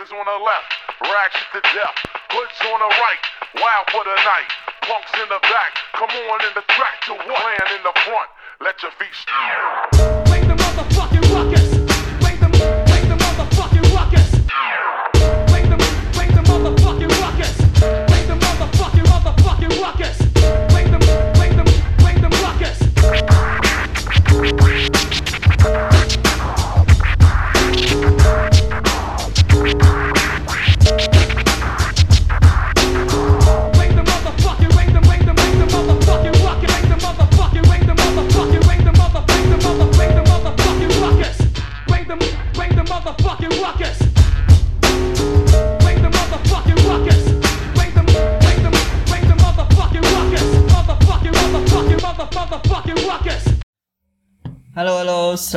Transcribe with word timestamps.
Niggas 0.00 0.16
on 0.16 0.24
the 0.24 0.44
left, 0.44 0.72
ratchet 1.02 1.48
to 1.52 1.60
death. 1.76 1.96
Hoods 2.32 2.60
on 2.72 2.80
the 2.80 2.88
right, 2.88 3.24
wild 3.60 3.86
for 3.92 4.02
the 4.02 4.14
night. 4.24 4.50
Punks 4.80 5.12
in 5.12 5.28
the 5.28 5.38
back, 5.42 5.76
come 5.92 6.08
on 6.08 6.40
in 6.40 6.52
the 6.54 6.62
track 6.72 7.04
to 7.04 7.12
what? 7.12 7.36
Clan 7.36 7.76
in 7.76 7.82
the 7.82 7.92
front, 8.00 8.30
let 8.62 8.82
your 8.82 8.92
feet 8.92 9.12
Bring 10.24 10.48
the 10.48 10.54
motherfucking 10.54 11.34
ruckus. 11.34 11.59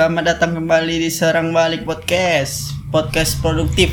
Selamat 0.04 0.36
datang 0.36 0.60
kembali 0.60 1.00
di 1.00 1.08
Serang 1.08 1.56
Balik 1.56 1.88
Podcast. 1.88 2.76
Podcast 2.92 3.40
produktif. 3.40 3.88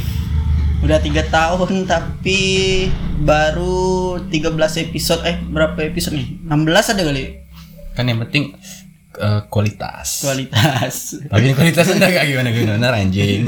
Udah 0.83 0.99
tiga 0.99 1.23
tahun 1.31 1.87
tapi 1.87 2.91
baru 3.23 4.19
13 4.19 4.91
episode. 4.91 5.23
Eh 5.23 5.39
berapa 5.39 5.79
episode 5.87 6.19
nih? 6.19 6.43
16 6.51 6.99
ada 6.99 7.03
kali. 7.07 7.47
Kan 7.95 8.11
yang 8.11 8.19
penting 8.27 8.59
eh, 9.23 9.41
kualitas. 9.47 10.27
Kualitas. 10.27 11.15
Tapi 11.31 11.55
kualitas 11.55 11.95
anda 11.95 12.11
gak 12.11 12.27
gimana 12.27 12.51
gimana? 12.59 12.91
Anjing. 12.91 13.47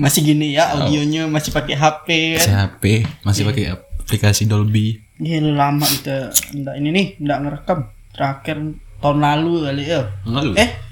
Masih 0.00 0.24
gini 0.24 0.56
ya 0.56 0.72
audionya 0.80 1.28
masih 1.28 1.52
pakai 1.52 1.76
HP 1.76 2.40
kan? 2.40 2.72
HP 2.72 3.04
masih 3.28 3.44
pakai 3.44 3.76
aplikasi 3.76 4.48
Dolby. 4.48 5.04
Gila 5.20 5.52
lama 5.52 5.84
kita 5.84 6.32
Nggak 6.32 6.74
ini 6.80 6.88
nih, 6.96 7.06
nggak 7.20 7.38
ngerekam. 7.44 7.92
Terakhir 8.16 8.56
tahun 9.04 9.18
lalu 9.20 9.68
kali 9.68 9.84
ya. 9.84 10.00
Lalu? 10.24 10.56
Eh 10.56 10.88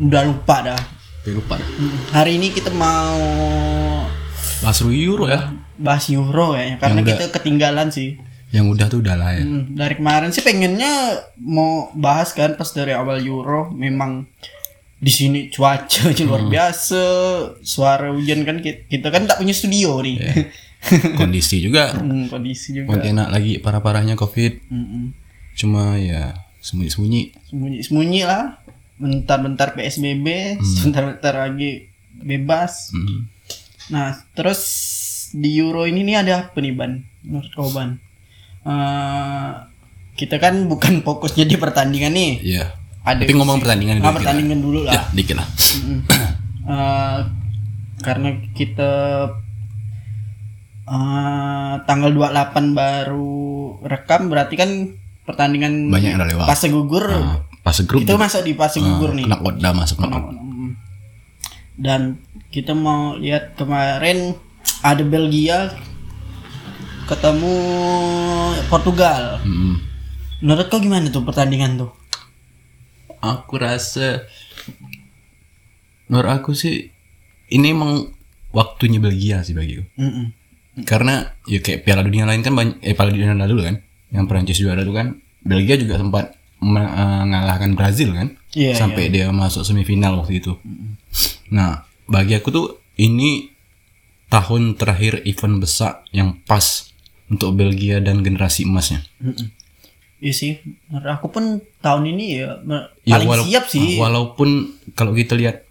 Udah 0.00 0.24
lupa 0.24 0.56
dah. 0.64 0.80
Tapi 1.20 1.36
lupa 1.36 1.60
Hari 2.16 2.40
ini 2.40 2.48
kita 2.48 2.72
mau 2.72 3.20
bahas 4.64 4.80
Euro 4.80 5.28
ya. 5.28 5.52
bahas 5.80 6.08
Euro 6.12 6.56
ya 6.56 6.76
Karena 6.80 7.04
Yang 7.04 7.08
kita 7.16 7.24
ketinggalan 7.36 7.88
sih. 7.92 8.16
Yang 8.50 8.64
udah 8.72 8.86
tuh 8.88 8.98
udah 9.04 9.14
lah 9.20 9.36
ya. 9.36 9.44
Hmm, 9.44 9.76
dari 9.76 10.00
kemarin 10.00 10.32
sih 10.32 10.40
pengennya 10.40 11.20
mau 11.36 11.92
bahas 11.92 12.32
kan 12.32 12.56
pas 12.56 12.72
dari 12.72 12.96
awal 12.96 13.20
Euro 13.20 13.68
memang 13.70 14.24
di 15.00 15.12
sini 15.12 15.48
cuaca 15.52 16.12
luar 16.28 16.48
biasa 16.48 17.04
suara 17.60 18.12
hujan 18.12 18.44
kan 18.48 18.60
kita, 18.60 18.88
kita 18.88 19.08
kan 19.12 19.28
tak 19.28 19.40
punya 19.40 19.52
studio 19.52 20.00
nih. 20.00 20.16
Kondisi 21.20 21.60
juga. 21.60 21.92
Hmm, 21.92 22.32
kondisi 22.32 22.72
juga. 22.72 22.96
Pontianak 22.96 23.28
lagi 23.28 23.60
parah-parahnya 23.60 24.16
covid. 24.16 24.64
Mm-mm. 24.72 25.12
cuma 25.52 26.00
ya 26.00 26.32
sembunyi-sembunyi. 26.64 27.52
Sembunyi 27.52 27.78
sembunyi 27.84 28.20
lah 28.24 28.59
bentar-bentar 29.00 29.72
PSBB 29.72 30.26
sebentar-bentar 30.60 31.34
lagi 31.40 31.88
bebas. 32.12 32.92
Hmm. 32.92 33.32
nah 33.88 34.12
terus 34.32 34.60
di 35.32 35.56
Euro 35.56 35.82
ini 35.82 36.04
nih 36.04 36.16
ada 36.18 36.32
apa 36.44 36.56
nih 36.56 36.70
ban? 36.70 37.00
Menurut 37.22 37.50
kau 37.50 37.70
ban? 37.70 37.96
Eh, 38.60 39.50
kita 40.14 40.36
kan 40.36 40.66
bukan 40.66 41.00
fokusnya 41.06 41.44
di 41.44 41.56
pertandingan 41.56 42.12
nih. 42.12 42.32
Iya. 42.40 42.64
Ada 43.00 43.24
tapi 43.24 43.32
ngomong 43.32 43.58
pertandingan 43.58 43.96
Ah, 43.96 43.98
dikit 43.98 44.06
lah. 44.06 44.16
pertandingan 44.20 44.58
dulu 44.60 44.78
ya 44.84 44.92
lah 44.92 45.04
dikit 45.10 45.36
lah. 45.36 45.48
Eh, 46.60 47.18
karena 47.98 48.28
kita 48.52 48.92
eh, 50.86 51.74
tanggal 51.82 52.10
28 52.12 52.70
baru 52.70 53.40
rekam 53.82 54.28
berarti 54.28 54.54
kan 54.54 54.70
pertandingan 55.22 55.88
banyak 55.88 56.10
yang 56.10 56.20
udah 56.20 56.28
lewat. 56.28 56.46
fase 56.46 56.66
gugur 56.68 57.06
Nah, 57.06 57.42
pas 57.60 57.76
grup 57.84 58.00
itu 58.00 58.14
masuk 58.14 58.42
di 58.42 58.52
fase 58.52 58.78
gugur 58.78 59.12
nih 59.12 59.24
kena 59.24 59.38
koda 59.38 59.68
masuk 59.72 59.96
kena 59.98 60.18
Mm. 60.20 60.70
dan 61.76 62.00
kita 62.48 62.72
mau 62.72 63.16
lihat 63.16 63.54
kemarin 63.54 64.36
ada 64.80 65.02
Belgia 65.02 65.72
ketemu 67.04 67.54
Portugal 68.66 69.40
Hmm. 69.40 69.82
menurut 70.40 70.66
kau 70.66 70.78
gimana 70.78 71.08
tuh 71.08 71.22
pertandingan 71.22 71.76
tuh 71.76 71.90
Aku 73.20 73.60
rasa 73.60 74.24
menurut 76.08 76.32
aku 76.32 76.56
sih 76.56 76.88
ini 77.52 77.68
emang 77.68 78.08
waktunya 78.48 78.96
Belgia 78.96 79.44
sih 79.44 79.52
bagiku. 79.52 79.84
Mm-mm. 80.00 80.32
Karena 80.88 81.28
ya 81.44 81.60
kayak 81.60 81.84
Piala 81.84 82.00
Dunia 82.00 82.24
lain 82.24 82.40
kan 82.40 82.56
banyak 82.56 82.80
eh 82.80 82.96
Piala 82.96 83.12
Dunia 83.12 83.36
lalu 83.36 83.60
kan 83.60 83.76
yang 84.08 84.24
Prancis 84.24 84.56
juara 84.56 84.80
itu 84.80 84.96
kan 84.96 85.20
Belgia 85.44 85.76
juga 85.76 86.00
sempat 86.00 86.39
mengalahkan 86.60 87.72
Brazil 87.72 88.12
kan 88.12 88.36
Iya, 88.52 88.74
sampai 88.76 89.08
dia 89.08 89.30
masuk 89.30 89.62
semifinal 89.62 90.18
waktu 90.20 90.42
itu. 90.42 90.58
Nah, 91.54 91.86
bagi 92.10 92.34
aku 92.34 92.50
tuh 92.50 92.66
ini 92.98 93.48
tahun 94.30 94.74
terakhir 94.74 95.22
event 95.26 95.62
besar 95.62 96.02
yang 96.10 96.38
pas 96.46 96.90
untuk 97.30 97.54
Belgia 97.54 98.02
dan 98.02 98.26
generasi 98.26 98.66
emasnya. 98.66 99.06
Iya 100.20 100.32
sih, 100.36 100.52
menurut 100.90 101.08
aku 101.16 101.26
pun 101.32 101.44
tahun 101.80 102.12
ini 102.12 102.24
ya 102.42 102.60
Ya, 103.06 103.16
paling 103.16 103.48
siap 103.48 103.64
sih. 103.70 103.96
Walaupun 103.96 104.82
kalau 104.92 105.16
kita 105.16 105.38
lihat 105.38 105.64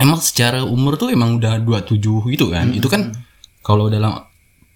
emang 0.00 0.18
secara 0.18 0.64
umur 0.66 0.98
tuh 0.98 1.12
emang 1.12 1.38
udah 1.38 1.60
27 1.62 2.00
gitu 2.34 2.50
kan. 2.50 2.72
Itu 2.72 2.88
kan 2.88 3.12
kalau 3.60 3.92
dalam 3.92 4.24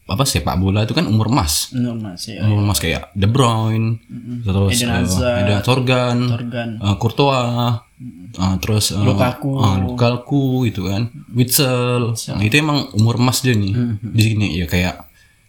apa 0.09 0.25
sepak 0.25 0.57
bola 0.57 0.83
itu 0.83 0.91
kan 0.91 1.05
umur 1.05 1.29
emas. 1.29 1.69
Menurut 1.71 2.01
Mas 2.03 2.25
ya. 2.25 2.41
Umur 2.41 2.65
emas 2.65 2.79
kayak 2.79 3.13
De 3.13 3.25
Bruyne, 3.25 4.01
terus 4.41 4.73
Eden 4.75 4.89
eh, 4.89 4.97
Hazard, 4.99 5.37
ada 5.39 5.55
Torgan, 5.61 6.17
Torgan. 6.27 6.69
eh, 6.79 6.97
Courtois, 6.97 7.85
eh, 8.33 8.55
terus 8.59 8.85
eh, 8.91 8.99
Lukaku. 8.99 9.53
eh, 9.55 9.77
Lukaku 9.79 10.43
gitu 10.65 10.89
kan. 10.89 11.13
Witsel. 11.31 12.17
Nah, 12.17 12.41
itu 12.41 12.57
emang 12.57 12.89
umur 12.93 13.17
emas 13.17 13.41
dia 13.41 13.53
nih. 13.53 13.73
Di 14.01 14.23
sini 14.25 14.47
ya 14.55 14.65
kayak 14.65 14.97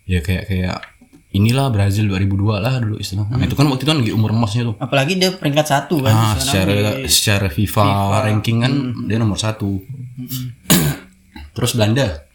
ya 0.03 0.19
kayak 0.19 0.43
kayak 0.45 0.77
inilah 1.29 1.69
Brazil 1.69 2.09
2002 2.09 2.57
lah 2.57 2.73
dulu 2.77 2.97
istilahnya. 2.97 3.31
Nah, 3.31 3.45
itu 3.45 3.53
kan 3.53 3.63
waktu 3.65 3.79
itu 3.79 3.87
kan 3.87 3.97
lagi 3.97 4.11
umur 4.11 4.33
emasnya 4.33 4.65
tuh. 4.65 4.75
Apalagi 4.75 5.13
dia 5.15 5.31
peringkat 5.31 5.65
satu 5.67 6.01
kan. 6.01 6.11
Ah, 6.11 6.33
secara 6.35 6.73
di- 6.97 7.07
secara 7.07 7.47
FIFA, 7.47 7.85
ranking 8.25 8.57
kan 8.59 8.73
dia 9.05 9.15
nomor 9.15 9.37
satu. 9.37 9.79
Terus 11.51 11.71
Belanda, 11.73 12.28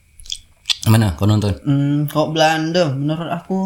mana 0.91 1.17
kau 1.17 1.25
nonton? 1.25 1.57
Hmm, 1.65 2.11
kok 2.11 2.33
Belanda 2.35 2.93
menurut 2.93 3.31
aku 3.31 3.59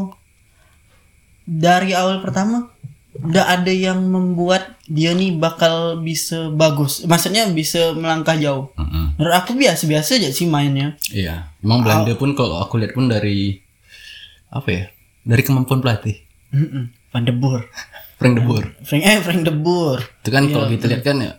dari 1.49 1.97
awal 1.97 2.21
pertama 2.21 2.69
udah 3.19 3.51
ada 3.51 3.73
yang 3.75 3.99
membuat 4.07 4.79
dia 4.87 5.11
nih 5.11 5.35
bakal 5.35 5.99
bisa 5.99 6.53
bagus. 6.55 7.03
Maksudnya 7.03 7.51
bisa 7.51 7.91
melangkah 7.97 8.39
jauh. 8.39 8.71
Mm-mm. 8.79 9.19
Menurut 9.19 9.35
aku 9.35 9.59
biasa-biasa 9.59 10.23
aja 10.23 10.31
sih 10.31 10.47
mainnya. 10.47 10.95
Iya, 11.11 11.51
emang 11.59 11.83
Belanda 11.83 12.15
pun 12.15 12.39
kalau 12.39 12.63
aku 12.63 12.79
lihat 12.79 12.95
pun 12.95 13.11
dari 13.11 13.59
apa 14.55 14.69
ya? 14.71 14.85
Dari 15.29 15.43
kemampuan 15.43 15.83
pelatih, 15.83 16.17
Mm-mm. 16.55 16.95
Van 17.11 17.25
de 17.27 17.35
Boer. 17.35 17.67
Frank 18.19 18.35
de 18.39 18.43
Boer. 18.43 18.65
Frank 18.87 19.03
eh 19.03 19.19
Frank 19.21 19.43
de 19.43 19.53
Boer. 19.53 20.01
Itu 20.23 20.31
kan 20.31 20.47
kalau 20.47 20.67
kita 20.71 20.87
lihat 20.87 21.03
kan 21.03 21.17
ya, 21.19 21.33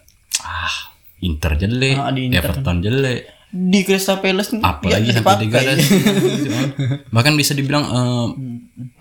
ah 0.43 0.75
Inter 1.23 1.55
jelek, 1.55 1.95
Inter. 1.95 2.43
Everton 2.43 2.77
jelek, 2.83 3.19
Di 3.49 3.81
Crystal 3.81 4.21
Palace 4.21 4.61
apalagi 4.61 5.09
ya, 5.09 5.19
sampai 5.19 5.49
degradasi. 5.49 5.89
gitu 6.37 6.49
kan. 6.53 6.67
Bahkan 7.09 7.33
bisa 7.33 7.57
dibilang 7.57 7.83
eh, 7.89 8.27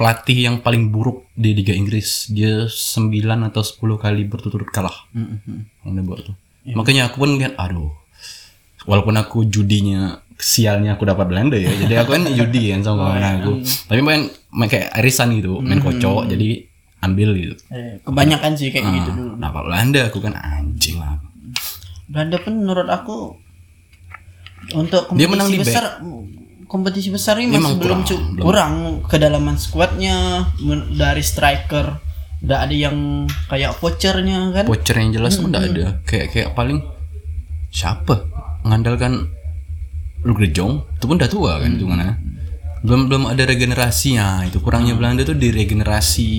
pelatih 0.00 0.38
yang 0.48 0.56
paling 0.64 0.88
buruk 0.88 1.28
di 1.36 1.52
Liga 1.52 1.76
Inggris, 1.76 2.32
dia 2.32 2.64
9 2.64 3.12
atau 3.52 3.60
10 3.60 3.76
kali 4.00 4.24
berturut-turut 4.24 4.72
kalah. 4.72 5.04
Mm-mm. 5.12 5.68
Yang 5.84 6.04
buat 6.08 6.20
tuh. 6.24 6.36
Makanya 6.72 7.12
aku 7.12 7.16
pun 7.20 7.36
lihat 7.36 7.60
aduh. 7.60 7.92
Walaupun 8.88 9.20
aku 9.20 9.44
judinya 9.44 10.16
sialnya 10.38 10.96
aku 10.96 11.04
dapat 11.04 11.28
Belanda 11.28 11.58
ya. 11.58 11.68
Jadi 11.68 11.94
aku 11.98 12.10
kan 12.16 12.24
judi 12.38 12.72
kan 12.72 12.80
sama 12.80 13.18
kawan 13.18 13.24
aku. 13.42 13.52
Tapi 13.90 14.00
main, 14.00 14.32
main 14.54 14.68
kayak 14.70 14.96
arisan 14.96 15.34
gitu, 15.36 15.60
main 15.60 15.82
kocok 15.82 16.30
jadi 16.30 16.64
ambil 17.04 17.30
gitu. 17.36 17.54
Eh, 17.70 18.00
kebanyakan 18.02 18.52
sih 18.56 18.72
kayak 18.72 18.86
gitu 18.90 19.10
dulu. 19.12 19.32
Nah, 19.38 19.52
kalau 19.52 19.70
Belanda 19.70 20.00
aku 20.08 20.18
kan 20.24 20.34
anjing 20.34 20.96
lah. 20.98 21.20
Belanda 22.08 22.40
pun 22.40 22.54
menurut 22.64 22.88
aku 22.88 23.36
untuk 24.76 25.08
kompetisi 25.08 25.20
Dia 25.24 25.28
menang 25.30 25.48
di 25.48 25.58
besar 25.60 25.84
kompetisi 26.68 27.08
besar 27.08 27.40
ini 27.40 27.56
masih 27.56 27.80
belum 27.80 28.04
kurang, 28.04 28.22
belum. 28.36 28.44
kurang 28.44 28.74
kedalaman 29.08 29.56
skuadnya 29.56 30.44
dari 30.92 31.24
striker 31.24 31.96
udah 32.38 32.58
ada 32.68 32.74
yang 32.76 33.26
kayak 33.50 33.74
vouchernya 33.80 34.52
kan? 34.54 34.64
Voucher 34.68 34.96
yang 35.00 35.10
jelas 35.10 35.40
tuh 35.40 35.48
enggak 35.48 35.64
ada. 35.74 35.86
Kayak 36.06 36.26
kayak 36.30 36.48
paling 36.54 36.84
siapa? 37.72 38.28
Mengandalkan 38.62 39.32
Luke 40.22 40.44
de 40.44 40.52
Jong? 40.52 40.86
Itu 41.00 41.08
pun 41.08 41.16
udah 41.18 41.30
tua 41.30 41.58
kan 41.58 41.74
itu 41.74 41.88
mana 41.88 42.28
belum 42.78 43.10
belum 43.10 43.22
ada 43.26 43.42
regenerasinya 43.42 44.46
itu 44.46 44.62
kurangnya 44.62 44.94
Belanda 44.94 45.26
tuh 45.26 45.34
di 45.34 45.50
regenerasi 45.50 46.30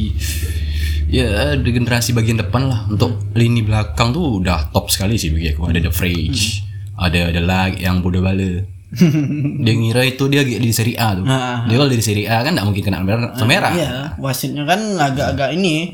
ya 1.11 1.51
regenerasi 1.59 2.15
bagian 2.15 2.39
depan 2.39 2.69
lah. 2.69 2.87
Untuk 2.87 3.33
lini 3.35 3.59
belakang 3.59 4.15
tuh 4.15 4.39
udah 4.39 4.71
top 4.71 4.87
sekali 4.87 5.19
sih 5.19 5.35
bagi 5.35 5.51
aku 5.51 5.67
ada 5.67 5.83
The 5.83 5.91
Frage 5.91 6.68
ada 6.99 7.31
ada 7.31 7.41
lag 7.41 7.73
yang 7.79 8.03
bodoh 8.03 8.19
bala 8.19 8.67
dia 9.63 9.73
ngira 9.77 10.01
itu 10.01 10.25
dia 10.33 10.41
di 10.41 10.73
Serie 10.73 10.97
A 10.97 11.13
tuh 11.13 11.21
dia 11.69 11.75
kalau 11.77 11.93
di 11.93 12.01
Serie 12.01 12.25
A 12.25 12.41
kan 12.41 12.57
nggak 12.57 12.65
mungkin 12.65 12.83
kena 12.83 13.05
merah 13.05 13.31
merah 13.45 13.71
Iya, 13.73 13.91
wasitnya 14.17 14.65
kan 14.65 14.81
agak-agak 14.97 15.53
ini. 15.53 15.93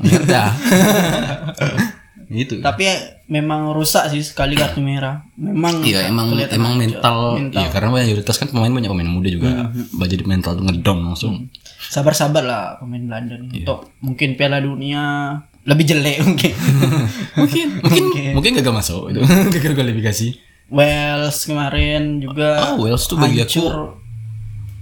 Itu 2.26 2.58
Tapi 2.58 2.90
memang 3.30 3.70
rusak 3.70 4.10
sih 4.10 4.18
sekali 4.18 4.58
kartu 4.58 4.82
merah. 4.82 5.22
Memang 5.38 5.78
Iya 5.86 6.10
emang 6.10 6.34
emang 6.34 6.74
mental, 6.74 7.38
Mental. 7.38 7.60
Iya 7.62 7.68
karena 7.70 7.88
mayoritas 7.94 8.36
kan 8.42 8.50
pemain 8.50 8.70
banyak 8.70 8.90
pemain 8.90 9.06
muda 9.06 9.28
juga. 9.30 9.70
Jadi 10.10 10.26
mental 10.26 10.58
tuh 10.58 10.64
ngedong 10.66 11.00
langsung. 11.06 11.46
Sabar-sabar 11.86 12.42
lah 12.42 12.62
pemain 12.82 12.98
Belanda 12.98 13.38
nih. 13.38 13.62
Untuk 13.62 13.94
mungkin 14.02 14.34
Piala 14.34 14.58
Dunia 14.58 15.38
lebih 15.66 15.86
jelek 15.86 16.18
mungkin. 16.26 16.52
mungkin 17.38 17.66
mungkin 17.82 18.32
mungkin 18.34 18.52
gagal 18.58 18.74
masuk 18.74 19.02
itu 19.14 19.20
gagal 19.54 19.72
kualifikasi. 19.78 20.28
Wales 20.66 21.38
kemarin 21.46 22.18
juga 22.18 22.58
Ah 22.58 22.74
Wales 22.74 23.06
tuh 23.06 23.14
bagi 23.14 23.38
aku 23.38 23.70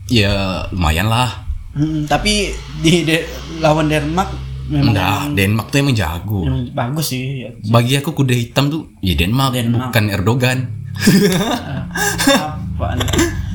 ya 0.09 0.65
lumayan 0.73 1.09
lah. 1.09 1.45
Hmm, 1.75 2.07
tapi 2.07 2.55
di 2.81 3.05
de- 3.05 3.27
lawan 3.59 3.91
Denmark 3.91 4.31
memang 4.71 4.95
Enggak, 4.95 5.21
Denmark 5.37 5.67
tuh 5.69 5.79
emang 5.83 5.97
jago. 5.97 6.41
yang 6.47 6.71
bagus 6.73 7.13
sih. 7.13 7.45
Ya. 7.45 7.51
Bagi 7.69 7.99
aku 7.99 8.15
kuda 8.15 8.33
hitam 8.33 8.71
tuh 8.71 8.89
ya 9.03 9.13
Denmark, 9.13 9.53
Denmark. 9.53 9.91
bukan 9.93 10.05
Erdogan. 10.09 10.59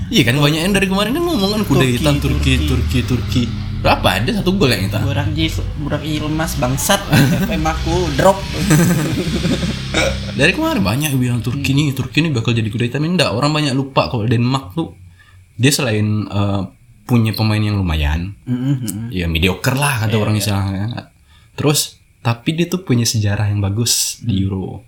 Iya 0.10 0.26
kan 0.26 0.42
banyak 0.42 0.62
yang 0.66 0.74
dari 0.74 0.90
kemarin 0.90 1.14
kan 1.14 1.22
ngomong 1.22 1.52
kan 1.54 1.62
kuda 1.70 1.86
Turki, 1.86 1.94
hitam 2.02 2.16
Turki 2.18 2.54
Turki 2.66 3.00
Turki. 3.06 3.44
Berapa 3.80 4.20
ada 4.20 4.32
satu 4.36 4.60
gol 4.60 4.76
yang 4.76 4.92
itu? 4.92 5.00
Burak 5.00 5.30
Jis, 5.32 5.56
Burak 5.80 6.04
Ilmas 6.04 6.60
bangsat. 6.60 7.00
FM 7.48 7.64
aku 7.64 8.12
drop. 8.20 8.36
Dari 10.40 10.52
kemarin 10.52 10.84
banyak 10.84 11.16
yang 11.16 11.22
bilang 11.22 11.40
Turki 11.40 11.72
nih, 11.72 11.96
Turki 11.96 12.20
nih 12.20 12.32
bakal 12.36 12.52
jadi 12.52 12.68
kuda 12.68 12.86
hitam 12.92 13.08
enggak. 13.08 13.32
Orang 13.32 13.56
banyak 13.56 13.72
lupa 13.72 14.12
kalau 14.12 14.28
Denmark 14.28 14.76
tuh 14.76 14.96
dia 15.56 15.72
selain 15.72 16.28
eh, 16.28 16.62
punya 17.08 17.32
pemain 17.34 17.58
yang 17.60 17.80
lumayan, 17.80 18.38
Mm-hmm. 18.46 19.10
ya 19.10 19.26
mediocre 19.26 19.74
lah 19.74 20.06
kata 20.06 20.16
orang 20.20 20.38
istilahnya. 20.38 21.10
Terus 21.58 21.98
tapi 22.20 22.52
dia 22.54 22.68
tuh 22.68 22.84
punya 22.84 23.08
sejarah 23.08 23.48
yang 23.48 23.64
bagus 23.64 24.20
di 24.20 24.44
Euro. 24.44 24.84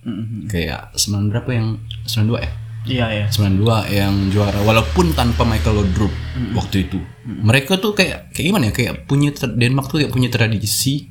Kayak 0.52 0.92
9 1.00 1.32
berapa 1.32 1.50
yang 1.50 1.68
92 2.06 2.44
ya? 2.44 2.52
Iya 2.82 3.06
ya. 3.14 3.26
92 3.30 3.94
yang 3.94 4.14
juara 4.34 4.58
walaupun 4.66 5.14
tanpa 5.14 5.46
Michael 5.46 5.86
Laudrup 5.86 6.10
waktu 6.58 6.90
itu. 6.90 6.98
Mereka 7.26 7.78
tuh 7.78 7.94
kayak 7.94 8.34
kayak 8.34 8.46
gimana 8.50 8.64
ya? 8.70 8.74
Kayak 8.74 8.94
punya 9.06 9.30
Denmark 9.34 9.94
tuh 9.94 10.02
kayak 10.02 10.10
punya 10.10 10.34
tradisi 10.34 11.06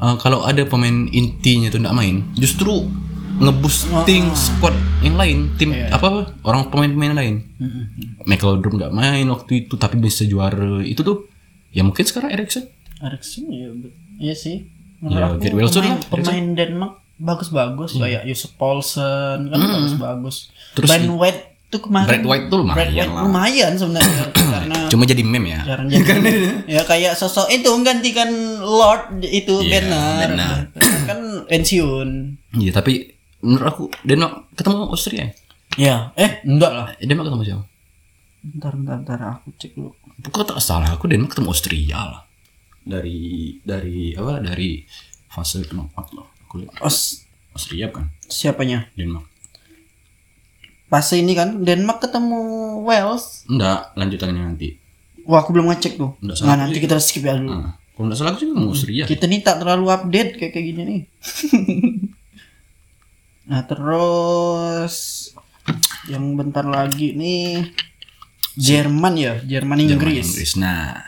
eh, 0.00 0.16
kalau 0.16 0.48
ada 0.48 0.64
pemain 0.64 1.04
intinya 1.12 1.68
tuh 1.68 1.84
nggak 1.84 1.96
main, 1.96 2.24
justru 2.32 2.88
ngeboosting 3.42 4.32
squad 4.32 4.76
yang 5.04 5.16
lain, 5.18 5.52
tim 5.60 5.74
apa 5.92 6.32
orang 6.48 6.72
pemain-pemain 6.72 7.12
lain. 7.12 7.34
Michael 8.24 8.56
Laudrup 8.56 8.80
nggak 8.80 8.92
main 8.96 9.26
waktu 9.28 9.68
itu 9.68 9.76
tapi 9.76 10.00
bisa 10.00 10.24
juara. 10.24 10.80
Itu 10.80 11.04
tuh 11.04 11.28
ya 11.76 11.84
mungkin 11.84 12.08
sekarang 12.08 12.32
Eriksen. 12.32 12.72
Eriksen 13.04 13.52
ya, 13.52 13.68
iya 14.16 14.32
sih. 14.32 14.64
Ya, 15.02 15.34
Menurut 15.34 15.42
aku 15.42 15.82
pemain, 15.82 15.98
lah, 15.98 15.98
pemain 16.06 16.46
Denmark 16.54 17.01
bagus-bagus 17.22 17.94
kayak 17.96 18.22
Yusuf 18.24 18.50
Paulsen 18.54 19.46
kan 19.46 19.58
bagus-bagus. 19.58 20.50
Terus 20.74 20.88
Brand 20.88 21.10
White 21.14 21.40
tuh 21.68 21.80
kemarin. 21.80 22.04
Brad 22.06 22.24
White 22.26 22.46
tuh 22.46 22.58
lumayan 22.58 22.76
Brad 22.76 22.92
White 22.92 23.08
lah. 23.08 23.22
lumayan 23.24 23.72
sebenarnya 23.74 24.24
karena 24.52 24.76
Cuma 24.86 25.02
jadi 25.04 25.22
meme 25.22 25.48
ya. 25.48 25.60
jarang 25.64 25.86
jadi. 25.88 26.04
ya 26.76 26.82
kayak 26.82 27.12
sosok 27.14 27.48
itu 27.48 27.64
menggantikan 27.64 28.28
Lord 28.60 29.22
itu 29.22 29.62
Iya, 29.62 29.70
Bernard. 29.80 30.28
benar. 30.28 30.56
kan 31.02 31.18
pensiun. 31.46 32.08
Iya 32.52 32.70
tapi 32.72 33.08
menurut 33.40 33.66
aku 33.66 33.84
Denmark 34.02 34.52
ketemu 34.52 34.76
Austria. 34.84 35.18
ya? 35.18 35.28
Ya, 35.72 35.96
eh 36.14 36.44
enggak 36.44 36.68
lah. 36.70 36.86
Eh, 36.94 37.06
Denmark 37.06 37.26
ketemu 37.26 37.42
siapa? 37.42 37.64
Bentar, 38.42 38.72
bentar, 38.74 38.96
bentar 38.98 39.18
aku 39.32 39.48
cek 39.56 39.72
dulu. 39.72 39.90
Kok 40.20 40.44
tak 40.44 40.60
salah 40.60 40.92
aku 40.92 41.08
Denmark 41.08 41.32
ketemu 41.32 41.48
Austria 41.48 41.98
lah. 42.02 42.22
Dari 42.82 43.20
dari 43.62 44.12
apa 44.12 44.42
dari 44.42 44.82
fase 45.26 45.64
knockout 45.64 46.08
loh. 46.12 46.28
Aku 46.52 46.60
lihat 46.60 46.76
Os 46.84 47.24
Austria 47.56 47.88
kan 47.88 48.12
siapanya? 48.22 48.92
Denmark. 48.92 49.24
Pas 50.86 51.08
ini 51.16 51.32
kan 51.32 51.64
Denmark 51.64 52.04
ketemu 52.04 52.40
Wales. 52.84 53.48
Enggak, 53.48 53.96
lanjutannya 53.96 54.52
nanti. 54.52 54.76
Wah, 55.24 55.40
aku 55.40 55.56
belum 55.56 55.72
ngecek 55.72 55.96
tuh. 55.96 56.12
Nggak 56.20 56.36
Nah, 56.36 56.44
salah. 56.44 56.56
nanti 56.60 56.76
kita 56.76 57.00
skip 57.00 57.24
ya 57.24 57.40
dulu. 57.40 57.56
Nah, 57.56 57.72
kalau 57.96 58.04
enggak 58.04 58.18
salah 58.20 58.30
aku 58.36 58.38
sih 58.38 58.48
ketemu 58.52 58.68
Austria. 58.68 59.04
Kita 59.08 59.24
nih 59.24 59.40
tak 59.40 59.56
terlalu 59.64 59.86
update 59.88 60.30
kayak 60.36 60.52
kayak 60.52 60.66
gini 60.68 60.82
nih. 60.84 61.00
nah, 63.48 63.64
terus 63.64 64.94
yang 66.04 66.36
bentar 66.36 66.68
lagi 66.68 67.16
nih 67.16 67.72
Jerman 68.52 69.14
ya, 69.16 69.40
Jerman 69.40 69.80
Jerman, 69.80 69.96
Inggris. 69.96 70.26
Inggris. 70.28 70.52
Nah, 70.60 71.00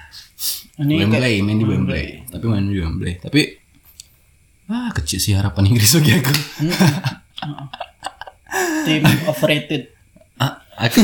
Ini 0.75 1.05
kayak 1.05 1.13
Wembley, 1.13 1.35
main 1.45 1.59
di 1.61 1.67
Wembley. 1.69 2.05
Tapi 2.33 2.45
main 2.49 2.65
di 2.65 2.81
Wembley. 2.81 3.15
Tapi 3.21 3.41
ah 4.67 4.89
kecil 4.91 5.19
sih 5.19 5.33
harapan 5.33 5.69
Inggris 5.69 5.93
bagi 5.93 6.13
aku. 6.15 6.33
tim 8.85 9.03
overrated. 9.27 9.83
ah, 10.37 10.57
aku, 10.79 10.99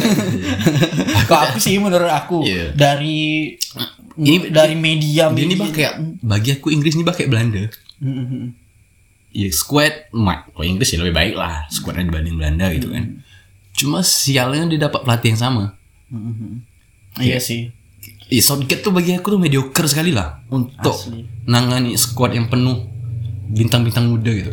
Kalau 1.26 1.40
aku 1.44 1.58
sih 1.58 1.76
menurut 1.76 2.08
aku 2.08 2.42
Iya. 2.42 2.72
dari 2.72 3.54
Ini- 4.12 4.50
dari 4.50 4.74
media 4.74 5.30
dia 5.30 5.44
ini 5.44 5.54
bah 5.54 5.70
kayak 5.70 5.94
bagi 6.20 6.52
aku 6.52 6.68
Inggris 6.68 6.92
ini 6.92 7.06
kayak 7.06 7.28
Belanda. 7.28 7.64
Mm-mm. 7.98 8.52
ya 9.30 9.46
squad 9.48 10.10
mak 10.10 10.50
kalau 10.50 10.66
Inggris 10.66 10.90
ya 10.90 10.98
lebih 10.98 11.14
baik 11.14 11.34
lah 11.34 11.62
squadnya 11.68 12.02
dibanding 12.02 12.34
Belanda 12.34 12.66
gitu 12.70 12.90
kan 12.90 13.22
cuma 13.72 14.02
sialnya 14.02 14.66
dia 14.66 14.80
dapat 14.82 15.06
pelatih 15.06 15.30
yang 15.30 15.40
sama 15.40 15.64
Iya 17.16 17.38
sih. 17.38 17.70
ya 18.26 18.42
Southgate 18.42 18.82
tuh 18.82 18.90
bagi 18.90 19.14
aku 19.14 19.30
tuh 19.30 19.38
mediocre 19.38 19.86
sekali 19.86 20.10
lah 20.10 20.42
untuk 20.48 20.90
Asli. 20.92 21.22
nangani 21.44 21.94
squad 21.94 22.32
yang 22.32 22.48
penuh 22.48 22.89
bintang-bintang 23.50 24.06
muda 24.06 24.30
gitu. 24.30 24.52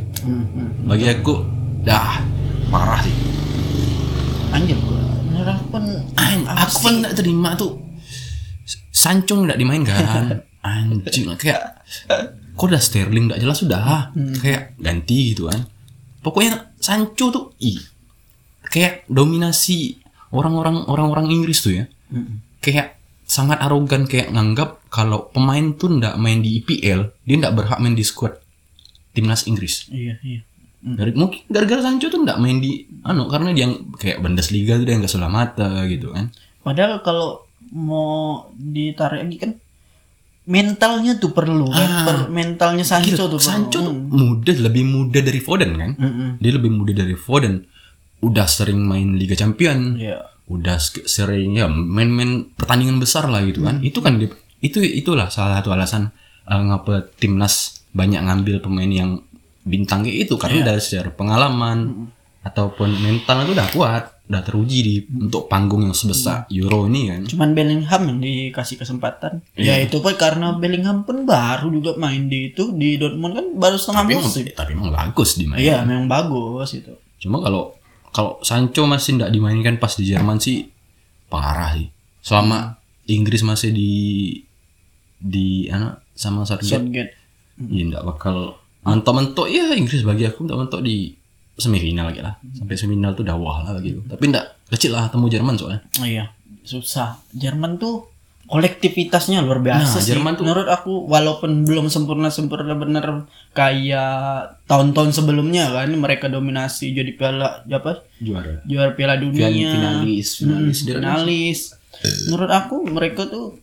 Bagi 0.85 1.05
aku 1.09 1.33
dah 1.85 2.21
parah 2.73 2.99
sih. 3.05 3.15
Anjir 4.51 4.77
aku 5.47 5.65
pun 5.71 5.83
aku 6.45 6.75
pun 6.83 6.93
nggak 7.05 7.15
terima 7.15 7.55
tuh. 7.55 7.79
Sancho 8.91 9.37
nggak 9.37 9.61
dimainkan 9.61 10.41
anjing 10.67 11.31
kayak 11.37 11.85
kok 12.57 12.65
udah 12.65 12.81
Sterling 12.81 13.29
nggak 13.29 13.39
jelas 13.39 13.61
sudah 13.61 14.11
kayak 14.41 14.75
ganti 14.81 15.31
gitu 15.31 15.47
kan. 15.47 15.63
Pokoknya 16.25 16.73
Sancho 16.81 17.29
tuh 17.29 17.45
ih. 17.61 17.79
Kayak 18.67 19.07
dominasi 19.07 19.95
orang-orang 20.35 20.83
orang-orang 20.91 21.31
Inggris 21.31 21.63
tuh 21.63 21.73
ya. 21.77 21.85
Kayak 22.59 22.97
sangat 23.27 23.59
arogan 23.59 24.07
kayak 24.07 24.31
nganggap 24.31 24.87
kalau 24.87 25.27
pemain 25.31 25.75
tuh 25.75 25.99
nggak 25.99 26.15
main 26.15 26.39
di 26.39 26.63
IPL 26.63 27.11
dia 27.27 27.35
nggak 27.35 27.55
berhak 27.59 27.79
main 27.83 27.91
di 27.91 28.07
squad 28.07 28.39
timnas 29.17 29.43
Inggris 29.43 29.89
Iya, 29.89 30.21
iya. 30.21 30.45
Dari, 30.77 31.09
mungkin 31.11 31.41
gara-gara 31.47 31.81
Sancho 31.81 32.07
tuh 32.07 32.21
nggak 32.21 32.37
main 32.37 32.61
di 32.61 32.85
anu 33.01 33.25
karena 33.25 33.49
dia 33.49 33.65
kayak 33.97 34.21
Bundesliga 34.21 34.77
tuh 34.77 34.85
dia 34.85 34.95
nggak 34.95 35.09
sudah 35.09 35.25
mata 35.27 35.83
gitu 35.85 36.13
kan 36.13 36.29
Padahal 36.61 37.01
kalau 37.01 37.41
mau 37.69 38.07
ditarik 38.53 39.23
lagi 39.23 39.37
kan 39.37 39.51
mentalnya 40.47 41.17
tuh 41.17 41.31
perlu 41.31 41.67
kan. 41.67 41.83
Ah. 41.83 42.05
Per- 42.05 42.29
mentalnya 42.29 42.85
Sancho 42.85 43.11
Gila, 43.11 43.23
tuh 43.27 43.35
perlu. 43.35 43.43
Sancho 43.43 43.79
tuh 43.81 43.91
muda 43.91 44.51
lebih 44.53 44.83
muda 44.85 45.19
dari 45.19 45.41
Foden 45.41 45.71
kan 45.75 45.91
Mm-mm. 45.93 46.29
dia 46.37 46.51
lebih 46.53 46.71
muda 46.71 46.93
dari 46.95 47.15
Foden 47.15 47.67
udah 48.19 48.47
sering 48.47 48.79
main 48.79 49.13
Liga 49.13 49.35
Champion 49.35 49.99
Iya. 49.99 50.23
udah 50.47 50.79
sering 51.03 51.53
ya 51.53 51.67
main-main 51.67 52.47
pertandingan 52.49 52.97
besar 52.97 53.27
lah 53.27 53.43
gitu 53.43 53.59
kan 53.61 53.83
itu 53.83 53.99
kan 53.99 54.15
itu 54.57 54.79
itulah 54.79 55.27
salah 55.27 55.59
satu 55.59 55.69
alasan 55.69 56.15
uh, 56.43 56.61
ngapa 56.63 57.11
timnas 57.13 57.76
banyak 57.97 58.21
ngambil 58.21 58.61
pemain 58.61 58.87
yang 58.87 59.17
bintang 59.65 60.05
kayak 60.05 60.29
itu 60.29 60.37
karena 60.37 60.71
dari 60.71 60.79
secara 60.79 61.09
pengalaman 61.09 62.07
ataupun 62.45 62.93
mental 63.03 63.43
itu 63.43 63.51
udah 63.57 63.69
kuat 63.73 64.03
udah 64.27 64.43
teruji 64.43 64.79
di 64.83 64.95
untuk 65.23 65.47
panggung 65.47 65.87
yang 65.87 65.95
sebesar 65.95 66.51
Euro 66.51 66.83
ini 66.91 67.07
kan 67.07 67.23
Cuman 67.31 67.55
Bellingham 67.55 68.01
yang 68.11 68.19
dikasih 68.19 68.75
kesempatan. 68.75 69.39
Ya 69.55 69.79
Iya. 69.79 69.87
itu 69.87 70.03
pun 70.03 70.15
karena 70.19 70.51
Bellingham 70.59 71.07
pun 71.07 71.23
baru 71.23 71.71
juga 71.71 71.95
main 71.95 72.27
di 72.27 72.51
itu 72.51 72.75
di 72.75 72.99
Dortmund 72.99 73.33
kan 73.39 73.45
baru 73.55 73.79
setengah 73.79 74.03
tapi 74.03 74.13
emang, 74.19 74.27
musim. 74.27 74.43
tapi 74.51 74.71
emang 74.75 74.91
bagus 74.91 75.39
di 75.39 75.47
main 75.47 75.63
Iya, 75.63 75.87
memang 75.87 76.11
bagus 76.11 76.75
itu. 76.75 76.91
Cuma 77.23 77.39
kalau 77.39 77.71
kalau 78.11 78.35
Sancho 78.43 78.83
masih 78.83 79.15
tidak 79.15 79.31
dimainkan 79.31 79.79
pas 79.79 79.95
di 79.95 80.03
Jerman 80.03 80.43
sih 80.43 80.67
parah 81.31 81.79
sih. 81.79 81.87
Selama 82.19 82.75
Inggris 83.07 83.47
masih 83.47 83.71
di 83.71 83.91
di 85.17 85.71
anak 85.71 86.03
sama 86.11 86.43
Southgate, 86.43 86.83
Southgate. 86.83 87.11
Ya 87.59 87.83
tidak 87.87 88.03
bakal 88.05 88.35
mentok-mentok 88.81 89.47
ya 89.47 89.73
Inggris 89.73 90.01
bagi 90.01 90.23
aku 90.23 90.43
mentok-mentok 90.43 90.81
di 90.81 91.11
semifinal 91.53 92.07
lagi 92.07 92.21
lah. 92.21 92.37
Sampai 92.51 92.73
semifinal 92.73 93.11
tuh 93.11 93.23
udah 93.23 93.35
wah 93.35 93.57
lah 93.63 93.77
gitu. 93.79 93.99
Tapi 94.03 94.23
tidak 94.25 94.45
kecil 94.67 94.91
lah 94.91 95.07
temu 95.07 95.25
Jerman 95.25 95.55
soalnya 95.55 95.81
Oh 95.95 96.05
iya, 96.05 96.29
susah. 96.61 97.17
Jerman 97.31 97.75
tuh 97.75 98.05
kolektivitasnya 98.47 99.41
luar 99.41 99.59
biasa 99.59 99.83
Nah, 99.91 99.99
sih. 99.99 100.09
Jerman 100.09 100.33
tuh- 100.33 100.43
Menurut 100.43 100.67
aku 100.67 101.03
walaupun 101.03 101.61
belum 101.61 101.87
sempurna-sempurna 101.87 102.73
bener 102.73 103.27
kayak 103.51 104.11
tahun-tahun 104.63 105.11
sebelumnya 105.13 105.69
kan 105.69 105.91
mereka 105.91 106.25
dominasi 106.27 106.91
jadi 106.91 107.11
piala 107.11 107.63
apa? 107.65 108.07
juara 108.17 108.63
Juara 108.63 108.91
Piala 108.91 109.15
Dunia. 109.15 109.51
finalis 109.51 110.27
Hmm, 110.37 110.71
finalis 110.71 110.77
kan 110.81 110.93
finalis. 110.95 111.59
Menurut 112.25 112.49
aku 112.49 112.75
mereka 112.85 113.25
tuh 113.25 113.59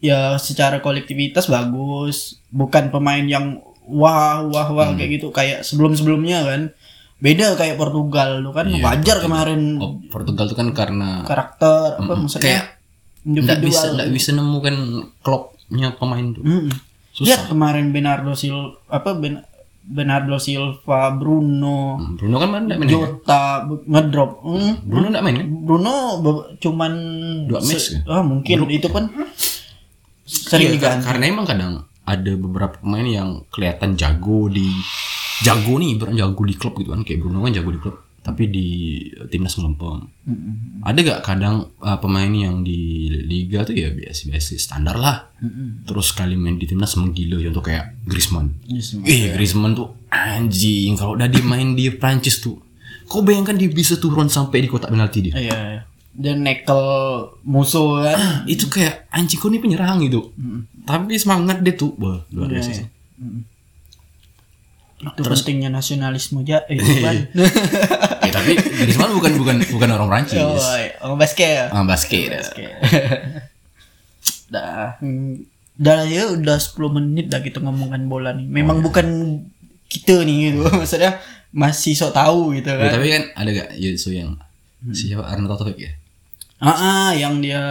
ya 0.00 0.18
secara 0.36 0.78
kolektivitas 0.78 1.46
bagus, 1.46 2.16
bukan 2.48 2.88
pemain 2.88 3.22
yang 3.22 3.60
wah 3.82 4.40
wah 4.42 4.66
Hmm. 4.66 4.74
wah 4.74 4.88
kayak 4.92 5.10
gitu 5.14 5.28
kayak 5.28 5.60
sebelum-sebelumnya 5.60 6.40
kan. 6.42 6.62
Beda 7.18 7.52
kayak 7.52 7.76
Portugal 7.76 8.40
tuh 8.40 8.48
kan 8.50 8.64
Iya, 8.66 8.80
wajar 8.80 8.96
Portugal. 9.14 9.18
kemarin 9.22 9.60
oh, 9.76 10.00
Portugal 10.06 10.44
tuh 10.46 10.56
kan 10.56 10.68
karena 10.70 11.20
karakter 11.22 12.00
apa 12.00 12.12
maksudnya 12.16 12.40
kayak 12.42 12.64
nggak 13.22 13.60
bisa 13.60 13.92
nggak 13.92 14.08
bisa 14.08 14.30
nemukan 14.32 14.76
klopnya 15.20 15.92
pemain 15.92 16.32
tuh 16.32 16.40
Mm-mm. 16.40 16.72
Susah. 17.12 17.26
Lihat 17.26 17.42
kemarin 17.46 17.90
Bernardo 17.90 18.32
Silva 18.32 18.72
apa 18.88 19.12
Ben, 19.12 19.36
Bernardo 19.82 20.38
Silva, 20.38 21.12
Bruno, 21.12 21.98
Hmm, 21.98 22.16
Bruno 22.16 22.36
kan 22.38 22.48
mana 22.48 22.72
main 22.72 22.86
ya? 22.86 22.92
Jota 22.94 23.44
bu- 23.64 23.84
ngedrop. 23.84 24.30
Mm. 24.40 24.72
Bruno 24.80 25.06
nggak 25.10 25.20
main 25.22 25.36
kan 25.36 25.48
Bruno 25.60 25.94
cuman 26.56 26.92
Dua 27.44 27.60
match 27.60 28.00
ah, 28.06 28.22
mungkin 28.22 28.64
itu 28.70 28.88
pun 28.88 29.12
sering 30.30 30.70
Iya, 30.70 30.74
diganti. 30.78 31.04
karena 31.10 31.24
emang 31.26 31.46
kadang 31.50 31.72
ada 32.06 32.32
beberapa 32.38 32.78
pemain 32.78 33.06
yang 33.06 33.42
kelihatan 33.50 33.98
jago 33.98 34.46
di 34.46 34.70
jago 35.42 35.74
nih 35.78 35.98
beran 35.98 36.14
jago 36.14 36.42
di 36.46 36.54
klub 36.54 36.78
gitu 36.78 36.94
kan. 36.94 37.02
Kayak 37.02 37.26
Bruno 37.26 37.42
kan 37.42 37.50
jago 37.50 37.70
di 37.74 37.80
klub 37.82 37.96
tapi 38.20 38.52
di 38.52 38.68
timnas 39.32 39.56
melempem 39.56 40.04
ada 40.84 40.98
gak 41.00 41.20
kadang 41.24 41.72
uh, 41.80 41.96
pemain 41.96 42.28
yang 42.28 42.60
di 42.60 43.08
liga 43.24 43.64
tuh 43.64 43.72
ya 43.72 43.88
biasa-biasa 43.90 44.60
standar 44.60 44.92
lah. 45.00 45.32
Terus 45.88 46.12
kali 46.12 46.36
main 46.36 46.60
di 46.60 46.68
timnas 46.68 47.00
menggila 47.00 47.40
contoh 47.40 47.64
kayak 47.64 47.96
Griezmann. 48.04 48.52
Eh 49.08 49.32
Griezmann 49.32 49.72
tuh 49.72 49.96
anjing 50.12 51.00
kalau 51.00 51.16
udah 51.16 51.32
dia 51.32 51.40
main 51.40 51.72
di 51.72 51.88
Prancis 51.90 52.44
tuh. 52.44 52.60
Kau 53.08 53.24
bayangkan 53.24 53.56
dia 53.56 53.72
bisa 53.72 53.96
turun 53.96 54.28
sampai 54.28 54.62
di 54.62 54.68
kotak 54.68 54.92
penalti 54.92 55.18
dia? 55.26 55.34
Iya, 55.34 55.56
iya. 55.56 55.82
Dan 56.10 56.42
nekel 56.42 56.82
musuh 57.42 58.02
kan. 58.02 58.18
itu 58.50 58.66
kayak 58.66 59.06
anjing 59.08 59.38
kau 59.38 59.46
nih 59.46 59.58
penyerang 59.58 59.98
gitu 60.00 60.30
tapi 60.82 61.14
semangat 61.14 61.62
dia 61.62 61.72
tuh 61.72 61.94
wah 61.96 62.20
luar 62.30 62.50
biasa 62.50 62.82
Iya, 65.00 65.16
Itu 65.16 65.24
pentingnya 65.24 65.72
nasionalisme 65.72 66.44
aja. 66.44 66.60
Eh. 66.68 66.76
Eh 68.20 68.28
tapi 68.28 68.52
Griezmann 68.52 69.16
bukan 69.16 69.32
bukan 69.40 69.56
bukan 69.64 69.88
orang 69.88 70.12
Prancis. 70.12 70.36
oh, 70.36 70.60
iya. 70.76 70.92
oh, 71.00 71.16
basket. 71.16 71.72
Ah, 71.72 71.88
basket. 71.88 72.28
Dah. 74.52 75.00
Hmm, 75.00 75.40
Dah 75.72 76.04
ya 76.04 76.28
udah 76.28 76.60
10 76.60 76.76
menit 76.92 77.32
dah 77.32 77.40
kita 77.40 77.64
ngomongkan 77.64 78.12
bola 78.12 78.36
nih. 78.36 78.44
Memang 78.44 78.84
bukan 78.84 79.40
kita 79.88 80.20
nih 80.20 80.52
gitu. 80.52 80.68
Maksudnya 80.68 81.16
masih 81.48 81.96
sok 81.96 82.12
tahu 82.12 82.52
gitu 82.54 82.68
Ya, 82.68 82.76
kan. 82.76 82.92
tapi 82.94 83.06
kan 83.08 83.22
ada 83.34 83.48
gak 83.50 83.70
Yusu 83.74 84.12
yang 84.12 84.36
siapa 84.92 85.24
Arna 85.24 85.48
Taufik 85.48 85.80
ya? 85.80 85.96
Ah, 86.60 86.76
ah, 86.76 87.10
yang 87.16 87.40
dia 87.40 87.64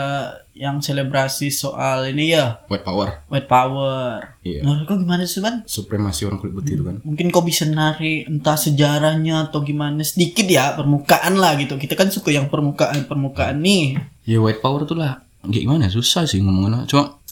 yang 0.60 0.84
selebrasi 0.84 1.54
soal 1.56 2.12
ini 2.12 2.36
ya 2.36 2.60
White 2.68 2.84
power, 2.84 3.24
white 3.32 3.48
power. 3.48 4.36
Iya. 4.44 4.66
Menurut 4.66 4.84
kau 4.90 4.98
gimana 5.00 5.24
sih, 5.24 5.40
Ban? 5.40 5.64
supremasi 5.64 6.28
orang 6.28 6.42
kulit 6.44 6.52
putih 6.58 6.74
itu 6.76 6.84
kan. 6.84 7.00
Mungkin 7.08 7.32
kau 7.32 7.46
bisa 7.46 7.64
narik 7.64 8.28
entah 8.28 8.60
sejarahnya 8.60 9.48
atau 9.48 9.64
gimana 9.64 10.04
sedikit 10.04 10.44
ya 10.50 10.76
permukaan 10.76 11.40
lah 11.40 11.56
gitu. 11.56 11.80
Kita 11.80 11.96
kan 11.96 12.12
suka 12.12 12.36
yang 12.36 12.52
permukaan 12.52 13.08
permukaan 13.08 13.64
nih. 13.64 13.96
Ya 14.28 14.44
white 14.44 14.60
power 14.60 14.84
tuh 14.84 15.00
lah 15.00 15.24
kayak 15.48 15.64
gimana 15.64 15.88
susah 15.88 16.28
sih 16.28 16.44
ngomongnya. 16.44 16.84
Cuma 16.92 17.24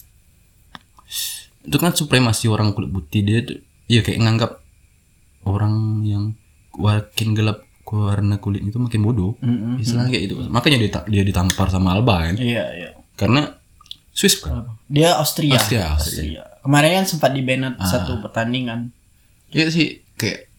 itu 1.68 1.76
kan 1.76 1.92
supremasi 1.92 2.48
orang 2.48 2.72
kulit 2.72 2.96
putih 2.96 3.28
dia 3.28 3.44
tuh 3.44 3.60
ya 3.92 4.00
kayak 4.00 4.24
nganggap 4.24 4.52
orang 5.44 6.00
yang 6.08 6.24
makin 6.80 7.36
gelap 7.36 7.67
warna 7.96 8.36
kulit 8.44 8.68
itu 8.68 8.76
makin 8.76 9.00
bodoh. 9.00 9.40
Istilahnya 9.80 10.12
kayak 10.12 10.24
gitu. 10.28 10.36
Makanya 10.52 10.78
dia 10.84 10.90
dia 11.08 11.24
ditampar 11.24 11.72
sama 11.72 11.96
Alba 11.96 12.28
kan. 12.28 12.36
Iya, 12.36 12.66
iya. 12.76 12.90
Karena 13.16 13.48
Swiss 14.12 14.42
kan. 14.44 14.76
Dia 14.92 15.16
Austria. 15.22 15.56
Austria, 15.56 15.96
Austria. 15.96 16.44
Kemarin 16.66 17.00
kan 17.00 17.06
sempat 17.08 17.32
di 17.32 17.42
banned 17.46 17.80
satu 17.80 18.20
pertandingan. 18.20 18.92
Iya 19.54 19.72
sih 19.72 20.04
kayak 20.20 20.52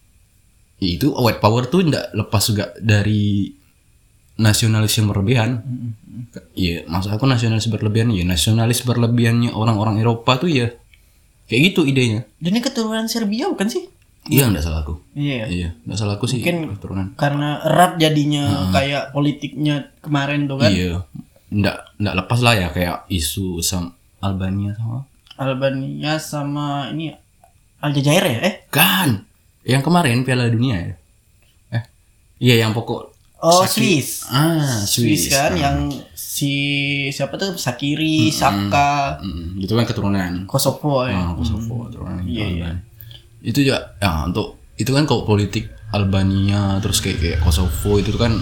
ya 0.79 0.91
itu 0.95 1.11
white 1.13 1.43
power 1.43 1.67
tuh 1.69 1.85
ndak 1.85 2.15
lepas 2.15 2.43
juga 2.49 2.73
dari 2.81 3.53
nasionalis 4.39 4.95
yang 4.97 5.11
berlebihan. 5.11 5.61
Iya, 6.55 6.87
maksud 6.87 7.11
aku 7.13 7.27
nasionalis 7.27 7.67
berlebihan 7.69 8.15
ya 8.15 8.25
nasionalis 8.25 8.87
berlebihannya 8.87 9.53
orang-orang 9.53 9.99
Eropa 9.99 10.39
tuh 10.39 10.49
ya 10.49 10.71
kayak 11.51 11.75
gitu 11.75 11.83
idenya. 11.85 12.25
Dan 12.39 12.55
ini 12.57 12.63
keturunan 12.63 13.11
Serbia 13.11 13.51
bukan 13.51 13.69
sih? 13.69 13.91
Iya 14.29 14.45
ndak 14.47 14.61
salah 14.61 14.81
aku. 14.81 14.95
Iya. 15.13 15.45
Iya, 15.47 15.69
ndak 15.83 15.97
salah 15.97 16.15
aku 16.15 16.25
sih 16.25 16.39
Mungkin- 16.39 16.77
keturunan. 16.77 17.07
Karena 17.15 17.59
erat 17.61 17.97
jadinya 17.97 18.69
kayak 18.71 19.11
politiknya 19.11 19.91
kemarin 19.99 20.45
tuh 20.45 20.57
kan. 20.57 20.69
Iya. 20.69 21.03
Ndak 21.49 21.77
ndak 21.97 22.15
lepas 22.17 22.39
lah 22.39 22.55
ya 22.55 22.69
kayak 22.69 23.09
isu 23.09 23.61
sama 23.61 23.97
Albania 24.19 24.75
sama 24.75 25.09
Albania 25.35 26.13
sama 26.19 26.67
ini 26.91 27.15
Aljazair 27.79 28.25
ya? 28.27 28.39
Eh? 28.43 28.55
kan 28.69 29.23
yang 29.63 29.81
kemarin 29.81 30.23
Piala 30.23 30.47
Dunia 30.47 30.77
ya. 30.77 30.95
Eh, 31.71 31.83
iya 32.39 32.55
yang 32.61 32.73
pokok 32.73 33.15
Oh, 33.39 33.63
Saki- 33.63 34.03
Swiss. 34.03 34.27
Ah, 34.27 34.83
Swiss 34.83 35.31
Swiss, 35.31 35.31
kan 35.31 35.55
ah. 35.55 35.59
yang 35.61 35.79
si 36.13 36.51
siapa 37.09 37.39
tuh 37.39 37.55
Sakiri, 37.55 38.35
Saka, 38.35 39.23
Mm, 39.23 39.63
itu 39.63 39.71
kan 39.73 39.87
keturunan. 39.87 40.43
Kosovo 40.45 41.07
ya. 41.07 41.15
Ah, 41.15 41.31
Kosovo 41.33 41.87
keturunan 41.87 42.19
Iya, 42.21 42.45
itu 42.45 42.59
iya. 42.59 42.71
Itu 43.41 43.63
ya, 43.63 43.95
ya 43.97 44.25
untuk 44.25 44.59
itu 44.75 44.91
kan 44.91 45.05
kalau 45.05 45.23
politik 45.23 45.67
Albania 45.89 46.79
terus 46.79 46.99
kayak 46.99 47.19
kayak 47.19 47.39
Kosovo 47.41 47.97
itu 47.97 48.15
kan 48.15 48.39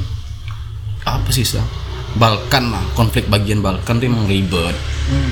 apa 1.03 1.31
sih 1.31 1.43
sah? 1.43 1.65
Balkan 2.13 2.71
lah 2.71 2.83
konflik 2.93 3.27
bagian 3.27 3.61
Balkan 3.61 3.97
tuh 3.97 4.07
emang 4.07 4.25
ribet 4.25 4.73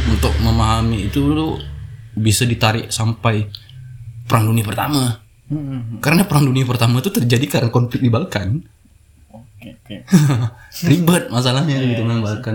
untuk 0.07 0.31
memahami 0.39 1.09
itu 1.09 1.17
tuh 1.17 1.57
bisa 2.13 2.45
ditarik 2.45 2.89
sampai 2.89 3.49
perang 4.25 4.47
dunia 4.47 4.63
pertama 4.63 5.21
Hmm, 5.45 6.01
karena 6.01 6.25
perang 6.25 6.49
dunia 6.49 6.65
pertama 6.65 6.99
itu 6.99 7.13
terjadi 7.13 7.45
karena 7.51 7.69
konflik 7.69 8.01
di 8.01 8.09
Balkan 8.09 8.65
Oke, 9.31 9.77
oke. 9.77 9.97
ribet 10.89 11.29
masalahnya 11.29 11.85
gitu 11.85 12.01
kan 12.03 12.19
Balkan 12.19 12.55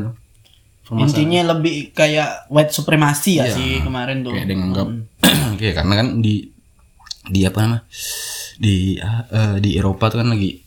Permasalahan. 0.81 1.05
Intinya 1.05 1.53
lebih 1.53 1.75
kayak 1.91 2.49
white 2.49 2.73
supremacy 2.73 3.37
ya 3.37 3.45
Iya. 3.45 3.53
sih 3.53 3.71
kemarin 3.79 4.21
tuh. 4.21 4.33
kayak 4.33 4.45
dia 4.45 4.57
nganggap 4.57 4.87
kayak 5.55 5.73
karena 5.75 5.93
kan 5.95 6.07
di 6.17 6.49
di 7.29 7.45
apa 7.45 7.57
nama 7.61 7.77
di 8.57 8.97
eh, 8.97 9.55
di 9.57 9.69
Eropa 9.73 10.09
tuh 10.09 10.19
kan 10.19 10.29
lagi 10.29 10.59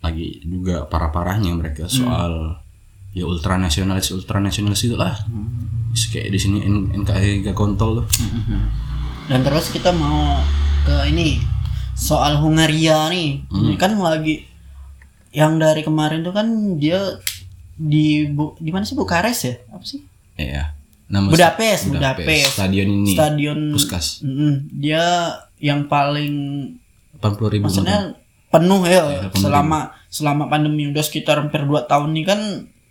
lagi 0.00 0.40
juga 0.40 0.84
parah 0.84 1.08
parahnya 1.08 1.52
mereka 1.52 1.86
soal 1.86 2.60
ya 3.12 3.24
ultranasionalis 3.24 4.10
ultranasionalis 4.10 4.82
itu 4.82 4.96
lah 4.96 5.14
Terus 5.94 6.10
kayak 6.10 6.28
di 6.28 6.38
sini 6.38 6.58
N- 6.60 6.90
NKRI 6.98 7.46
gak 7.46 7.54
kontol 7.54 8.02
tuh 8.02 8.06
Dan 9.24 9.40
terus 9.40 9.70
kita 9.70 9.94
mau 9.94 10.42
ke 10.82 11.08
ini 11.08 11.38
soal 11.94 12.42
Hungaria 12.42 13.06
nih. 13.08 13.46
Hmm. 13.46 13.78
Kan 13.78 13.96
lagi 13.96 14.42
yang 15.30 15.56
dari 15.56 15.80
kemarin 15.80 16.20
tuh 16.20 16.34
kan 16.34 16.44
dia 16.76 16.98
di 17.72 18.26
Bu- 18.26 18.58
di 18.58 18.74
mana 18.74 18.82
sih 18.82 18.98
Bukares 18.98 19.46
ya? 19.46 19.54
Apa 19.70 19.86
sih? 19.86 20.02
Iya. 20.34 20.74
Nama 21.06 21.30
Budapest, 21.30 21.88
Budapest. 21.88 22.58
Stadion 22.58 22.88
ini. 22.90 23.14
Stadion 23.14 23.58
Puskas. 23.70 24.26
Mm-mm. 24.26 24.66
dia 24.74 25.30
yang 25.64 25.88
paling 25.88 26.34
80 27.24 27.54
ribu 27.56 27.64
maksudnya 27.64 28.12
penuh 28.52 28.84
ya 28.84 29.32
penuh 29.32 29.48
selama 29.48 29.96
selama 30.12 30.52
pandemi 30.52 30.92
udah 30.92 31.00
sekitar 31.00 31.40
hampir 31.40 31.64
2 31.64 31.88
tahun 31.88 32.12
nih 32.12 32.24
kan 32.28 32.40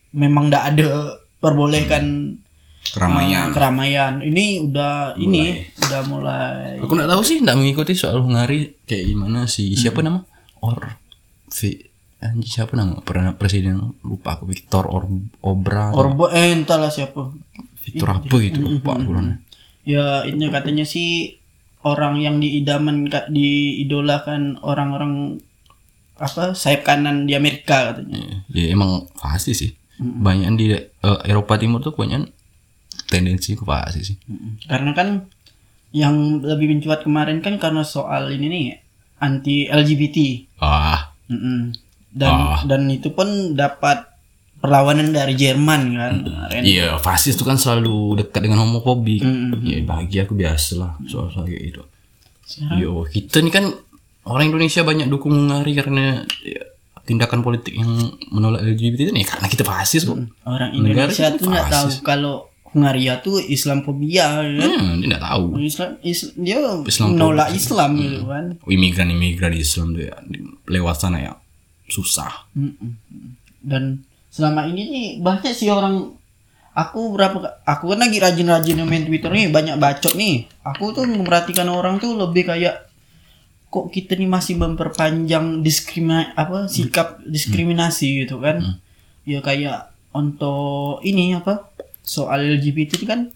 memang 0.09 0.49
nggak 0.49 0.65
ada 0.73 1.21
perbolehkan 1.37 2.35
keramaian. 2.83 3.47
uh, 3.49 3.53
keramaian. 3.55 4.13
Ini 4.19 4.45
udah 4.69 5.15
ini 5.15 5.63
udah 5.79 6.01
mulai 6.07 6.79
Aku 6.83 6.91
nggak 6.91 7.09
tahu 7.09 7.21
sih, 7.23 7.39
nggak 7.39 7.57
mengikuti 7.57 7.93
soal 7.95 8.19
Hungari 8.19 8.75
kayak 8.83 9.07
gimana 9.07 9.47
sih. 9.47 9.71
Siapa 9.73 10.03
nama? 10.03 10.23
Or 10.59 10.99
V 11.51 11.59
anjing 12.23 12.51
siapa 12.63 12.75
nama? 12.75 13.03
Pernah 13.03 13.35
presiden 13.35 13.99
lupa 14.03 14.39
aku 14.39 14.47
Victor 14.47 14.87
Or 14.87 15.07
Obra. 15.43 15.91
Orbo 15.91 16.31
eh 16.31 16.55
entahlah 16.55 16.91
siapa. 16.91 17.31
Victor 17.83 18.07
apa 18.19 18.35
gitu 18.39 18.59
lupa 18.63 18.95
aku 18.95 19.11
namanya. 19.11 19.39
Ya 19.83 20.23
ini 20.23 20.47
katanya 20.47 20.87
sih 20.87 21.42
orang 21.83 22.17
yang 22.17 22.39
diidaman 22.39 23.05
ka- 23.05 23.27
diidolakan 23.27 24.57
orang-orang 24.59 25.39
apa 26.15 26.53
sayap 26.53 26.83
kanan 26.83 27.25
di 27.25 27.33
Amerika 27.33 27.91
katanya. 27.91 28.15
Ya, 28.15 28.35
ya 28.49 28.65
emang 28.71 29.09
pasti 29.13 29.51
sih. 29.51 29.71
Banyak 29.97 30.49
di 30.55 30.71
eh, 30.71 30.87
Eropa 31.25 31.55
Timur 31.55 31.79
tuh 31.79 31.91
banyak 31.91 32.27
tendensi 33.05 33.53
ke 33.53 33.63
pasti 33.63 34.01
sih. 34.03 34.17
Karena 34.63 34.91
kan 34.91 35.27
yang 35.91 36.39
lebih 36.39 36.69
mencuat 36.69 37.03
kemarin 37.03 37.39
kan 37.39 37.57
karena 37.57 37.83
soal 37.83 38.29
ini 38.29 38.45
nih 38.47 38.65
anti 39.19 39.65
LGBT. 39.65 40.17
Ah, 40.57 41.13
Mm-mm. 41.27 41.73
dan 42.09 42.33
Ah. 42.33 42.59
dan 42.63 42.85
itu 42.87 43.09
pun 43.09 43.27
dapat 43.53 44.05
perlawanan 44.63 45.11
dari 45.11 45.35
Jerman 45.35 45.81
kan. 45.93 46.13
Kemarin. 46.23 46.61
Iya, 46.63 46.95
fasis 46.97 47.35
itu 47.35 47.43
kan 47.43 47.59
selalu 47.59 48.23
dekat 48.23 48.47
dengan 48.47 48.63
homofobik. 48.63 49.19
Mm, 49.19 49.59
Ya 49.59 49.83
bagi 49.83 50.23
aku 50.23 50.33
biasa 50.33 50.79
lah 50.79 50.91
soal-soal 51.03 51.43
kayak 51.43 51.63
gitu. 51.67 51.83
Yo, 52.79 53.03
kita 53.03 53.43
nih 53.43 53.51
kan 53.51 53.65
orang 54.23 54.47
Indonesia 54.47 54.79
banyak 54.81 55.11
dukung 55.11 55.35
Hungari 55.35 55.75
karena 55.75 56.23
ya, 56.39 56.63
tindakan 57.03 57.43
politik 57.43 57.75
yang 57.75 57.91
menolak 58.31 58.63
LGBT 58.63 58.99
itu 59.03 59.11
nih 59.11 59.27
karena 59.27 59.51
kita 59.51 59.67
fasis 59.67 60.07
kok. 60.07 60.15
Orang 60.47 60.71
Indonesia 60.71 61.27
tuh 61.35 61.51
nggak 61.51 61.67
tahu 61.67 61.87
kalau 61.99 62.35
Hungaria 62.73 63.19
tuh 63.19 63.37
Islamfobia 63.37 64.39
kan. 64.39 64.47
Hmm, 64.57 64.97
dia 64.97 65.07
nggak 65.11 65.23
tahu. 65.23 65.43
Islam, 65.59 65.89
Is- 66.01 66.33
dia 66.33 66.57
Islam 66.81 67.07
menolak 67.13 67.51
Islam 67.51 67.89
gitu 67.99 68.25
kan. 68.25 68.45
Imigran-imigran 68.63 69.53
Islam 69.53 69.91
tuh 69.91 70.07
ya 70.07 70.15
lewat 70.71 70.95
sana 70.97 71.19
ya 71.19 71.33
susah. 71.85 72.47
Dan 73.61 74.07
selama 74.33 74.65
ini 74.65 74.81
nih 74.83 75.07
banyak 75.19 75.53
sih 75.53 75.69
orang 75.69 76.09
aku 76.73 77.13
berapa 77.13 77.37
aku 77.61 77.85
kan 77.87 77.99
lagi 78.01 78.17
rajin-rajin 78.17 78.81
main 78.81 79.05
Twitter 79.05 79.29
nih 79.29 79.47
banyak 79.47 79.77
bacot 79.77 80.13
nih. 80.13 80.49
Aku 80.65 80.89
tuh 80.89 81.05
memperhatikan 81.05 81.69
orang 81.69 82.01
tuh 82.01 82.17
lebih 82.17 82.47
kayak 82.47 82.89
kok 83.69 83.89
kita 83.89 84.13
nih 84.13 84.25
masih 84.27 84.57
memperpanjang 84.57 85.61
diskrimina 85.61 86.33
apa 86.33 86.65
sikap 86.67 87.21
diskriminasi 87.23 88.25
gitu 88.25 88.37
kan. 88.39 88.81
Ya 89.21 89.39
kayak 89.39 89.93
untuk 90.11 90.97
ini 91.01 91.33
apa 91.33 91.69
soal 92.01 92.41
LGBT 92.51 92.89
itu 92.95 93.05
kan 93.05 93.29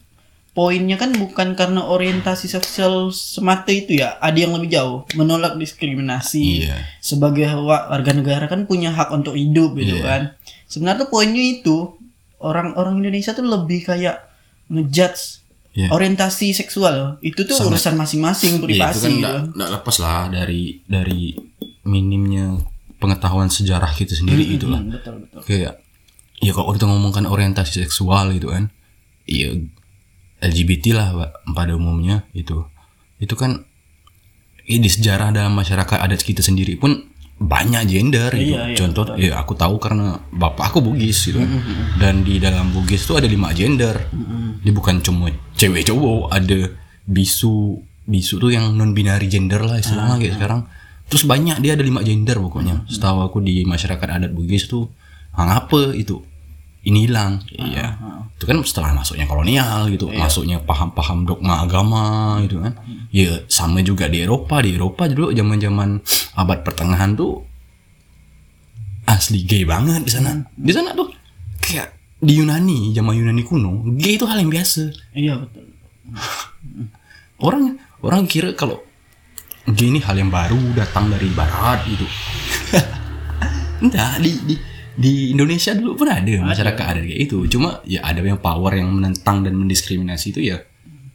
poinnya 0.52 0.98
kan 0.98 1.14
bukan 1.14 1.54
karena 1.54 1.86
orientasi 1.86 2.50
seksual 2.50 3.10
semata 3.10 3.70
itu 3.70 3.94
ya 3.96 4.18
ada 4.18 4.34
yang 4.36 4.52
lebih 4.52 4.74
jauh 4.74 4.98
menolak 5.14 5.54
diskriminasi 5.56 6.66
Iya. 6.66 6.82
sebagai 6.98 7.46
wa- 7.56 7.86
warga 7.88 8.10
negara 8.10 8.50
kan 8.50 8.66
punya 8.66 8.90
hak 8.90 9.14
untuk 9.14 9.38
hidup 9.38 9.78
gitu 9.78 10.02
Iya. 10.02 10.04
kan 10.04 10.22
sebenarnya 10.68 11.08
tuh 11.08 11.10
poinnya 11.10 11.42
itu 11.42 11.96
orang-orang 12.44 13.02
Indonesia 13.02 13.34
tuh 13.34 13.48
lebih 13.48 13.88
kayak 13.88 14.28
ngejudge 14.70 15.48
Iya. 15.78 15.94
orientasi 15.94 16.58
seksual 16.58 17.22
itu 17.22 17.46
tuh 17.46 17.54
urusan 17.54 17.94
masing-masing 18.02 18.58
itu 18.58 18.66
privasi 18.66 18.98
kan 18.98 19.12
gitu. 19.14 19.22
nggak 19.22 19.38
nggak 19.54 19.70
lepas 19.78 19.96
lah 20.02 20.26
dari 20.26 20.82
dari 20.90 21.38
minimnya 21.86 22.58
pengetahuan 22.98 23.46
sejarah 23.46 23.94
kita 23.94 24.18
sendiri 24.18 24.58
lah. 24.66 24.82
Hmm, 24.82 24.90
betul 24.90 25.14
betul 25.22 25.40
kayak 25.46 25.78
ya 26.42 26.52
kalau 26.58 26.74
kita 26.74 26.90
ngomongkan 26.90 27.30
orientasi 27.30 27.86
seksual 27.86 28.34
gitu 28.34 28.50
kan 28.50 28.74
iya 29.30 29.54
LGBT 30.42 30.98
lah 30.98 31.08
Pak, 31.14 31.32
pada 31.54 31.78
umumnya 31.78 32.26
itu 32.34 32.58
itu 33.22 33.38
kan 33.38 33.62
ya, 34.66 34.82
di 34.82 34.90
sejarah 34.90 35.30
dalam 35.30 35.54
masyarakat 35.54 35.98
adat 36.02 36.26
kita 36.26 36.42
sendiri 36.42 36.74
pun 36.82 37.06
banyak 37.38 37.86
gender 37.86 38.34
gitu. 38.34 38.58
Iya, 38.58 38.74
iya, 38.74 38.78
contoh 38.78 39.06
ya 39.14 39.32
aku 39.38 39.54
tahu 39.54 39.78
karena 39.78 40.18
bapak 40.34 40.74
aku 40.74 40.82
Bugis 40.82 41.30
gitu 41.30 41.38
kan. 41.38 41.50
dan 42.02 42.26
di 42.26 42.42
dalam 42.42 42.74
Bugis 42.74 43.06
itu 43.06 43.14
ada 43.14 43.30
lima 43.30 43.54
gender. 43.54 44.10
Dia 44.66 44.74
bukan 44.74 45.06
cuma 45.06 45.30
cewek 45.54 45.86
cowok 45.86 46.34
ada 46.34 46.74
bisu 47.06 47.78
bisu 48.08 48.42
tuh 48.42 48.52
yang 48.52 48.74
non 48.74 48.98
binary 48.98 49.30
gender 49.30 49.62
lah 49.62 49.78
istilahnya 49.78 50.18
kayak 50.18 50.36
sekarang. 50.42 50.62
Terus 51.08 51.24
banyak 51.24 51.62
dia 51.62 51.78
ada 51.78 51.86
lima 51.86 52.02
gender 52.02 52.42
pokoknya. 52.42 52.84
Setahu 52.90 53.24
aku 53.24 53.38
di 53.46 53.62
masyarakat 53.64 54.08
adat 54.10 54.32
Bugis 54.34 54.66
tuh 54.66 54.90
ah, 55.38 55.46
ngapa 55.46 55.94
itu 55.94 56.18
ini 56.88 57.04
hilang. 57.06 57.44
Iya. 57.52 58.00
Itu 58.40 58.48
kan 58.48 58.64
setelah 58.64 58.96
masuknya 58.96 59.28
kolonial 59.28 59.92
gitu 59.92 60.08
masuknya 60.08 60.64
paham-paham 60.64 61.28
dogma 61.28 61.68
agama 61.68 62.40
gitu 62.48 62.64
kan. 62.64 62.74
Ya 63.12 63.44
sama 63.52 63.84
juga 63.84 64.08
di 64.08 64.24
Eropa. 64.24 64.64
Di 64.64 64.80
Eropa 64.80 65.12
dulu 65.12 65.36
zaman-zaman 65.36 66.00
abad 66.40 66.64
pertengahan 66.64 67.14
tuh 67.20 67.44
asli 69.04 69.44
gay 69.44 69.68
banget 69.68 70.08
di 70.08 70.12
sana. 70.12 70.32
Di 70.56 70.72
sana 70.72 70.96
tuh 70.96 71.12
kayak 71.60 71.92
di 72.18 72.40
Yunani 72.40 72.96
zaman 72.96 73.14
Yunani 73.14 73.44
kuno 73.44 73.84
gay 74.00 74.16
itu 74.16 74.24
hal 74.24 74.40
yang 74.40 74.52
biasa. 74.54 74.88
Iya 75.12 75.34
betul. 75.44 75.66
Orang 77.48 77.78
orang 78.00 78.26
kira 78.26 78.56
kalau 78.56 78.80
gay 79.76 79.92
ini 79.92 80.00
hal 80.00 80.16
yang 80.16 80.32
baru 80.32 80.58
datang 80.72 81.12
dari 81.12 81.28
barat 81.36 81.84
gitu. 81.84 82.08
Enggak 83.84 84.24
di 84.24 84.32
di 84.48 84.56
di 84.98 85.32
Indonesia 85.32 85.72
dulu 85.72 85.94
pun 85.94 86.10
ada 86.10 86.26
masyarakat 86.44 86.84
ada 86.84 87.00
kayak 87.00 87.22
itu 87.30 87.46
cuma 87.48 87.80
ya 87.86 88.02
ada 88.02 88.18
yang 88.20 88.42
power 88.42 88.74
yang 88.74 88.90
menentang 88.90 89.46
dan 89.46 89.54
mendiskriminasi 89.54 90.34
itu 90.34 90.42
ya 90.42 90.58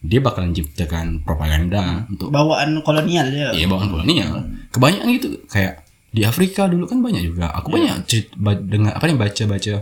dia 0.03 0.19
bakalan 0.19 0.51
ciptakan 0.51 1.23
propaganda 1.23 2.07
untuk 2.11 2.31
bawaan 2.31 2.83
kolonial 2.83 3.27
ya. 3.31 3.55
Iya 3.55 3.71
bawaan 3.71 3.87
kolonial. 3.87 4.35
Kebanyakan 4.75 5.09
gitu 5.15 5.29
kayak 5.47 5.87
di 6.11 6.27
Afrika 6.27 6.67
dulu 6.67 6.91
kan 6.91 6.99
banyak 6.99 7.23
juga. 7.23 7.55
Aku 7.55 7.71
banyak 7.71 8.03
cerit, 8.11 8.35
ba- 8.35 8.59
dengar 8.59 8.99
apa 8.99 9.07
nih 9.07 9.15
baca-baca 9.15 9.75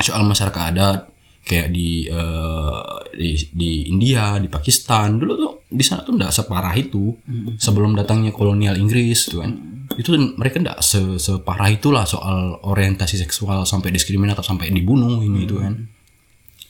soal 0.00 0.24
masyarakat 0.24 0.62
adat 0.72 1.00
kayak 1.44 1.68
di 1.70 2.08
eh, 2.08 2.80
di 3.12 3.28
di 3.52 3.70
India, 3.92 4.40
di 4.40 4.48
Pakistan. 4.48 5.20
Dulu 5.20 5.32
tuh 5.36 5.52
di 5.68 5.84
sana 5.84 6.04
tuh 6.06 6.14
enggak 6.16 6.32
separah 6.32 6.74
itu 6.76 7.16
sebelum 7.58 7.96
datangnya 7.96 8.30
kolonial 8.30 8.76
Inggris 8.76 9.28
tuh 9.28 9.44
kan. 9.44 9.52
Itu 9.96 10.16
mereka 10.36 10.60
enggak 10.60 10.80
se 10.80 11.20
separah 11.20 11.68
itulah 11.72 12.04
soal 12.08 12.60
orientasi 12.62 13.20
seksual 13.20 13.68
sampai 13.68 13.92
diskriminatif 13.92 14.44
sampai 14.44 14.70
dibunuh 14.70 15.20
ini 15.20 15.44
itu 15.44 15.56
kan. 15.60 15.88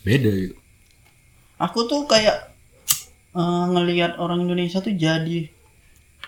Beda 0.04 0.28
gitu. 0.28 0.56
aku 1.56 1.88
tuh 1.88 2.04
kayak 2.04 2.52
eh, 3.32 3.64
ngelihat 3.72 4.20
orang 4.20 4.44
Indonesia 4.44 4.84
tuh 4.84 4.92
jadi 4.92 5.48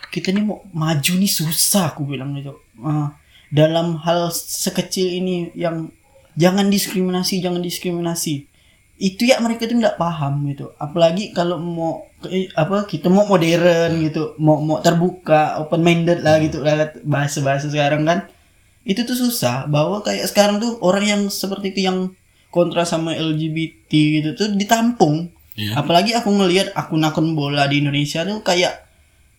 kita 0.09 0.33
nih 0.33 0.45
mau 0.49 0.65
maju 0.73 1.13
nih 1.13 1.29
susah 1.29 1.93
aku 1.93 2.09
bilang 2.09 2.33
gitu 2.41 2.57
Eh, 2.77 3.09
dalam 3.49 3.97
hal 4.05 4.29
sekecil 4.35 5.09
ini 5.23 5.49
yang 5.57 5.89
jangan 6.37 6.69
diskriminasi 6.69 7.41
jangan 7.41 7.65
diskriminasi 7.65 8.51
itu 8.99 9.23
ya 9.25 9.37
mereka 9.39 9.65
tuh 9.65 9.77
nggak 9.77 9.97
paham 9.97 10.45
gitu. 10.47 10.73
Apalagi 10.77 11.31
kalau 11.31 11.57
mau 11.57 11.93
ke- 12.19 12.49
apa 12.51 12.85
kita 12.85 13.07
mau 13.07 13.25
modern 13.25 14.01
gitu. 14.01 14.35
Mau 14.37 14.57
mau 14.59 14.81
terbuka 14.81 15.59
open 15.59 15.81
minded 15.81 16.21
lah 16.21 16.39
gitu 16.39 16.61
lah 16.61 16.75
bahasa 17.03 17.41
bahasa 17.41 17.67
sekarang 17.67 18.03
kan. 18.03 18.25
Itu 18.83 19.03
tuh 19.03 19.15
susah. 19.15 19.67
Bahwa 19.67 20.01
kayak 20.01 20.25
sekarang 20.27 20.57
tuh 20.57 20.81
orang 20.81 21.05
yang 21.05 21.23
seperti 21.27 21.71
itu 21.71 21.85
yang 21.85 22.17
kontra 22.49 22.83
sama 22.83 23.13
LGBT 23.13 23.91
gitu 23.91 24.29
tuh 24.35 24.49
ditampung. 24.51 25.33
Iya. 25.53 25.73
apalagi 25.75 26.13
aku 26.13 26.29
ngelihat 26.31 26.69
akun-akun 26.71 27.33
bola 27.33 27.65
di 27.65 27.81
Indonesia 27.81 28.21
tuh 28.23 28.45
kayak 28.45 28.77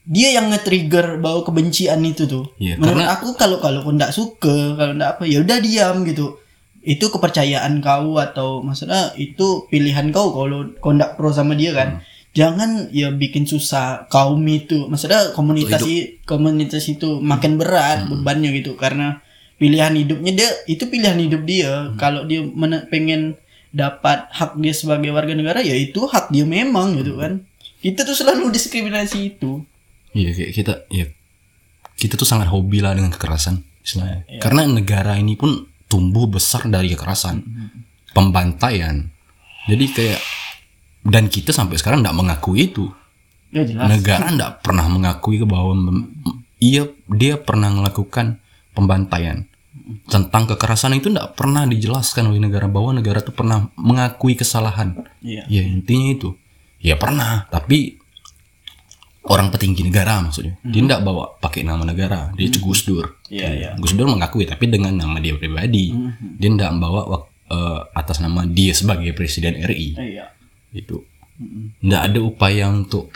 dia 0.02 0.34
yang 0.34 0.50
nge-trigger 0.50 1.20
bahwa 1.20 1.43
kebencian 1.43 2.02
itu 2.02 2.26
tuh. 2.26 2.58
Iya, 2.58 2.74
menurut 2.76 3.04
karena- 3.04 3.13
aku 3.13 3.28
kalau 3.34 3.58
kalau 3.58 3.80
kau 3.80 3.91
nggak 3.91 4.10
suka 4.12 4.74
kalau 4.74 4.98
nggak 4.98 5.12
apa 5.13 5.24
ya 5.24 5.46
udah 5.46 5.58
diam 5.60 6.02
gitu 6.04 6.41
itu 6.88 7.12
kepercayaan 7.12 7.84
kau 7.84 8.15
atau 8.15 8.63
maksudnya 8.63 9.12
itu 9.19 9.67
pilihan 9.67 10.08
kau 10.10 10.32
kalau 10.32 10.71
kau 10.80 10.95
pro 11.19 11.36
sama 11.36 11.52
dia 11.54 11.76
kan? 11.76 12.00
Jangan 12.32 12.93
ya 12.93 13.12
bikin 13.12 13.43
susah 13.43 14.08
kaum 14.08 14.39
itu. 14.45 14.88
Maksudnya 14.88 15.34
komunitas 15.34 15.84
i- 15.84 16.21
komunitas 16.23 16.88
itu 16.88 17.19
makin 17.19 17.60
berat 17.60 18.08
bebannya 18.08 18.56
gitu. 18.56 18.78
Karena 18.78 19.19
pilihan 19.58 19.91
hidupnya 19.91 20.32
dia 20.32 20.50
itu 20.65 20.86
pilihan 20.86 21.17
hidup 21.17 21.43
dia. 21.43 21.91
Kalau 21.97 22.23
dia 22.23 22.45
men- 22.45 22.88
pengen 22.88 23.36
dapat 23.73 24.30
hak 24.32 24.56
dia 24.56 24.71
sebagai 24.71 25.12
warga 25.12 25.34
negara 25.34 25.60
ya 25.60 25.76
itu 25.76 26.08
hak 26.08 26.30
dia 26.30 26.45
memang 26.45 26.95
gitu 26.95 27.17
kan? 27.17 27.43
Kita 27.78 28.06
tuh 28.06 28.15
selalu 28.15 28.47
diskriminasi 28.47 29.36
itu. 29.36 29.65
Iya 30.13 30.32
kita 30.50 30.88
ya 30.88 31.10
kita 31.97 32.15
tuh 32.15 32.30
sangat 32.30 32.47
hobi 32.47 32.80
lah 32.80 32.93
dengan 32.93 33.10
kekerasan 33.10 33.65
istilahnya. 33.82 34.23
Karena 34.39 34.63
negara 34.63 35.17
ini 35.17 35.34
pun 35.34 35.65
tumbuh 35.88 36.28
besar 36.28 36.67
dari 36.67 36.93
kekerasan, 36.93 37.43
pembantaian. 38.12 39.08
Jadi 39.67 39.86
kayak 39.91 40.21
dan 41.08 41.32
kita 41.32 41.56
sampai 41.56 41.80
sekarang 41.80 42.04
tidak 42.04 42.15
mengakui 42.15 42.67
itu. 42.71 42.88
ya 43.47 43.63
jelas 43.63 43.88
Negara 43.88 44.28
tidak 44.28 44.60
pernah 44.60 44.86
mengakui 44.91 45.39
bahwa 45.47 45.71
ia 46.60 46.84
dia 47.08 47.39
pernah 47.39 47.71
melakukan 47.71 48.43
pembantaian 48.76 49.47
tentang 50.08 50.43
kekerasan 50.52 51.00
itu 51.00 51.08
tidak 51.08 51.39
pernah 51.39 51.63
dijelaskan 51.63 52.28
oleh 52.28 52.43
negara 52.43 52.67
bahwa 52.67 53.00
negara 53.00 53.23
itu 53.23 53.32
pernah 53.32 53.71
mengakui 53.80 54.36
kesalahan. 54.36 55.00
Iya. 55.23 55.47
Ya 55.47 55.63
intinya 55.63 56.12
itu. 56.12 56.30
Ya 56.78 57.00
pernah, 57.00 57.50
tapi 57.50 57.96
orang 59.28 59.48
petinggi 59.48 59.84
negara 59.84 60.20
maksudnya. 60.20 60.56
Dia 60.62 60.82
tidak 60.82 61.02
bawa 61.02 61.36
pakai 61.36 61.62
nama 61.62 61.84
negara, 61.84 62.32
dia 62.32 62.48
itu 62.48 62.58
Gus 62.58 62.84
Dur. 62.84 63.20
Iya, 63.28 63.50
iya. 63.52 63.70
Gus 63.76 63.92
Dur 63.92 64.08
mengakui 64.08 64.44
tapi 64.44 64.66
dengan 64.66 64.92
nama 64.94 65.18
dia 65.18 65.34
pribadi. 65.34 65.92
Dia 66.36 66.50
tidak 66.50 66.72
membawa 66.72 67.02
wak- 67.06 67.28
eh, 67.48 67.82
atas 67.94 68.18
nama 68.18 68.44
dia 68.44 68.72
sebagai 68.72 69.12
presiden 69.12 69.60
RI. 69.60 69.96
iya 69.98 70.32
Itu. 70.70 71.04
Tidak 71.78 72.02
ada 72.04 72.20
upaya 72.20 72.68
untuk 72.68 73.13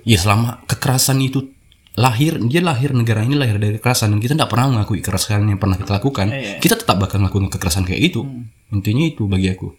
ya 0.00 0.16
selama 0.16 0.64
kekerasan 0.64 1.18
itu 1.18 1.50
lahir 1.92 2.38
dia 2.40 2.62
lahir 2.62 2.92
negara 2.92 3.20
ini 3.20 3.34
lahir 3.34 3.56
dari 3.56 3.76
kekerasan 3.76 4.08
dan 4.08 4.18
kita 4.18 4.32
tidak 4.32 4.48
pernah 4.48 4.70
mengakui 4.70 4.98
kekerasan 4.98 5.44
yang 5.44 5.58
pernah 5.58 5.74
kita 5.74 5.92
lakukan 5.92 6.30
Iya, 6.30 6.38
iya. 6.38 6.56
kita 6.58 6.78
tetap 6.78 6.96
bakal 6.96 7.18
melakukan 7.18 7.50
kekerasan 7.50 7.82
kayak 7.82 8.00
itu 8.06 8.22
intinya 8.70 9.04
itu 9.04 9.26
bagi 9.26 9.50
aku 9.50 9.74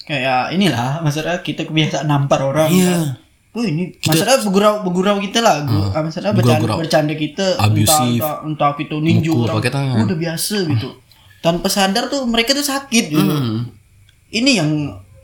kayak 0.00 0.50
inilah 0.50 0.98
maksudnya 1.00 1.38
kita 1.40 1.62
kebiasaan 1.64 2.06
nampar 2.06 2.40
orang 2.40 2.70
Iya. 2.70 2.86
kan. 2.88 3.02
Oh 3.56 3.64
ini 3.64 3.88
masalah 4.04 4.36
bergurau 4.44 4.84
bergurau 4.84 5.16
kita 5.16 5.40
lah, 5.40 5.64
ah, 5.64 6.04
masalah 6.04 6.36
bercanda, 6.36 6.76
bercanda 6.76 7.14
kita 7.16 7.56
Abusive. 7.56 8.20
entah, 8.20 8.44
entah, 8.44 8.68
entah 8.68 8.84
itu 8.84 8.96
ninju 9.00 9.32
Mukul 9.32 9.48
orang, 9.48 9.72
tangan. 9.72 10.04
udah 10.04 10.18
biasa 10.20 10.56
gitu. 10.68 10.88
Tanpa 11.40 11.72
sadar 11.72 12.12
tuh 12.12 12.28
mereka 12.28 12.52
tuh 12.52 12.66
sakit 12.68 13.04
gitu. 13.16 13.24
Hmm. 13.24 13.72
Ini 14.28 14.60
yang 14.60 14.70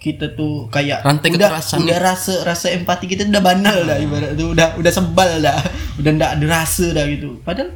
kita 0.01 0.33
tuh 0.33 0.67
kayak 0.73 1.05
Rantai 1.05 1.29
udah 1.29 1.47
kekerasan 1.53 1.79
udah 1.85 1.99
rasa 2.01 2.35
rasa 2.43 2.67
empati 2.73 3.05
kita 3.07 3.23
udah 3.29 3.45
banal 3.45 3.87
dah 3.87 4.01
ibarat 4.03 4.35
tuh 4.35 4.51
udah 4.51 4.75
udah 4.75 4.93
sebal 4.97 5.31
dah 5.39 5.63
udah 6.03 6.11
ndak 6.19 6.31
ada 6.41 6.47
rasa 6.51 6.91
dah 6.91 7.07
gitu 7.07 7.39
padahal 7.47 7.71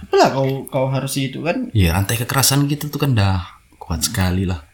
apalah 0.00 0.28
kau 0.32 0.64
kau 0.72 0.86
harus 0.88 1.12
itu 1.20 1.44
kan 1.44 1.68
Ya 1.76 1.92
rantai 1.92 2.16
kekerasan 2.16 2.64
gitu 2.70 2.88
tuh 2.88 2.96
kan 2.96 3.12
dah 3.12 3.60
kuat 3.76 4.02
sekali 4.02 4.42
lah. 4.48 4.66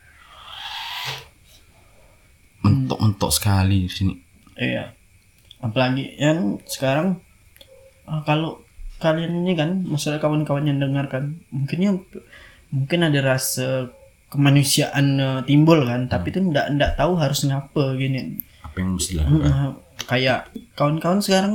Mentok-mentok 2.62 3.28
sekali 3.34 3.84
di 3.84 3.90
sini. 3.90 4.14
Iya. 4.56 5.01
Apalagi 5.62 6.18
yang 6.18 6.59
sekarang 6.66 7.22
ah, 8.05 8.20
kalau 8.27 8.61
kalian 8.98 9.42
ini 9.42 9.55
kan, 9.55 9.83
masalah 9.83 10.18
kawan-kawan 10.18 10.66
yang 10.66 10.79
dengarkan, 10.79 11.42
mungkinnya 11.51 11.98
mungkin 12.70 13.01
ada 13.03 13.20
rasa 13.22 13.90
kemanusiaan 14.29 15.07
eh, 15.18 15.40
timbul 15.46 15.83
kan, 15.85 16.07
tapi 16.07 16.35
itu 16.35 16.42
ndak 16.42 16.75
ndak 16.75 16.92
tahu 16.98 17.14
harus 17.14 17.46
ngapa 17.46 17.94
gini. 17.94 18.42
Apa 18.62 18.77
yang 18.79 18.98
mesti 18.98 19.11
dilakukan? 19.18 19.46
Eh, 19.46 19.70
kayak 20.03 20.40
kawan-kawan 20.75 21.20
sekarang 21.22 21.55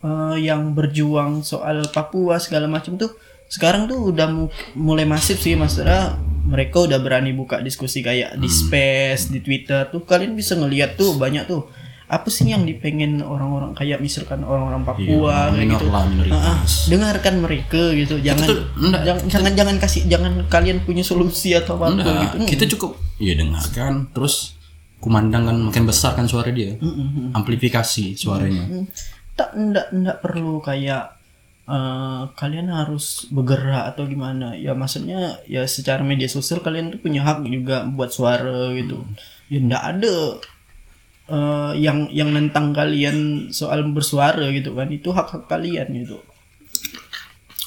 eh, 0.00 0.36
yang 0.40 0.72
berjuang 0.72 1.40
soal 1.42 1.84
Papua 1.90 2.40
segala 2.40 2.70
macam 2.70 2.96
tuh 2.96 3.12
sekarang 3.46 3.86
tuh 3.86 4.10
udah 4.10 4.26
mu- 4.26 4.50
mulai 4.74 5.06
masif 5.06 5.38
sih 5.38 5.54
masalah 5.54 6.18
mereka 6.46 6.82
udah 6.82 6.98
berani 6.98 7.30
buka 7.30 7.62
diskusi 7.62 8.02
kayak 8.02 8.34
di 8.38 8.50
space 8.50 9.30
di 9.30 9.38
Twitter 9.38 9.86
tuh 9.86 10.02
kalian 10.02 10.34
bisa 10.34 10.58
ngeliat 10.58 10.98
tuh 10.98 11.14
banyak 11.14 11.46
tuh 11.46 11.62
apa 12.06 12.28
sih 12.30 12.46
yang 12.46 12.62
dipengen 12.62 13.18
orang-orang 13.18 13.74
kayak 13.74 13.98
misalkan 13.98 14.46
orang-orang 14.46 14.86
Papua 14.86 15.50
kayak 15.50 15.58
minor 15.58 15.80
gitu. 15.82 15.86
lah. 15.90 16.04
Ah, 16.38 16.46
ah, 16.54 16.58
dengarkan 16.86 17.34
mereka 17.42 17.82
gitu 17.98 18.14
jangan 18.22 18.46
tuh 18.46 18.62
enggak, 18.78 19.02
jangan, 19.02 19.22
jangan 19.26 19.52
jangan 19.58 19.76
kasih 19.82 20.02
jangan 20.06 20.32
kalian 20.46 20.78
punya 20.86 21.02
solusi 21.02 21.50
atau 21.58 21.74
apa 21.74 21.90
Enggak, 21.90 22.14
gitu. 22.22 22.36
kita 22.46 22.64
cukup 22.78 22.90
ya 23.18 23.34
dengarkan 23.34 24.06
terus 24.14 24.54
kumandang 24.96 25.44
kan 25.46 25.56
makin 25.70 25.84
besar 25.86 26.16
kan 26.16 26.26
suara 26.26 26.48
dia. 26.50 26.74
Amplifikasi 27.36 28.16
suaranya. 28.16 28.64
Hmm, 28.66 28.86
tak 29.36 29.52
ndak 29.54 29.86
ndak 29.92 30.16
perlu 30.24 30.58
kayak 30.64 31.14
eh, 31.68 32.22
kalian 32.34 32.72
harus 32.72 33.28
bergerak 33.30 33.94
atau 33.94 34.08
gimana. 34.08 34.56
Ya 34.56 34.72
maksudnya 34.72 35.38
ya 35.46 35.62
secara 35.68 36.00
media 36.02 36.26
sosial 36.26 36.64
kalian 36.64 36.96
tuh 36.96 37.00
punya 37.02 37.22
hak 37.22 37.44
juga 37.46 37.84
buat 37.86 38.10
suara 38.10 38.72
gitu. 38.74 39.04
Ya 39.52 39.62
ndak 39.62 39.82
ada 39.84 40.14
eh, 41.28 41.72
yang 41.76 42.06
yang 42.10 42.30
nentang 42.30 42.70
kalian 42.70 43.48
soal 43.50 43.82
bersuara 43.88 44.46
gitu 44.50 44.72
kan 44.72 44.88
itu 44.88 45.10
hak 45.10 45.28
hak 45.28 45.44
kalian 45.46 45.88
gitu 45.96 46.18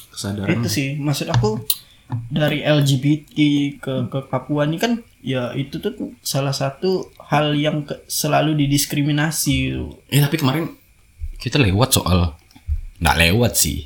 Kesadaran. 0.09 0.59
itu 0.59 0.67
sih 0.67 0.87
maksud 0.95 1.29
aku 1.29 1.63
dari 2.27 2.59
LGBT 2.59 3.37
ke 3.77 3.93
ke 4.09 4.19
Papua 4.25 4.65
ini 4.65 4.75
kan 4.75 4.99
ya 5.21 5.53
itu 5.53 5.77
tuh 5.77 5.93
salah 6.19 6.51
satu 6.51 7.07
hal 7.21 7.53
yang 7.53 7.85
ke- 7.85 8.01
selalu 8.09 8.57
didiskriminasi 8.57 9.53
gitu. 9.69 9.93
Eh 10.09 10.17
tapi 10.17 10.35
kemarin 10.35 10.73
kita 11.37 11.61
lewat 11.61 11.93
soal 11.93 12.33
nggak 12.99 13.17
lewat 13.19 13.53
sih. 13.55 13.85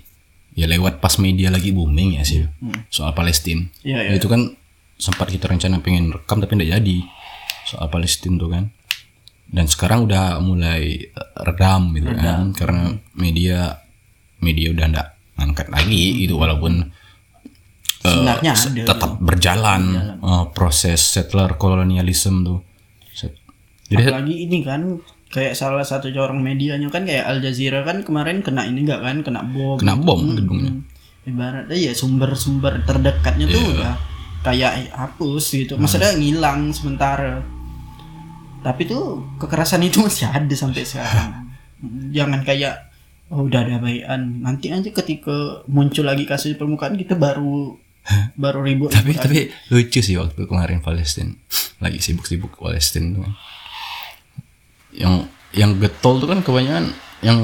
Ya 0.55 0.65
lewat 0.65 1.01
pas 1.01 1.17
media 1.17 1.49
lagi 1.49 1.73
booming 1.73 2.15
ya 2.15 2.23
sih. 2.23 2.47
Soal 2.87 3.11
Palestina. 3.11 3.67
Iya, 3.83 4.07
iya. 4.07 4.11
Itu 4.15 4.29
kan 4.29 4.55
sempat 4.95 5.27
kita 5.27 5.49
rencana 5.49 5.81
pengen 5.81 6.13
rekam 6.13 6.39
tapi 6.39 6.55
nggak 6.55 6.71
jadi. 6.79 6.97
Soal 7.67 7.91
Palestina 7.91 8.39
tuh 8.39 8.49
kan. 8.49 8.63
Dan 9.53 9.65
sekarang 9.65 10.09
udah 10.09 10.41
mulai 10.41 10.97
redam 11.37 11.93
gitu 11.93 12.09
kan 12.09 12.49
karena 12.51 12.89
media 13.13 13.77
media 14.39 14.73
udah 14.73 14.85
nggak 14.89 15.07
ngangkat 15.33 15.67
lagi 15.69 16.25
gitu 16.25 16.35
walaupun 16.35 16.89
eh, 18.01 18.09
Sebenarnya 18.09 18.53
se- 18.57 18.73
ada 18.73 18.83
tetap 18.89 19.11
berjalan 19.17 19.81
eh, 20.17 20.45
proses 20.51 20.99
settler 20.99 21.53
kolonialisme 21.53 22.41
tuh. 22.41 22.59
Jadi 23.83 24.09
apalagi 24.09 24.35
ini 24.47 24.59
kan 24.63 24.81
kayak 25.29 25.53
salah 25.53 25.85
satu 25.85 26.09
orang 26.09 26.41
medianya 26.41 26.89
kan 26.89 27.05
kayak 27.05 27.25
Al 27.25 27.37
Jazeera 27.39 27.83
kan 27.83 28.01
kemarin 28.01 28.41
kena 28.41 28.65
ini 28.65 28.89
enggak 28.89 29.01
kan 29.01 29.21
kena 29.21 29.41
bom. 29.43 29.77
Kena 29.77 29.93
bom 29.93 30.33
gedungnya. 30.33 30.73
ibaratnya 31.23 31.77
ya 31.77 31.93
sumber-sumber 31.93 32.83
terdekatnya 32.83 33.47
tuh 33.47 33.55
Iya. 33.55 33.71
udah 33.71 33.93
kayak 34.41 34.71
hapus 34.91 35.43
gitu. 35.55 35.73
Maksudnya 35.77 36.11
ngilang 36.13 36.73
sementara 36.73 37.39
tapi 38.63 38.87
tuh 38.87 39.21
kekerasan 39.37 39.83
itu 39.83 39.99
masih 39.99 40.31
ada 40.31 40.55
sampai 40.55 40.87
sekarang. 40.87 41.51
Jangan 42.15 42.47
kayak 42.47 42.89
oh 43.29 43.43
udah 43.47 43.65
ada 43.67 43.83
baikan 43.83 44.39
nanti 44.45 44.71
aja 44.71 44.87
ketika 44.87 45.65
muncul 45.67 46.05
lagi 46.07 46.23
kasus 46.23 46.55
di 46.55 46.57
permukaan 46.57 46.95
kita 46.95 47.19
baru 47.19 47.75
baru 48.43 48.63
ribut. 48.63 48.95
Tapi 48.95 49.13
tapi 49.19 49.51
lucu 49.69 49.99
sih 49.99 50.15
waktu 50.15 50.47
kemarin 50.47 50.79
Palestina 50.79 51.35
lagi 51.83 51.99
sibuk-sibuk 51.99 52.55
Palestina 52.55 53.19
tuh. 53.19 53.27
Yang 54.95 55.27
yang 55.53 55.77
getol 55.77 56.23
tuh 56.23 56.29
kan 56.31 56.39
kebanyakan 56.41 56.95
yang 57.23 57.39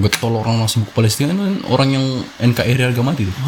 getol 0.00 0.40
orang 0.40 0.64
masuk 0.64 0.88
ke 0.88 0.92
Palestina 0.96 1.36
kan 1.36 1.60
orang 1.68 1.92
yang 1.92 2.06
NKRI 2.40 2.80
harga 2.80 3.02
mati 3.04 3.28
tuh. 3.28 3.36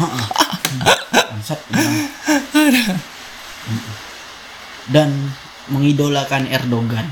Dan 4.93 5.33
mengidolakan 5.69 6.45
Erdogan. 6.47 7.05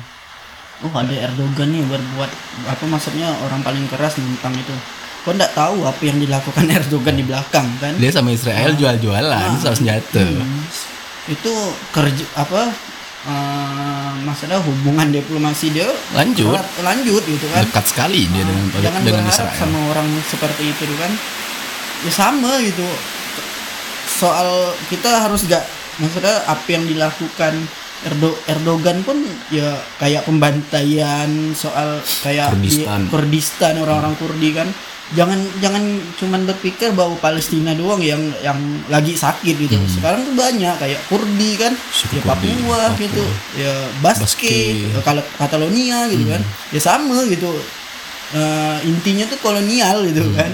Oh 0.84 0.92
ada 0.92 1.16
Erdogan 1.16 1.72
nih 1.72 1.84
berbuat 1.88 2.32
apa 2.68 2.84
maksudnya 2.86 3.32
orang 3.46 3.64
paling 3.64 3.86
keras 3.88 4.20
tentang 4.20 4.54
itu. 4.56 4.76
Kau 5.24 5.32
nggak 5.32 5.56
tahu 5.56 5.88
apa 5.88 6.02
yang 6.04 6.20
dilakukan 6.20 6.68
Erdogan 6.84 7.16
di 7.16 7.24
belakang 7.24 7.68
kan? 7.80 7.96
dia 7.96 8.12
sama 8.12 8.36
Israel 8.36 8.76
jual-jualan 8.76 9.50
soal 9.56 9.72
senjata 9.80 10.20
Itu 11.32 11.52
kerja 11.96 12.28
apa? 12.36 12.68
eh, 13.24 14.12
masalah 14.28 14.60
hubungan 14.60 15.08
diplomasi 15.10 15.72
dia 15.72 15.88
Lanjut. 16.12 16.60
lanjut 16.84 17.24
gitu 17.24 17.48
kan 17.56 17.64
dekat 17.64 17.86
sekali 17.88 18.28
dia 18.28 18.44
dengan 18.44 18.68
jangan 18.84 19.00
dengan 19.00 19.24
berharap 19.24 19.32
Israel 19.32 19.60
sama 19.64 19.80
orang 19.96 20.08
seperti 20.28 20.64
itu 20.76 20.82
tuh 20.84 20.98
kan 21.00 21.12
ya 22.04 22.12
sama 22.12 22.52
gitu 22.60 22.84
soal 24.04 24.76
kita 24.92 25.24
harus 25.24 25.48
gak 25.48 25.64
maksudnya 26.04 26.44
apa 26.46 26.68
yang 26.68 26.84
dilakukan 26.84 27.54
Erdo 28.04 28.30
Erdogan 28.46 29.02
pun 29.02 29.18
ya 29.50 29.72
kayak 29.96 30.24
pembantaian 30.24 31.26
soal 31.54 31.98
kayak 32.20 32.52
Kurdistan. 32.52 33.00
di- 33.00 33.10
Kurdistan 33.10 33.74
orang-orang 33.78 34.16
Kurdi 34.16 34.50
kan 34.52 34.68
jangan 35.12 35.36
jangan 35.60 35.84
cuman 36.16 36.42
berpikir 36.44 36.90
bahwa 36.92 37.14
Palestina 37.18 37.72
doang 37.72 38.00
yang 38.00 38.20
yang 38.40 38.58
lagi 38.88 39.14
sakit 39.14 39.56
gitu 39.58 39.78
sekarang 39.88 40.24
tuh 40.24 40.34
banyak 40.34 40.74
kayak 40.76 41.00
Kurdi 41.06 41.52
kan 41.56 41.72
Hmm. 41.72 41.92
Suku 41.94 42.14
ya 42.14 42.22
Kurdi, 42.24 42.48
Papua 42.50 42.78
Papua. 42.82 42.98
gitu 42.98 43.24
ya 43.56 43.74
Baske, 44.00 44.24
Baske. 44.26 44.56
Hmm. 44.90 45.04
kalau 45.04 45.24
Catalonia 45.34 46.08
gitu 46.08 46.26
kan 46.28 46.42
ya 46.70 46.80
sama 46.80 47.24
gitu 47.26 47.52
Eh, 48.34 48.78
intinya 48.84 49.30
tuh 49.30 49.38
kolonial 49.38 50.10
gitu 50.10 50.26
kan 50.34 50.50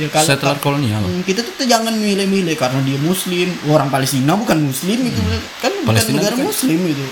ya 0.00 0.08
kalau 0.08 0.26
settler 0.26 0.56
kolonial. 0.58 1.04
Hmm, 1.04 1.20
kita 1.22 1.44
tuh, 1.44 1.68
jangan 1.68 1.92
milih-milih 1.92 2.56
karena 2.56 2.80
dia 2.80 2.96
muslim 2.98 3.52
orang 3.68 3.92
Palestina 3.92 4.32
bukan 4.32 4.72
muslim 4.72 4.98
gitu. 5.04 5.20
Kan 5.60 5.72
bukan 5.84 5.88
Palestina 5.92 6.18
negara 6.24 6.34
bukan- 6.40 6.48
muslim 6.48 6.78
gitu. 6.88 7.04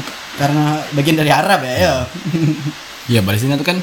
Buka- 0.00 0.18
karena 0.36 0.64
bagian 0.92 1.16
dari 1.16 1.30
Arab 1.32 1.60
ya, 1.64 1.74
ya. 1.76 1.94
ya 3.16 3.20
Palestina 3.20 3.56
itu 3.56 3.66
kan 3.68 3.78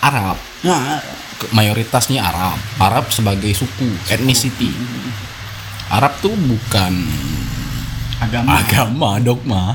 Arab. 0.00 0.38
Nah 0.62 1.02
mayoritasnya 1.50 2.22
Arab. 2.22 2.58
Arab 2.78 3.10
sebagai 3.10 3.50
suku 3.50 3.88
ethnicity 4.06 4.70
Arab 5.90 6.14
tuh 6.22 6.34
bukan 6.38 6.92
agama. 8.22 8.62
Agama 8.62 9.10
dogma. 9.18 9.74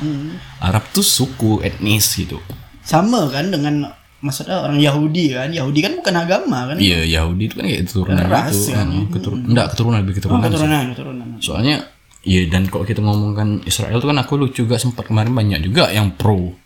Arab 0.63 0.87
tuh 0.95 1.03
suku 1.03 1.59
etnis 1.59 2.07
gitu. 2.15 2.39
Sama 2.85 3.27
kan 3.27 3.51
dengan 3.51 3.83
maksudnya 4.25 4.57
orang 4.65 4.81
Yahudi 4.81 5.37
kan? 5.37 5.49
Yahudi 5.53 5.79
kan 5.85 5.93
bukan 6.01 6.15
agama 6.17 6.59
kan? 6.73 6.77
Iya 6.81 7.05
Yahudi 7.05 7.43
itu 7.45 7.55
kan 7.61 7.65
kayak 7.69 7.81
keturunan 7.85 8.25
Ras, 8.25 8.57
gitu 8.57 8.73
kan. 8.73 8.87
eh, 8.89 9.05
keturun 9.13 9.39
enggak 9.45 9.67
keturunan 9.77 9.97
lebih 10.01 10.13
oh, 10.13 10.17
keturunan 10.17 10.41
sih. 10.41 10.49
keturunan 10.49 10.83
keturunan. 10.91 11.27
Soalnya 11.37 11.77
Iya 12.25 12.49
dan 12.49 12.65
kalau 12.73 12.89
kita 12.89 13.05
ngomongkan 13.05 13.61
Israel 13.69 14.01
tuh 14.01 14.09
kan 14.09 14.17
aku 14.17 14.33
lu 14.33 14.49
juga 14.49 14.81
sempat 14.81 15.05
kemarin 15.05 15.29
banyak 15.29 15.61
juga 15.61 15.93
yang 15.93 16.17
pro 16.17 16.57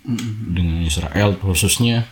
dengan 0.47 0.87
Israel 0.87 1.35
khususnya. 1.35 2.07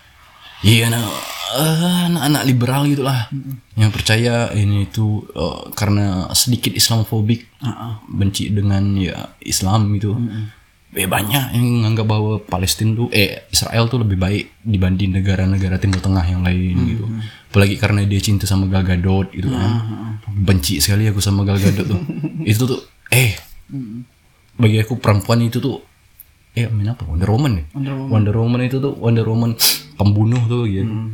Iya 0.68 0.92
nah, 0.92 1.08
eh, 1.56 2.12
anak-anak 2.12 2.44
liberal 2.44 2.84
gitulah 2.92 3.32
yang 3.80 3.88
percaya 3.96 4.52
ini 4.52 4.92
itu 4.92 5.24
eh, 5.32 5.64
karena 5.80 6.28
sedikit 6.36 6.76
Islamofobik 6.76 7.48
benci 8.12 8.52
dengan 8.52 9.00
ya 9.00 9.32
Islam 9.40 9.96
gitu 9.96 10.20
Eh, 10.98 11.06
banyak 11.06 11.54
yang 11.54 11.66
menganggap 11.78 12.10
bahwa 12.10 12.42
Palestina 12.42 12.98
tuh 12.98 13.14
eh 13.14 13.46
Israel 13.54 13.86
tuh 13.86 14.02
lebih 14.02 14.18
baik 14.18 14.66
dibanding 14.66 15.14
negara-negara 15.14 15.78
Timur 15.78 16.02
Tengah 16.02 16.26
yang 16.26 16.42
lain 16.42 16.76
gitu. 16.90 17.06
apalagi 17.54 17.78
karena 17.78 18.02
dia 18.10 18.18
cinta 18.18 18.50
sama 18.50 18.66
Gal 18.66 18.82
Gadot 18.82 19.30
gitu 19.30 19.46
kan. 19.54 19.72
Benci 20.34 20.82
sekali 20.82 21.06
aku 21.06 21.22
sama 21.22 21.46
Gal 21.46 21.62
Gadot 21.62 21.86
tuh. 21.86 22.02
Itu 22.50 22.66
tuh 22.66 22.82
eh 23.14 23.38
bagi 24.58 24.82
aku 24.82 24.98
perempuan 24.98 25.46
itu 25.46 25.62
tuh 25.62 25.86
eh 26.58 26.66
main 26.66 26.98
apa? 26.98 27.06
Wonder 27.06 27.30
Woman 27.30 27.62
ya? 27.62 27.64
Wonder 27.78 27.94
Woman. 27.94 28.10
Wonder 28.10 28.36
Woman 28.42 28.62
itu 28.66 28.78
tuh 28.82 28.94
Wonder 28.98 29.26
Woman 29.30 29.54
pembunuh 29.94 30.42
tuh 30.50 30.66
gitu. 30.66 31.14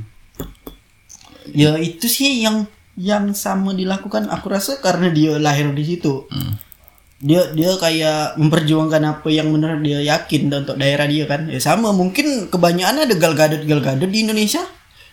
ya 1.52 1.76
itu 1.76 2.08
sih 2.08 2.40
yang 2.40 2.72
yang 2.96 3.36
sama 3.36 3.76
dilakukan 3.76 4.32
aku 4.32 4.48
rasa 4.48 4.80
karena 4.80 5.12
dia 5.12 5.36
lahir 5.36 5.68
di 5.76 5.84
situ 5.84 6.24
dia 7.24 7.42
dia 7.56 7.72
kayak 7.80 8.36
memperjuangkan 8.36 9.00
apa 9.00 9.32
yang 9.32 9.48
benar 9.56 9.80
dia 9.80 10.04
yakin 10.04 10.52
dan 10.52 10.68
untuk 10.68 10.76
daerah 10.76 11.08
dia 11.08 11.24
kan. 11.24 11.48
Ya 11.48 11.56
sama 11.64 11.96
mungkin 11.96 12.52
kebanyakan 12.52 13.08
ada 13.08 13.16
gal 13.16 13.32
gadot 13.32 13.64
gal 13.64 13.80
gadot 13.80 14.12
di 14.12 14.28
Indonesia. 14.28 14.60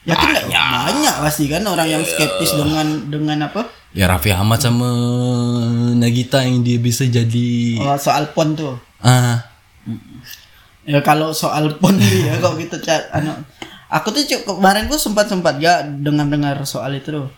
Yakin 0.03 0.27
nggak? 0.27 0.47
Banyak. 0.51 1.17
Pasti 1.23 1.47
kan 1.47 1.63
orang 1.71 1.87
yang 1.87 2.03
skeptis 2.03 2.51
dengan 2.59 3.07
dengan 3.07 3.47
apa? 3.47 3.71
Ya 3.95 4.11
Raffi 4.11 4.35
Ahmad 4.35 4.59
sama 4.59 4.91
Nagita 5.95 6.43
yang 6.43 6.67
dia 6.67 6.83
bisa 6.83 7.07
jadi 7.07 7.79
oh, 7.79 7.95
soal 7.95 8.35
pon 8.35 8.59
tuh. 8.59 8.75
Ah. 8.99 9.47
Ya 10.83 10.99
kalau 11.07 11.31
soal 11.31 11.79
pon 11.79 11.95
ya 12.03 12.43
kalau 12.43 12.59
kita 12.63 12.83
cat 12.83 13.07
anak 13.15 13.47
aku 13.87 14.11
tuh 14.15 14.23
cuk, 14.27 14.59
kemarin 14.59 14.91
gua 14.91 14.99
sempat 14.99 15.31
sempat 15.31 15.63
ya 15.63 15.87
dengar 15.87 16.27
dengar 16.27 16.59
soal 16.67 16.91
itu 16.99 17.23
tuh. 17.23 17.29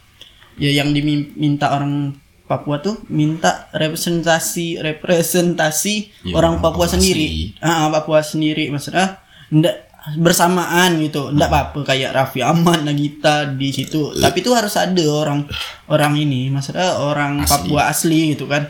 Ya 0.56 0.72
yang 0.72 0.96
diminta 0.96 1.72
orang 1.76 2.16
Papua 2.52 2.76
tuh 2.78 3.00
minta 3.08 3.72
representasi 3.72 4.76
representasi 4.76 5.94
Ya, 6.28 6.36
orang 6.36 6.60
orang 6.60 6.62
Papua 6.62 6.84
Papua 6.84 6.92
sendiri. 6.92 7.56
ah 7.58 7.88
Papua 7.88 8.20
sendiri 8.20 8.68
maksudnya 8.68 9.16
ndak 9.48 9.88
bersamaan 10.18 10.98
gitu. 10.98 11.30
Ndak 11.30 11.48
apa-apa 11.48 11.80
kayak 11.86 12.10
Raffi 12.10 12.42
Ahmad 12.42 12.82
Nagita 12.82 13.46
di 13.48 13.70
situ. 13.70 14.10
Tapi 14.12 14.42
itu 14.42 14.50
harus 14.50 14.74
ada 14.74 15.04
orang 15.06 15.46
orang 15.86 16.12
ini 16.14 16.50
maksudnya 16.50 16.98
orang 16.98 17.40
Asli. 17.40 17.48
Papua 17.48 17.82
asli 17.86 18.20
gitu 18.34 18.44
kan. 18.44 18.66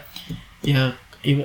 Ya 0.60 0.92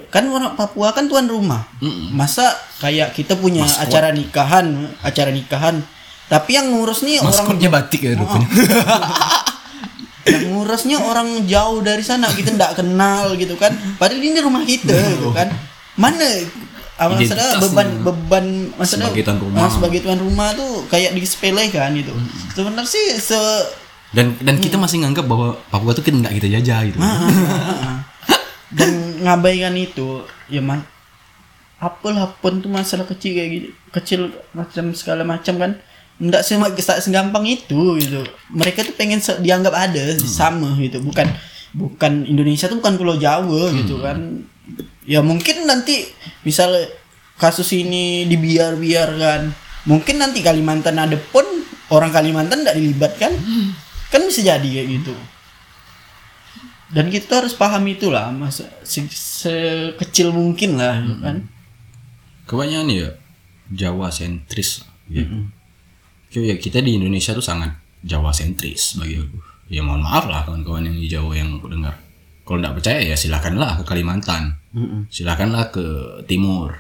kan 0.09 0.25
orang 0.27 0.53
Papua 0.53 0.91
kan 0.91 1.07
tuan 1.07 1.25
rumah. 1.25 1.63
Masa 2.11 2.51
kayak 2.77 3.13
kita 3.13 3.33
punya 3.33 3.63
Maskot. 3.63 3.87
acara 3.87 4.09
nikahan 4.11 4.65
acara 5.01 5.31
nikahan. 5.31 5.79
Tapi 6.27 6.59
yang 6.59 6.75
ngurus 6.75 7.07
nih 7.07 7.23
orang 7.23 7.31
maskotnya 7.31 7.69
batik 7.71 8.01
ya 8.03 8.11
rupanya. 8.19 8.47
yang 10.27 10.43
ngurusnya 10.51 10.97
orang 10.99 11.47
jauh 11.47 11.79
dari 11.79 12.03
sana 12.03 12.27
kita 12.27 12.51
ndak 12.53 12.75
kenal 12.75 13.33
gitu 13.39 13.55
kan. 13.55 13.71
Padahal 13.95 14.19
ini 14.19 14.39
rumah 14.43 14.63
kita 14.63 14.91
gitu 15.15 15.31
kan. 15.31 15.47
Mana 15.95 16.27
apa 16.97 17.13
maksudnya 17.13 17.61
beban 17.61 17.87
nih. 17.93 18.01
beban 18.01 18.45
maksudnya 18.73 19.05
Sebagai 19.13 19.23
tuan 19.29 19.37
rumah. 19.37 19.59
ah, 19.61 19.69
sebagai 19.69 19.99
tuan 20.01 20.17
rumah 20.17 20.49
tuh 20.57 20.71
kayak 20.89 21.13
disepelekan 21.13 21.93
gitu. 21.95 22.13
Sebenarnya 22.53 22.89
sih 22.89 23.17
se 23.17 23.37
Dan 24.15 24.33
dan 24.39 24.57
kita 24.57 24.79
masih 24.79 25.03
nganggap 25.03 25.27
bahwa 25.27 25.59
Papua 25.67 25.91
tuh 25.91 26.01
kan 26.01 26.15
nggak 26.15 26.33
kita 26.41 26.47
jajah 26.57 26.79
gitu. 26.87 26.97
dan 28.77 28.89
ngabaikan 29.23 29.75
itu 29.75 30.23
ya 30.47 30.59
man 30.59 30.83
apalah 31.77 32.33
pun 32.41 32.57
tuh 32.57 32.71
masalah 32.71 33.05
kecil 33.05 33.37
kayak 33.37 33.49
gitu 33.53 33.67
kecil 33.93 34.21
macam 34.51 34.91
segala 34.97 35.21
macam 35.21 35.55
kan 35.61 35.71
nggak 36.17 36.41
tak 36.77 36.99
segampang 36.99 37.45
itu 37.45 37.97
gitu. 38.01 38.25
Mereka 38.49 38.81
tuh 38.83 38.95
pengen 38.97 39.21
se- 39.21 39.37
dianggap 39.37 39.73
ada 39.73 40.17
sama 40.17 40.73
gitu. 40.81 40.97
Bukan 41.01 41.29
bukan 41.77 42.25
Indonesia 42.25 42.65
tuh 42.65 42.81
bukan 42.81 42.97
pulau 42.97 43.17
Jawa 43.17 43.69
gitu 43.73 44.01
kan. 44.01 44.41
Ya 45.05 45.21
mungkin 45.21 45.63
nanti 45.63 46.09
misal 46.41 46.73
kasus 47.37 47.69
ini 47.71 48.25
dibiar-biarkan 48.25 49.53
mungkin 49.85 50.17
nanti 50.17 50.41
Kalimantan 50.41 50.97
ada 50.97 51.15
pun 51.31 51.45
orang 51.93 52.09
Kalimantan 52.09 52.65
tidak 52.65 52.75
dilibatkan 52.75 53.31
kan? 54.09 54.21
Bisa 54.25 54.41
jadi 54.41 54.65
kayak 54.67 54.87
gitu. 54.99 55.13
Dan 56.87 57.11
kita 57.11 57.43
harus 57.43 57.51
paham 57.51 57.83
itulah 57.85 58.31
mas 58.31 58.63
se- 58.87 59.11
sekecil 59.11 60.31
mungkin 60.31 60.79
lah 60.79 60.97
gitu 60.97 61.19
kan. 61.19 61.37
Kebanyakan 62.47 62.87
ya 62.89 63.09
Jawa 63.67 64.07
sentris 64.07 64.87
gitu. 65.11 65.27
Kayak 65.27 65.56
ya 66.33 66.55
kita 66.59 66.83
di 66.83 66.99
Indonesia 66.99 67.31
tuh 67.31 67.43
sangat 67.43 67.71
Jawa 68.03 68.31
sentris 68.31 68.95
bagi 68.99 69.17
aku. 69.19 69.37
Ya 69.67 69.83
mohon 69.83 69.99
maaf 69.99 70.31
lah 70.31 70.47
kawan-kawan 70.47 70.87
yang 70.87 70.97
di 70.97 71.07
Jawa 71.11 71.35
yang 71.35 71.59
aku 71.59 71.67
dengar. 71.67 71.95
Kalau 72.47 72.63
nggak 72.63 72.75
percaya 72.79 73.03
ya 73.03 73.15
silakanlah 73.19 73.81
ke 73.81 73.83
Kalimantan. 73.83 74.55
Silakanlah 75.11 75.73
ke 75.73 75.83
Timur. 76.29 76.71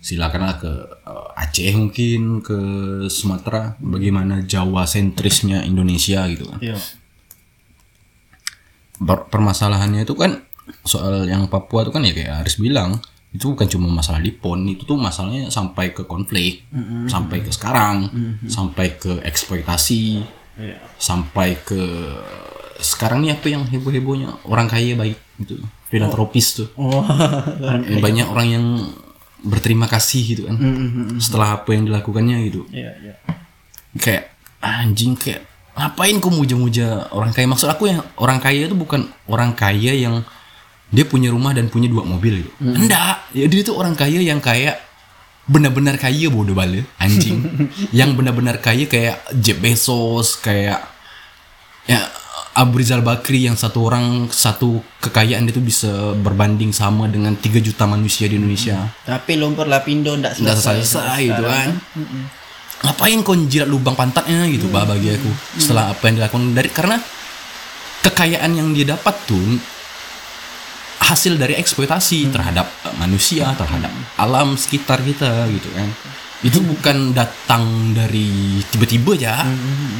Silakanlah 0.00 0.56
ke 0.58 0.72
eh, 1.06 1.42
Aceh 1.44 1.70
mungkin 1.76 2.42
ke 2.42 2.58
Sumatera. 3.06 3.78
Bagaimana 3.78 4.42
Jawa 4.42 4.88
sentrisnya 4.88 5.62
Indonesia 5.62 6.26
gitu 6.26 6.50
kan. 6.50 6.58
Iya. 6.58 6.78
Per- 9.00 9.28
permasalahannya 9.30 10.02
itu 10.02 10.16
kan 10.18 10.42
soal 10.82 11.28
yang 11.30 11.46
Papua 11.46 11.86
itu 11.86 11.92
kan 11.94 12.02
ya 12.02 12.12
kayak 12.16 12.42
Aris 12.42 12.58
bilang 12.58 12.98
itu 13.30 13.54
bukan 13.54 13.66
cuma 13.70 13.86
masalah 13.86 14.18
di 14.18 14.34
PON 14.34 14.66
itu 14.66 14.82
tuh 14.82 14.98
masalahnya 14.98 15.46
sampai 15.48 15.94
ke 15.94 16.02
konflik 16.02 16.66
sampai 17.06 17.46
ke 17.46 17.50
sekarang 17.54 18.10
sampai 18.50 18.98
ke 18.98 19.22
eksploitasi 19.22 20.22
Iya. 20.60 20.76
sampai 21.00 21.56
ke 21.64 21.80
sekarang 22.80 23.24
nih 23.24 23.32
apa 23.36 23.46
yang 23.48 23.64
heboh 23.64 23.92
hebohnya 23.92 24.28
orang 24.44 24.68
kaya 24.68 24.96
baik 24.96 25.16
gitu. 25.40 25.56
Filantropis 25.88 26.46
tuh. 26.60 26.68
Oh. 26.76 27.00
Eh, 27.90 28.00
banyak 28.00 28.26
orang 28.28 28.48
yang 28.48 28.64
berterima 29.40 29.88
kasih 29.88 30.20
gitu 30.36 30.42
kan. 30.48 30.56
Setelah 31.16 31.60
apa 31.60 31.72
yang 31.72 31.88
dilakukannya 31.88 32.36
gitu. 32.48 32.68
Iya 32.72 32.92
iya. 33.00 33.14
Kayak 33.96 34.36
anjing 34.60 35.16
kayak 35.16 35.44
ngapain 35.76 36.20
kau 36.20 36.28
muja-muja 36.32 37.08
orang 37.12 37.32
kaya? 37.32 37.48
Maksud 37.48 37.68
aku 37.72 37.88
yang 37.88 38.00
orang 38.20 38.40
kaya 38.40 38.68
itu 38.68 38.76
bukan 38.76 39.08
orang 39.28 39.56
kaya 39.56 39.96
yang 39.96 40.24
dia 40.90 41.06
punya 41.06 41.30
rumah 41.30 41.54
dan 41.54 41.70
punya 41.70 41.86
dua 41.86 42.02
mobil 42.02 42.42
gitu. 42.44 42.50
Enggak 42.60 43.30
ya 43.30 43.46
dia 43.46 43.60
itu 43.62 43.72
orang 43.74 43.94
kaya 43.94 44.18
yang 44.18 44.42
kayak 44.42 44.90
benar-benar 45.50 45.98
kaya 45.98 46.26
bodoh 46.30 46.54
bale 46.54 46.86
anjing. 46.98 47.42
Yang 47.98 48.10
benar-benar 48.22 48.62
kaya 48.62 48.86
kayak 48.86 49.34
Jeff 49.34 49.58
Bezos 49.58 50.38
kayak 50.38 50.78
ya 51.90 52.06
Abu 52.54 52.82
Rizal 52.82 53.02
Bakri 53.02 53.46
yang 53.46 53.54
satu 53.54 53.86
orang 53.86 54.26
satu 54.30 54.82
kekayaan 55.02 55.46
itu 55.46 55.62
bisa 55.62 56.14
berbanding 56.18 56.74
sama 56.74 57.06
dengan 57.06 57.38
3 57.38 57.62
juta 57.62 57.86
manusia 57.86 58.26
di 58.26 58.38
Indonesia. 58.38 58.90
Tapi 59.06 59.38
lumpur 59.38 59.70
lapindo 59.70 60.14
ndak 60.14 60.38
selesai 60.38 60.82
selesai 60.82 61.20
gitu 61.30 61.44
kan. 61.46 61.68
Ngapain 62.80 63.18
kau 63.22 63.34
jilat 63.34 63.70
lubang 63.70 63.94
pantatnya 63.94 64.50
gitu 64.50 64.66
bah 64.70 64.82
bagi 64.82 65.14
aku? 65.14 65.30
Setelah 65.62 65.94
apa 65.94 66.02
yang 66.10 66.22
dilakukan. 66.22 66.42
Dari 66.54 66.70
karena 66.74 66.96
kekayaan 68.02 68.50
yang 68.54 68.68
dia 68.74 68.98
dapat 68.98 69.14
tuh 69.30 69.58
hasil 71.10 71.34
dari 71.34 71.58
eksploitasi 71.58 72.30
terhadap 72.30 72.70
eh, 72.86 72.94
manusia 72.96 73.50
terhadap 73.52 73.90
alam 74.16 74.54
sekitar 74.54 75.02
kita 75.02 75.50
gitu 75.50 75.66
kan. 75.74 75.90
Itu 76.40 76.64
bukan 76.64 77.12
datang 77.12 77.92
dari 77.92 78.56
tiba-tiba 78.72 79.12
ya 79.12 79.44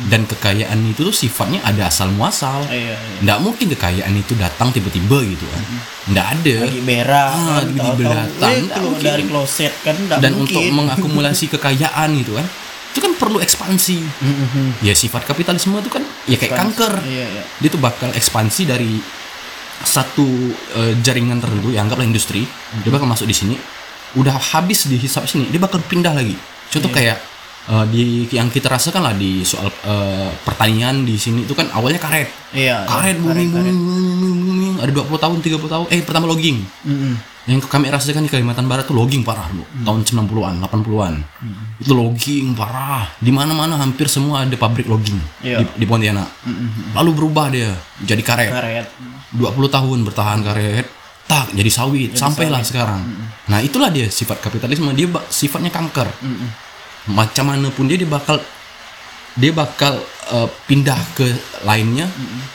dan 0.08 0.24
kekayaan 0.24 0.88
itu 0.88 1.04
tuh 1.04 1.12
sifatnya 1.12 1.60
ada 1.60 1.92
asal 1.92 2.08
muasal 2.08 2.64
iya 2.72 2.96
iya. 2.96 3.18
Nggak 3.20 3.38
mungkin 3.44 3.66
kekayaan 3.76 4.14
itu 4.16 4.32
datang 4.40 4.72
tiba-tiba 4.72 5.20
gitu 5.20 5.44
kan. 5.44 5.62
Nggak 6.08 6.26
ada. 6.32 6.54
Lagi 6.64 6.80
berak 6.80 7.28
Ah, 7.28 7.36
kan, 7.36 7.44
lagi 7.60 7.76
tahu-tahu, 7.76 8.08
datang, 8.08 8.56
eh, 8.88 9.02
dari 9.04 9.24
kloset 9.28 9.72
kan 9.84 9.96
dan 10.08 10.32
mungkin. 10.32 10.40
untuk 10.48 10.64
mengakumulasi 10.72 11.44
kekayaan 11.58 12.08
gitu 12.24 12.38
kan 12.40 12.48
itu 12.90 12.98
kan 12.98 13.12
perlu 13.14 13.38
ekspansi. 13.38 13.98
Ya 14.80 14.96
sifat 14.96 15.22
kapitalisme 15.22 15.76
itu 15.76 15.92
kan 15.92 16.02
ya 16.24 16.34
kayak 16.34 16.56
kanker. 16.56 17.04
Iya 17.04 17.26
iya. 17.30 17.42
Dia 17.60 17.68
tuh 17.68 17.78
bakal 17.78 18.10
ekspansi 18.10 18.64
dari 18.64 18.96
satu 19.80 20.26
eh, 20.76 20.92
jaringan 21.00 21.40
tertentu 21.40 21.72
ya 21.72 21.80
anggaplah 21.80 22.04
industri 22.04 22.44
dia 22.84 22.90
bakal 22.92 23.08
masuk 23.08 23.24
di 23.24 23.36
sini 23.36 23.56
udah 24.18 24.34
habis 24.34 24.90
dihisap 24.90 25.24
sini 25.26 25.46
dia 25.48 25.62
bakal 25.62 25.78
pindah 25.86 26.10
lagi. 26.10 26.34
Contoh 26.70 26.90
kayak 26.90 27.18
eh, 27.70 27.84
di 27.90 28.26
yang 28.34 28.50
kita 28.50 28.66
rasakan 28.70 29.02
lah 29.06 29.14
di 29.14 29.46
soal 29.46 29.70
eh, 29.70 30.30
pertanian 30.42 31.06
di 31.06 31.14
sini 31.14 31.46
itu 31.46 31.54
kan 31.54 31.70
awalnya 31.70 32.02
karet. 32.02 32.28
Iya 32.54 32.84
karet 32.86 33.16
booming 33.22 33.50
booming 33.50 33.78
booming 34.42 34.74
ada 34.80 34.90
20 34.90 35.06
tahun 35.20 35.36
30 35.44 35.72
tahun 35.72 35.86
eh 35.92 36.00
pertama 36.02 36.26
logging. 36.26 36.58
Mm-mm. 36.86 37.14
Yang 37.48 37.56
kami 37.64 37.88
rasakan 37.88 38.28
di 38.28 38.30
Kalimantan 38.30 38.68
Barat 38.68 38.84
tuh 38.84 38.92
logging 38.92 39.24
parah 39.24 39.48
lu 39.50 39.64
tahun 39.80 40.04
90-an 40.04 40.60
80-an 40.60 41.14
itu 41.80 41.92
logging 41.96 42.52
parah. 42.52 43.08
Di 43.16 43.32
mana-mana 43.32 43.80
hampir 43.80 44.12
semua 44.12 44.44
ada 44.44 44.56
pabrik 44.60 44.84
logging 44.84 45.16
Iya. 45.40 45.64
di, 45.64 45.80
di 45.80 45.86
Pontianak. 45.88 46.28
Lalu 46.92 47.10
berubah 47.16 47.48
dia 47.48 47.72
jadi 48.04 48.20
karet. 48.20 48.52
Karet. 48.52 48.86
20 49.32 49.56
tahun 49.72 49.98
bertahan 50.04 50.40
karet 50.44 50.86
tak 51.24 51.54
jadi 51.56 51.70
sawit. 51.70 52.12
Sampailah 52.18 52.60
sekarang. 52.60 53.00
Nah 53.48 53.62
itulah 53.62 53.88
dia 53.88 54.10
sifat 54.10 54.42
kapitalisme. 54.42 54.90
Dia 54.92 55.08
sifatnya 55.30 55.72
kanker. 55.72 56.10
Macam 57.08 57.48
mana 57.48 57.72
pun 57.72 57.88
dia 57.88 57.96
dia 57.96 58.10
bakal 58.10 58.36
dia 59.32 59.54
bakal 59.54 59.96
eh, 60.34 60.48
pindah 60.68 60.98
ke 61.16 61.24
lainnya 61.64 62.04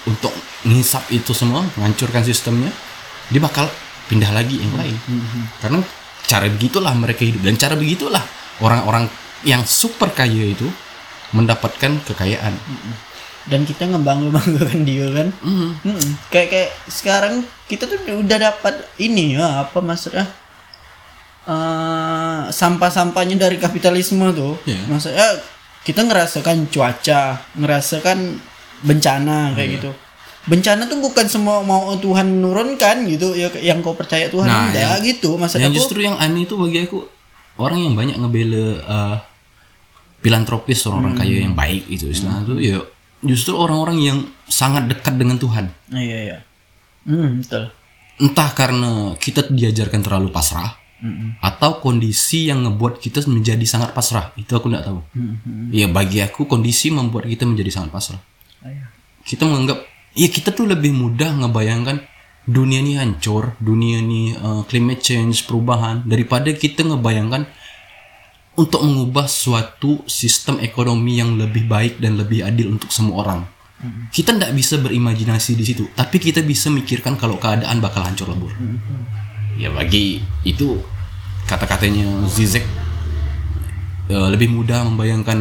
untuk 0.05 0.29
ngisap 0.61 1.09
itu 1.09 1.33
semua 1.33 1.65
menghancurkan 1.73 2.21
sistemnya. 2.21 2.69
Dia 3.31 3.41
bakal 3.41 3.65
pindah 4.05 4.31
lagi 4.31 4.57
yang 4.57 4.73
lain 4.73 4.97
karena 5.59 5.79
cara 6.23 6.45
begitulah 6.47 6.93
mereka 6.93 7.21
hidup 7.21 7.41
dan 7.41 7.55
cara 7.55 7.73
begitulah 7.73 8.21
orang-orang 8.57 9.05
yang 9.41 9.61
super 9.61 10.09
kaya 10.09 10.49
itu 10.49 10.65
mendapatkan 11.31 12.01
kekayaan 12.03 12.53
dan 13.45 13.61
kita 13.61 13.85
ngebangga 13.85 14.33
banggakan 14.33 14.81
dia 14.83 15.05
kan 15.11 15.27
Mhm. 15.39 15.69
Mm-mm. 15.83 16.09
kayak 16.27 16.47
kayak 16.49 16.69
sekarang 16.87 17.33
kita 17.65 17.85
tuh 17.85 17.97
udah 18.15 18.37
dapat 18.43 18.73
ini 18.97 19.35
ya 19.35 19.61
apa 19.63 19.77
maksudnya 19.79 20.25
eh 21.45 22.39
sampah-sampahnya 22.49 23.37
dari 23.37 23.57
kapitalisme 23.57 24.25
tuh 24.33 24.57
Iya. 24.65 24.81
maksudnya 24.87 25.27
kita 25.85 26.01
ngerasakan 26.01 26.65
cuaca 26.67 27.21
ngerasakan 27.53 28.41
bencana 28.81 29.53
kayak 29.53 29.67
Iya. 29.67 29.75
gitu 29.77 29.91
bencana 30.45 30.85
tuh 30.85 30.99
bukan 30.99 31.25
semua 31.25 31.61
mau 31.61 31.93
Tuhan 31.95 32.29
menurunkan 32.29 33.05
gitu 33.05 33.33
ya 33.33 33.49
yang 33.57 33.81
kau 33.81 33.93
percaya 33.93 34.29
Tuhan 34.29 34.45
Nah, 34.45 34.69
enggak 34.69 34.81
yang- 34.95 35.03
gitu. 35.03 35.29
Maksud 35.35 35.57
yang 35.57 35.69
aku 35.69 35.77
justru 35.77 35.99
yang 36.01 36.15
aneh 36.15 36.43
itu 36.43 36.53
bagi 36.53 36.85
aku 36.85 37.01
orang 37.57 37.79
yang 37.81 37.93
banyak 37.93 38.15
ngebela 38.15 38.65
uh, 38.83 39.15
filantropis 40.19 40.85
orang-orang 40.85 41.15
kaya 41.15 41.35
yang 41.39 41.53
baik 41.53 41.85
itu 41.87 42.09
istilah 42.09 42.41
itu 42.41 42.53
ya 42.59 42.77
justru 43.21 43.53
orang-orang 43.53 43.97
yang 43.99 44.17
sangat 44.45 44.85
dekat 44.85 45.15
dengan 45.15 45.37
Tuhan. 45.37 45.69
Iya 45.89 46.17
iya. 46.23 46.37
Hmm, 47.05 47.41
betul. 47.41 47.69
Entah 48.15 48.49
karena 48.51 48.91
kita 49.15 49.45
diajarkan 49.47 50.01
terlalu 50.01 50.29
pasrah 50.29 50.77
atau 51.39 51.77
kondisi 51.77 52.49
yang 52.49 52.65
ngebuat 52.65 52.97
kita 52.97 53.21
menjadi 53.25 53.61
sangat 53.63 53.93
pasrah 53.93 54.33
itu 54.35 54.49
aku 54.51 54.65
nggak 54.67 54.85
tahu. 54.85 54.99
Ya 55.69 55.85
bagi 55.85 56.17
aku 56.19 56.45
kondisi 56.45 56.89
membuat 56.89 57.25
kita 57.25 57.45
menjadi 57.45 57.69
sangat 57.71 57.89
pasrah. 57.91 58.21
Ah, 58.61 58.69
iya. 58.69 58.89
kita 59.21 59.45
menganggap 59.45 59.85
ya 60.15 60.31
kita 60.31 60.55
tuh 60.55 60.65
lebih 60.65 60.95
mudah 60.95 61.43
ngebayangkan 61.43 62.01
dunia 62.47 62.79
ini 62.79 62.95
hancur 62.95 63.53
dunia 63.59 63.99
ini 63.99 64.31
uh, 64.39 64.63
climate 64.65 65.03
change 65.03 65.43
perubahan 65.43 66.07
daripada 66.07 66.55
kita 66.55 66.87
ngebayangkan 66.87 67.45
untuk 68.55 68.87
mengubah 68.87 69.27
suatu 69.27 69.99
sistem 70.07 70.63
ekonomi 70.63 71.19
yang 71.19 71.35
lebih 71.35 71.67
baik 71.67 71.99
dan 71.99 72.15
lebih 72.15 72.47
adil 72.47 72.71
untuk 72.71 72.87
semua 72.87 73.27
orang. 73.27 73.41
Kita 74.07 74.31
tidak 74.31 74.55
bisa 74.55 74.79
berimajinasi 74.79 75.51
di 75.59 75.65
situ 75.67 75.83
tapi 75.91 76.17
kita 76.17 76.39
bisa 76.39 76.71
mikirkan 76.71 77.19
kalau 77.19 77.35
keadaan 77.35 77.83
bakal 77.83 78.07
hancur 78.07 78.31
lebur. 78.31 78.55
Ya 79.59 79.67
bagi 79.75 80.23
itu 80.47 80.79
kata-katanya 81.45 82.23
Zizek 82.31 82.63
eh, 84.09 84.27
lebih 84.31 84.51
mudah 84.53 84.85
membayangkan 84.87 85.39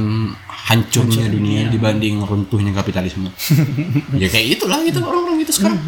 hancurnya 0.49 1.29
dunia 1.29 1.69
dibanding 1.69 2.25
runtuhnya 2.25 2.73
kapitalisme. 2.73 3.29
Ya 4.21 4.31
kayak 4.31 4.59
itulah 4.61 4.81
kita 4.81 5.03
orang-orang 5.03 5.45
itu 5.45 5.53
sekarang. 5.53 5.81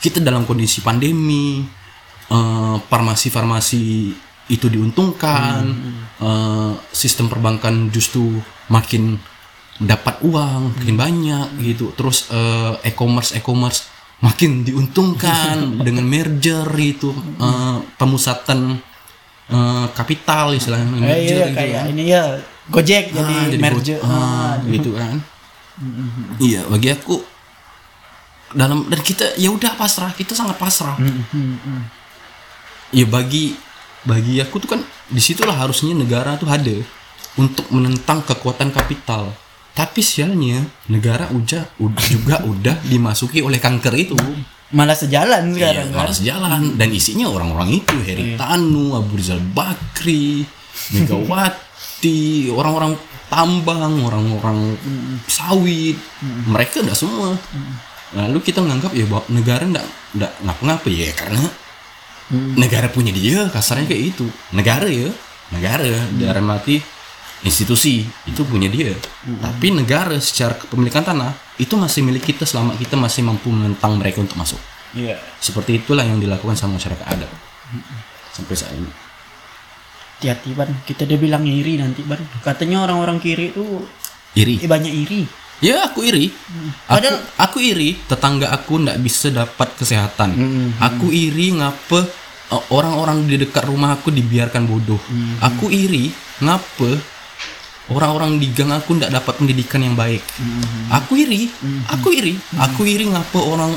Kita 0.00 0.22
dalam 0.22 0.48
kondisi 0.48 0.80
pandemi 0.80 1.64
eh, 2.30 2.76
farmasi-farmasi 2.88 3.84
itu 4.48 4.66
diuntungkan 4.72 5.60
eh, 6.20 6.72
sistem 6.92 7.28
perbankan 7.28 7.92
justru 7.92 8.40
makin 8.72 9.20
dapat 9.78 10.24
uang 10.24 10.74
makin 10.80 10.96
banyak 10.96 11.46
gitu. 11.62 11.94
Terus 11.94 12.26
e-commerce 12.82 13.36
e-commerce 13.38 13.98
makin 14.18 14.66
diuntungkan 14.66 15.70
dengan 15.86 16.04
merger 16.06 16.66
itu 16.78 17.14
eh, 17.38 17.78
pemusatan 17.98 18.82
eh, 19.48 19.86
kapital 19.92 20.52
istilahnya. 20.52 20.86
Eh, 20.86 20.92
merger 20.94 21.16
iya 21.18 21.36
gitu 21.42 21.54
kayak 21.54 21.72
kan. 21.74 21.90
ini 21.90 22.04
ya 22.06 22.22
Gojek 22.68 23.04
jadi, 23.10 23.34
Ah, 23.34 23.44
jadi 23.48 23.56
merger. 23.58 23.98
Go- 23.98 24.06
ah, 24.06 24.52
gitu. 24.62 24.90
kan. 24.92 25.16
Iya 26.38 26.60
bagi 26.66 26.88
aku 26.90 27.16
dalam 28.50 28.84
dan 28.86 29.00
kita 29.00 29.36
ya 29.36 29.48
udah 29.48 29.72
pasrah. 29.72 30.12
Kita 30.12 30.32
sangat 30.32 30.56
pasrah. 30.56 30.96
Ya 32.90 33.04
bagi 33.04 33.56
bagi 34.02 34.40
aku 34.40 34.56
tuh 34.58 34.70
kan 34.70 34.80
di 35.06 35.18
situlah 35.18 35.52
harusnya 35.54 35.92
negara 35.92 36.36
tuh 36.36 36.48
ada 36.48 36.76
untuk 37.36 37.68
menentang 37.68 38.20
kekuatan 38.22 38.68
kapital. 38.68 39.32
Tapi 39.70 40.02
sialnya 40.02 40.58
negara 40.86 41.30
uja, 41.30 41.70
ud- 41.78 41.94
juga 42.02 42.42
udah 42.42 42.82
dimasuki 42.82 43.38
oleh 43.38 43.56
kanker 43.56 43.94
itu 43.94 44.18
malah 44.68 44.92
sejalan 44.92 45.52
Iya, 45.56 45.72
sekarang 45.72 45.88
kan? 45.88 45.96
malas 45.96 46.18
jalan 46.20 46.62
dan 46.76 46.88
isinya 46.92 47.26
orang-orang 47.32 47.80
itu 47.80 47.94
Heri 48.04 48.36
Tanu, 48.36 48.92
Abu 48.92 49.16
Rizal 49.16 49.40
Bakri, 49.40 50.44
Megawati, 50.92 52.48
orang-orang 52.58 52.92
tambang, 53.28 54.04
orang-orang 54.04 54.76
sawit, 55.24 55.96
mereka 56.48 56.80
udah 56.84 56.96
semua. 56.96 57.30
Lalu 58.16 58.40
kita 58.40 58.64
menganggap 58.64 58.92
ya 58.96 59.04
bahwa 59.04 59.24
negara 59.28 59.64
ndak 59.68 59.84
ndak 60.16 60.32
ngapa-ngapa 60.40 60.88
ya 60.88 61.12
karena 61.12 61.44
negara 62.56 62.88
punya 62.88 63.12
dia 63.12 63.48
kasarnya 63.52 63.84
kayak 63.88 64.16
itu. 64.16 64.26
Negara 64.52 64.88
ya. 64.88 65.12
Negara 65.48 65.84
dalam 66.16 66.44
arti 66.52 66.76
institusi 67.44 68.04
itu 68.24 68.42
punya 68.48 68.68
dia. 68.68 68.92
Tapi 69.40 69.72
negara 69.72 70.16
secara 70.20 70.56
kepemilikan 70.56 71.04
tanah 71.04 71.32
itu 71.58 71.74
masih 71.74 72.06
milik 72.06 72.24
kita 72.30 72.46
selama 72.46 72.78
kita 72.78 72.94
masih 72.94 73.26
mampu 73.26 73.50
menentang 73.50 73.98
mereka 73.98 74.22
untuk 74.22 74.38
masuk. 74.38 74.58
Iya. 74.94 75.18
Seperti 75.42 75.82
itulah 75.82 76.06
yang 76.06 76.22
dilakukan 76.22 76.54
sama 76.54 76.78
masyarakat 76.78 77.04
adat. 77.04 77.30
Sampai 78.32 78.54
saat 78.54 78.72
ini. 78.72 78.88
Hati-hati 80.18 80.50
ban. 80.54 80.70
Kita 80.86 81.04
dia 81.04 81.18
bilang 81.18 81.44
iri 81.44 81.78
nanti 81.78 82.06
ban. 82.06 82.18
Katanya 82.42 82.86
orang-orang 82.86 83.18
kiri 83.18 83.52
itu 83.52 83.84
iri? 84.38 84.62
Eh, 84.62 84.70
banyak 84.70 84.92
iri. 84.94 85.22
Ya 85.58 85.90
aku 85.90 86.06
iri. 86.06 86.30
Aku, 86.86 86.94
Padahal- 87.02 87.22
aku 87.34 87.58
iri 87.58 87.98
tetangga 88.06 88.54
aku 88.54 88.78
ndak 88.78 89.02
bisa 89.02 89.34
dapat 89.34 89.74
kesehatan. 89.74 90.38
Aku 90.78 91.10
iri 91.10 91.58
ngapa 91.58 92.06
uh, 92.54 92.64
orang-orang 92.70 93.26
di 93.26 93.36
dekat 93.42 93.66
rumah 93.66 93.98
aku 93.98 94.14
dibiarkan 94.14 94.70
bodoh. 94.70 95.02
Aku 95.42 95.66
iri 95.68 96.14
ngapa 96.38 97.17
orang-orang 97.88 98.36
di 98.36 98.52
gang 98.52 98.70
aku 98.70 98.96
ndak 98.96 99.10
dapat 99.10 99.34
pendidikan 99.36 99.80
yang 99.80 99.94
baik. 99.94 100.20
Aku 100.92 101.14
iri 101.14 101.48
aku 101.88 102.08
iri. 102.12 102.34
Aku 102.58 102.84
iri 102.84 103.08
ngapa 103.08 103.38
orang 103.38 103.72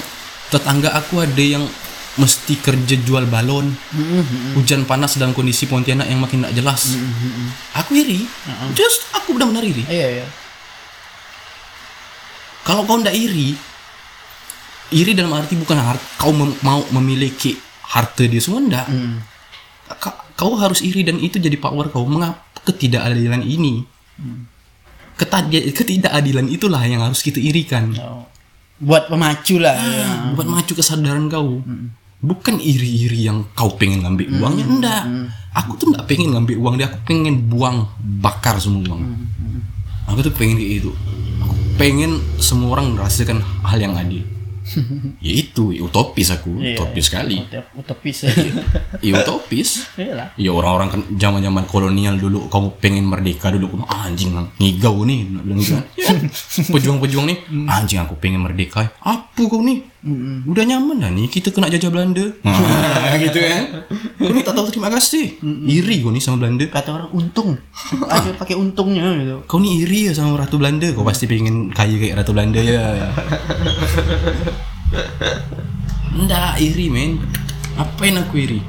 tetangga 0.47 0.91
aku 0.91 1.19
ada 1.19 1.39
yang 1.39 1.63
mesti 2.11 2.59
kerja 2.59 2.99
jual 2.99 3.23
balon. 3.25 3.71
Hujan 4.53 4.83
panas 4.83 5.15
dalam 5.15 5.31
kondisi 5.31 5.63
Pontianak 5.63 6.05
yang 6.05 6.19
makin 6.19 6.43
tidak 6.43 6.55
jelas. 6.55 6.99
Aku 7.73 7.95
iri. 7.95 8.27
Just 8.71 9.07
aku 9.11 9.31
benar-benar 9.31 9.63
iri. 9.63 9.83
Iya 9.87 10.07
iya. 10.19 10.27
Kalau 12.61 12.85
kau 12.85 12.95
ndak 12.95 13.15
iri 13.15 13.57
iri 14.91 15.15
dalam 15.15 15.31
arti 15.31 15.55
bukan 15.55 15.79
hart, 15.79 16.03
kau 16.19 16.35
mem- 16.35 16.59
mau 16.61 16.83
memiliki 16.91 17.55
harta 17.87 18.27
dia 18.27 18.43
semua 18.43 18.59
ndak. 18.59 18.87
Ka- 19.97 20.19
kau 20.35 20.59
harus 20.59 20.83
iri 20.83 21.01
dan 21.01 21.15
itu 21.17 21.39
jadi 21.39 21.55
power 21.55 21.87
kau. 21.87 22.03
Mengapa 22.03 22.43
ketidakadilan 22.61 23.41
ini 23.41 23.81
Ketadi- 25.17 25.69
ketidakadilan 25.69 26.49
itulah 26.49 26.81
yang 26.81 27.05
harus 27.05 27.21
kita 27.21 27.37
irikan. 27.37 27.93
Oh. 27.97 28.25
buat 28.81 29.13
pemacu 29.13 29.61
lah 29.61 29.77
ya. 29.77 30.33
buat 30.33 30.49
maju 30.49 30.73
kesadaran 30.73 31.29
kau. 31.29 31.61
Bukan 32.21 32.57
iri-iri 32.57 33.29
yang 33.29 33.45
kau 33.53 33.77
pengen 33.77 34.01
ngambil 34.01 34.41
uangnya 34.41 34.65
enggak. 34.65 35.03
Aku 35.53 35.77
tuh 35.77 35.93
enggak 35.93 36.09
pengen 36.09 36.33
ngambil 36.33 36.57
uang 36.57 36.75
dia 36.81 36.89
aku 36.89 36.97
pengen 37.05 37.45
buang 37.45 37.85
bakar 38.21 38.57
semua 38.57 38.81
uang. 38.89 39.05
Aku 40.09 40.25
tuh 40.25 40.33
pengen 40.33 40.57
kayak 40.57 40.81
itu 40.81 40.91
aku 41.41 41.53
pengen 41.77 42.17
semua 42.37 42.77
orang 42.77 42.97
merasakan 42.97 43.41
hal 43.61 43.77
yang 43.77 43.93
adil 43.93 44.21
ya 45.25 45.31
itu 45.33 45.73
ya 45.73 45.81
utopis 45.83 46.29
aku 46.29 46.55
Iya. 46.57 46.77
utopis 46.77 47.05
sekali. 47.07 47.37
Utop- 47.41 47.71
utopis. 47.75 48.17
Ya 49.05 49.11
utopis. 49.17 49.69
Iya 49.97 50.13
lah 50.15 50.27
ya 50.37 50.51
orang-orang 50.51 50.89
kan 50.89 51.01
zaman-zaman 51.15 51.63
kolonial 51.65 52.15
dulu 52.15 52.47
kamu 52.47 52.67
pengen 52.77 53.05
merdeka 53.05 53.49
dulu 53.49 53.81
ah, 53.85 54.05
anjing 54.05 54.31
ngigau 54.57 55.03
nih 55.03 55.25
bilang 55.27 55.59
gitu. 55.59 55.75
Ya, 55.97 56.11
pejuang-pejuang 56.73 57.25
nih 57.27 57.37
anjing 57.67 57.99
aku 57.99 58.15
pengen 58.15 58.41
merdeka. 58.41 58.89
Apa 58.99 59.41
kau 59.43 59.59
nih 59.59 59.90
udah 60.01 60.65
nyaman 60.65 60.97
dah 60.97 61.13
nih 61.13 61.29
kita 61.29 61.53
kena 61.53 61.69
jajah 61.69 61.93
Belanda. 61.93 62.25
Ah, 62.41 63.13
gitu 63.21 63.37
kan 63.37 63.85
kau 64.17 64.33
nih 64.33 64.41
tak 64.41 64.57
tahu 64.57 64.65
terima 64.73 64.89
kasih. 64.89 65.37
Iri 65.45 66.01
kau 66.01 66.09
nih 66.09 66.21
sama 66.21 66.41
Belanda. 66.41 66.65
Kata 66.73 66.89
orang 66.89 67.11
untung. 67.13 67.53
Ada 68.09 68.33
pakai 68.33 68.57
untungnya 68.57 69.13
gitu. 69.21 69.37
Kau 69.45 69.61
nih 69.61 69.85
iri 69.85 70.09
ya 70.09 70.13
sama 70.17 70.41
Ratu 70.41 70.57
Belanda. 70.57 70.89
Kau 70.97 71.05
pasti 71.05 71.29
pengen 71.29 71.69
kaya 71.69 72.01
kayak 72.01 72.17
Ratu 72.17 72.33
Belanda 72.33 72.57
ya. 72.57 73.13
Nggak 76.17 76.53
iri 76.65 76.89
men. 76.89 77.21
Apain 77.77 78.17
aku 78.17 78.41
iri? 78.41 78.61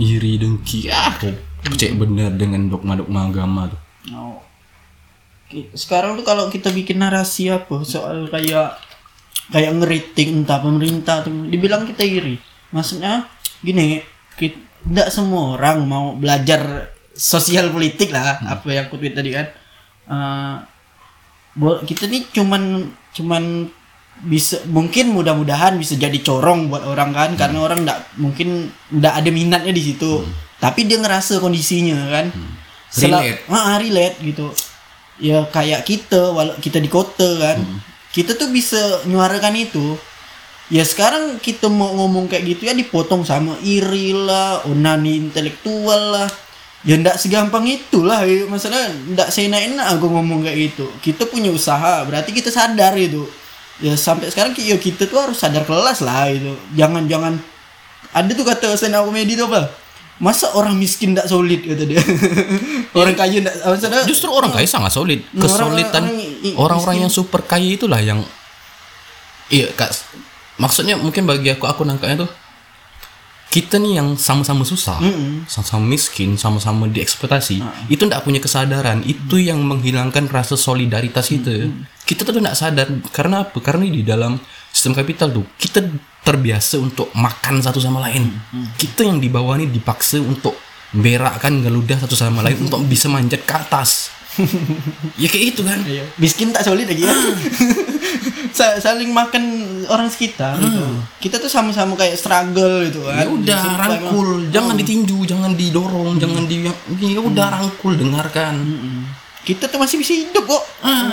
Iri 0.00 0.40
dengki. 0.40 0.88
Ah 0.88 1.12
kau 1.20 1.28
Cek 1.62 1.94
bener 2.00 2.34
dengan 2.34 2.72
dogma-dogma 2.72 3.28
agama 3.28 3.68
tuh. 3.68 3.80
Oh. 4.16 4.40
Sekarang 5.76 6.16
tuh 6.16 6.24
kalau 6.24 6.48
kita 6.48 6.72
bikin 6.72 7.04
narasi 7.04 7.52
apa? 7.52 7.84
Soal 7.84 8.26
kayak 8.32 8.91
kayak 9.52 9.72
ngeritik 9.76 10.28
entah 10.32 10.58
pemerintah 10.58 11.22
tuh 11.22 11.48
dibilang 11.48 11.84
kita 11.84 12.02
iri. 12.02 12.36
Maksudnya 12.72 13.28
gini, 13.60 14.00
tidak 14.38 15.08
semua 15.12 15.54
orang 15.54 15.84
mau 15.84 16.16
belajar 16.16 16.90
sosial 17.12 17.68
politik 17.68 18.08
lah 18.10 18.40
apa 18.42 18.66
yang 18.72 18.88
aku 18.88 18.96
tweet 18.96 19.12
tadi 19.12 19.30
kan. 19.30 19.46
Buat 21.52 21.84
kita 21.84 22.08
nih 22.08 22.32
cuman 22.32 22.88
cuman 23.12 23.44
bisa 24.24 24.60
mungkin 24.68 25.12
mudah-mudahan 25.12 25.76
bisa 25.76 25.96
jadi 26.00 26.16
corong 26.24 26.72
buat 26.72 26.84
orang 26.84 27.12
kan 27.12 27.30
karena 27.36 27.58
orang 27.60 27.84
ndak 27.84 27.98
mungkin 28.16 28.72
ndak 28.88 29.20
ada 29.20 29.28
minatnya 29.28 29.72
di 29.72 29.82
situ. 29.84 30.24
Tapi 30.56 30.88
dia 30.88 30.96
ngerasa 30.96 31.42
kondisinya 31.42 31.98
kan. 32.08 32.26
Sela- 32.88 33.20
Relate. 33.24 33.40
ah, 33.48 33.76
relate 33.80 34.16
gitu. 34.20 34.46
Ya 35.20 35.44
kayak 35.48 35.84
kita 35.84 36.32
walau 36.32 36.56
kita 36.56 36.80
di 36.80 36.88
kota 36.88 37.28
kan 37.38 37.60
kita 38.12 38.36
tuh 38.36 38.52
bisa 38.52 39.02
nyuarakan 39.08 39.56
itu. 39.56 39.96
Ya 40.72 40.84
sekarang 40.88 41.36
kita 41.40 41.68
mau 41.68 41.92
ngomong 41.92 42.32
kayak 42.32 42.44
gitu 42.48 42.62
ya 42.68 42.72
dipotong 42.72 43.28
sama 43.28 43.60
iri 43.60 44.16
lah 44.16 44.64
onani 44.68 45.28
intelektual 45.28 46.16
lah. 46.16 46.28
Ya 46.84 46.96
ndak 46.96 47.20
segampang 47.20 47.64
itulah 47.68 48.24
gitu. 48.24 48.48
maksudnya 48.48 48.88
ndak 49.12 49.28
seenak-enak 49.32 49.96
aku 49.96 50.06
ngomong 50.08 50.44
kayak 50.44 50.72
gitu. 50.72 50.86
Kita 51.00 51.28
punya 51.28 51.52
usaha 51.52 52.04
berarti 52.04 52.32
kita 52.32 52.52
sadar 52.52 52.96
itu. 52.96 53.24
Ya 53.80 53.96
sampai 53.96 54.28
sekarang 54.30 54.52
ya 54.56 54.76
kita 54.76 55.08
tuh 55.08 55.18
harus 55.28 55.40
sadar 55.40 55.64
kelas 55.64 56.04
lah 56.04 56.28
itu. 56.28 56.52
Jangan 56.76 57.08
jangan 57.08 57.36
ada 58.12 58.30
tuh 58.36 58.44
kata 58.44 58.76
stand 58.76 58.96
up 58.96 59.08
comedy 59.08 59.34
tuh 59.34 59.48
apa 59.48 59.81
masa 60.20 60.52
orang 60.52 60.76
miskin 60.76 61.16
ndak 61.16 61.26
solid 61.26 61.60
kata 61.64 61.84
dia 61.88 62.02
orang 63.00 63.16
kaya 63.16 63.40
ndak 63.40 63.54
maksudnya 63.64 64.04
Justru 64.04 64.28
orang 64.28 64.52
kaya 64.52 64.68
sangat 64.68 64.92
solid. 64.92 65.20
Kesulitan 65.32 66.04
orang-orang 66.58 67.08
yang 67.08 67.12
super 67.12 67.40
kaya 67.42 67.78
itulah 67.78 67.98
yang 67.98 68.20
iya 69.48 69.72
kak. 69.72 69.90
Maksudnya 70.60 71.00
mungkin 71.00 71.24
bagi 71.24 71.48
aku 71.48 71.64
aku 71.64 71.82
nangkapnya 71.82 72.28
tuh 72.28 72.30
kita 73.52 73.76
nih 73.76 74.00
yang 74.00 74.16
sama-sama 74.16 74.64
susah, 74.64 74.96
sama-sama 75.44 75.84
miskin, 75.84 76.40
sama-sama 76.40 76.88
dieksploitasi, 76.88 77.60
itu 77.92 78.08
ndak 78.08 78.24
punya 78.24 78.40
kesadaran, 78.40 79.04
itu 79.04 79.36
yang 79.36 79.60
menghilangkan 79.60 80.24
rasa 80.32 80.56
solidaritas 80.56 81.28
itu. 81.28 81.68
Kita 82.08 82.24
tuh 82.24 82.40
ndak 82.40 82.56
sadar 82.56 82.88
karena 83.12 83.44
apa? 83.44 83.60
Karena 83.60 83.84
di 83.84 84.00
dalam 84.00 84.40
sistem 84.72 84.92
kapital 84.94 85.28
tuh 85.30 85.44
kita 85.54 85.84
terbiasa 86.22 86.78
untuk 86.78 87.12
makan 87.12 87.60
satu 87.60 87.76
sama 87.76 88.00
lain. 88.00 88.32
Kita 88.72 89.02
yang 89.02 89.18
di 89.18 89.28
bawah 89.28 89.54
ini 89.54 89.68
dipaksa 89.68 90.16
untuk 90.16 90.56
berakkan 90.90 91.60
geludah 91.60 91.98
satu 91.98 92.14
sama 92.14 92.40
lain 92.40 92.56
untuk 92.64 92.80
bisa 92.82 93.06
manjat 93.06 93.42
ke 93.42 93.52
atas. 93.52 94.08
ya 95.14 95.28
kayak 95.28 95.46
itu 95.50 95.60
kan. 95.60 95.76
Iya. 95.82 96.08
miskin 96.16 96.48
tak 96.50 96.64
solid 96.64 96.88
lagi 96.88 97.04
ya 97.04 97.12
Sa- 98.50 98.76
saling 98.78 99.08
makan 99.08 99.44
orang 99.86 100.08
sekitar 100.08 100.56
gitu. 100.56 100.84
kita 101.20 101.36
tuh 101.36 101.48
sama-sama 101.48 101.92
kayak 101.94 102.16
struggle 102.16 102.80
gitu 102.82 103.00
kan 103.02 103.16
Ya 103.18 103.28
udah 103.28 103.60
rangkul, 103.78 104.28
emang. 104.40 104.52
jangan 104.52 104.74
ditinju, 104.74 105.18
jangan 105.24 105.52
didorong, 105.52 106.16
jangan 106.16 106.44
di 106.44 106.64
ya 107.02 107.20
udah 107.20 107.46
rangkul, 107.50 107.92
dengarkan. 107.92 108.54
kita 109.42 109.66
tuh 109.66 109.76
masih 109.76 109.98
bisa 109.98 110.12
hidup 110.14 110.44
kok 110.46 110.62
Ah, 110.80 111.12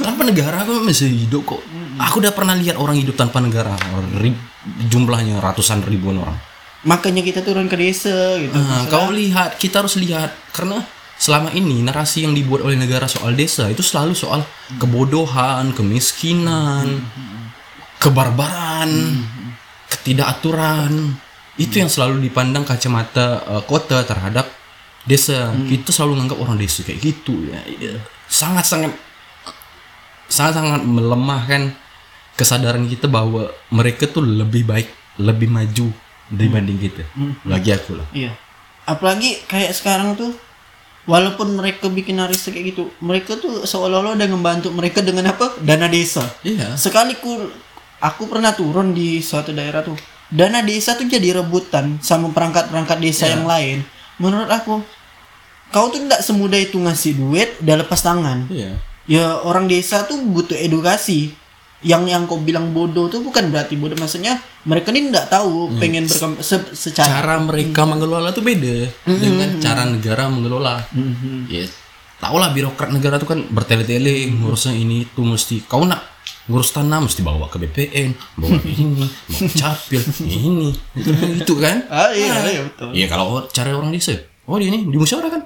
tanpa 0.00 0.22
negara 0.22 0.62
aku 0.62 0.78
masih 0.80 1.10
hidup 1.10 1.42
kok. 1.44 1.62
Aku 2.00 2.24
udah 2.24 2.32
pernah 2.32 2.56
lihat 2.56 2.80
orang 2.80 2.96
hidup 2.96 3.12
tanpa 3.12 3.38
negara, 3.38 3.76
Rib- 4.16 4.40
jumlahnya 4.88 5.36
ratusan 5.38 5.84
ribuan 5.84 6.16
orang. 6.18 6.38
makanya 6.80 7.20
kita 7.20 7.44
turun 7.44 7.68
ke 7.68 7.76
desa 7.76 8.40
gitu 8.40 8.56
Nah, 8.56 8.88
kau 8.88 9.12
lihat, 9.12 9.60
kita 9.60 9.84
harus 9.84 10.00
lihat 10.00 10.32
karena 10.48 10.80
selama 11.14 11.52
ini 11.52 11.84
narasi 11.84 12.24
yang 12.24 12.32
dibuat 12.32 12.64
oleh 12.64 12.72
negara 12.72 13.04
soal 13.04 13.36
desa 13.36 13.68
itu 13.68 13.84
selalu 13.84 14.16
soal 14.16 14.40
kebodohan, 14.80 15.76
kemiskinan, 15.76 17.04
kebarbaran, 18.00 18.88
ketidakaturan. 19.92 21.20
Itu 21.60 21.84
yang 21.84 21.92
selalu 21.92 22.24
dipandang 22.24 22.64
kacamata 22.64 23.44
eh, 23.44 23.62
kota 23.68 24.00
terhadap 24.00 24.48
desa. 25.04 25.52
Kita 25.52 25.92
selalu 25.92 26.16
menganggap 26.16 26.38
orang 26.40 26.56
desa 26.56 26.80
kayak 26.80 27.00
gitu 27.04 27.44
ya. 27.44 27.60
Iya. 27.68 28.00
Sangat-sangat 28.24 28.96
sangat-sangat 30.30 30.80
melemahkan 30.80 31.74
kesadaran 32.40 32.88
kita 32.88 33.04
bahwa 33.04 33.52
mereka 33.68 34.08
tuh 34.08 34.24
lebih 34.24 34.64
baik, 34.64 34.88
lebih 35.20 35.52
maju 35.52 35.92
dibanding 36.32 36.80
kita. 36.80 37.04
Bagi 37.44 37.70
aku 37.76 38.00
lah. 38.00 38.08
Iya. 38.16 38.32
Apalagi 38.88 39.44
kayak 39.44 39.76
sekarang 39.76 40.16
tuh 40.16 40.32
walaupun 41.04 41.52
mereka 41.52 41.92
bikin 41.92 42.16
arisan 42.16 42.56
kayak 42.56 42.72
gitu, 42.72 42.88
mereka 43.04 43.36
tuh 43.36 43.68
seolah-olah 43.68 44.16
udah 44.16 44.28
ngebantu 44.32 44.72
mereka 44.72 45.04
dengan 45.04 45.36
apa? 45.36 45.52
Dana 45.60 45.86
desa. 45.86 46.24
Iya. 46.40 46.74
Sekali 46.80 47.20
ku 47.20 47.52
aku 48.00 48.22
pernah 48.26 48.56
turun 48.56 48.96
di 48.96 49.20
suatu 49.20 49.52
daerah 49.52 49.84
tuh. 49.84 49.98
Dana 50.30 50.62
desa 50.62 50.94
tuh 50.94 51.10
jadi 51.10 51.42
rebutan 51.42 51.98
sama 52.00 52.30
perangkat-perangkat 52.30 52.98
desa 53.02 53.26
Iya. 53.28 53.32
yang 53.36 53.44
lain. 53.44 53.78
Menurut 54.22 54.48
aku 54.48 54.80
kau 55.70 55.86
tuh 55.90 56.02
tidak 56.02 56.22
semudah 56.22 56.58
itu 56.58 56.78
ngasih 56.78 57.12
duit 57.18 57.50
udah 57.60 57.76
lepas 57.84 58.00
tangan. 58.00 58.46
Iya. 58.48 58.78
Ya 59.10 59.26
orang 59.42 59.66
desa 59.66 60.06
tuh 60.06 60.22
butuh 60.22 60.54
edukasi. 60.54 61.34
Yang 61.80 62.02
yang 62.06 62.22
kau 62.24 62.36
bilang 62.38 62.70
bodoh 62.70 63.06
tuh 63.06 63.20
bukan 63.20 63.48
berarti 63.48 63.74
bodoh. 63.74 63.96
Maksudnya 63.96 64.36
mereka 64.62 64.90
ini 64.90 65.08
tidak 65.08 65.28
tahu 65.28 65.72
pengen 65.76 66.04
berkembang 66.04 66.40
se- 66.40 66.72
secara 66.72 67.08
Hmm. 67.08 67.16
cara 67.16 67.34
mereka 67.40 67.82
mengelola 67.82 68.28
tuh 68.30 68.42
beda 68.42 68.76
dengan 69.06 69.48
cara 69.56 69.82
negara 69.84 70.28
mengelola. 70.28 70.84
Ya, 71.46 71.64
tau 72.16 72.36
lah 72.36 72.50
birokrat 72.50 72.90
negara 72.90 73.16
tuh 73.16 73.24
kan 73.26 73.40
bertele-tele 73.46 74.28
ngurusnya 74.30 74.72
ini 74.72 75.08
tuh 75.08 75.24
mesti. 75.24 75.64
Kau 75.64 75.82
nak 75.82 76.04
ngurus 76.46 76.68
tanah 76.70 77.00
mesti 77.00 77.20
bawa 77.20 77.46
ke 77.46 77.56
BPN, 77.58 78.10
bawa 78.34 78.58
ini, 78.60 79.06
bawa 79.06 79.48
capil, 79.50 80.02
ini, 80.26 80.74
itu 81.36 81.54
kan? 81.54 81.86
Ah 81.86 82.10
iya, 82.10 82.42
iya 82.44 82.60
betul. 82.62 82.88
Iya 82.90 83.06
kalau 83.06 83.46
cara 83.46 83.70
orang 83.70 83.88
desa, 83.88 84.18
oh 84.44 84.58
dia 84.58 84.66
ini 84.66 84.82
di 84.82 84.96
musyawarah 84.96 85.30
kan? 85.30 85.42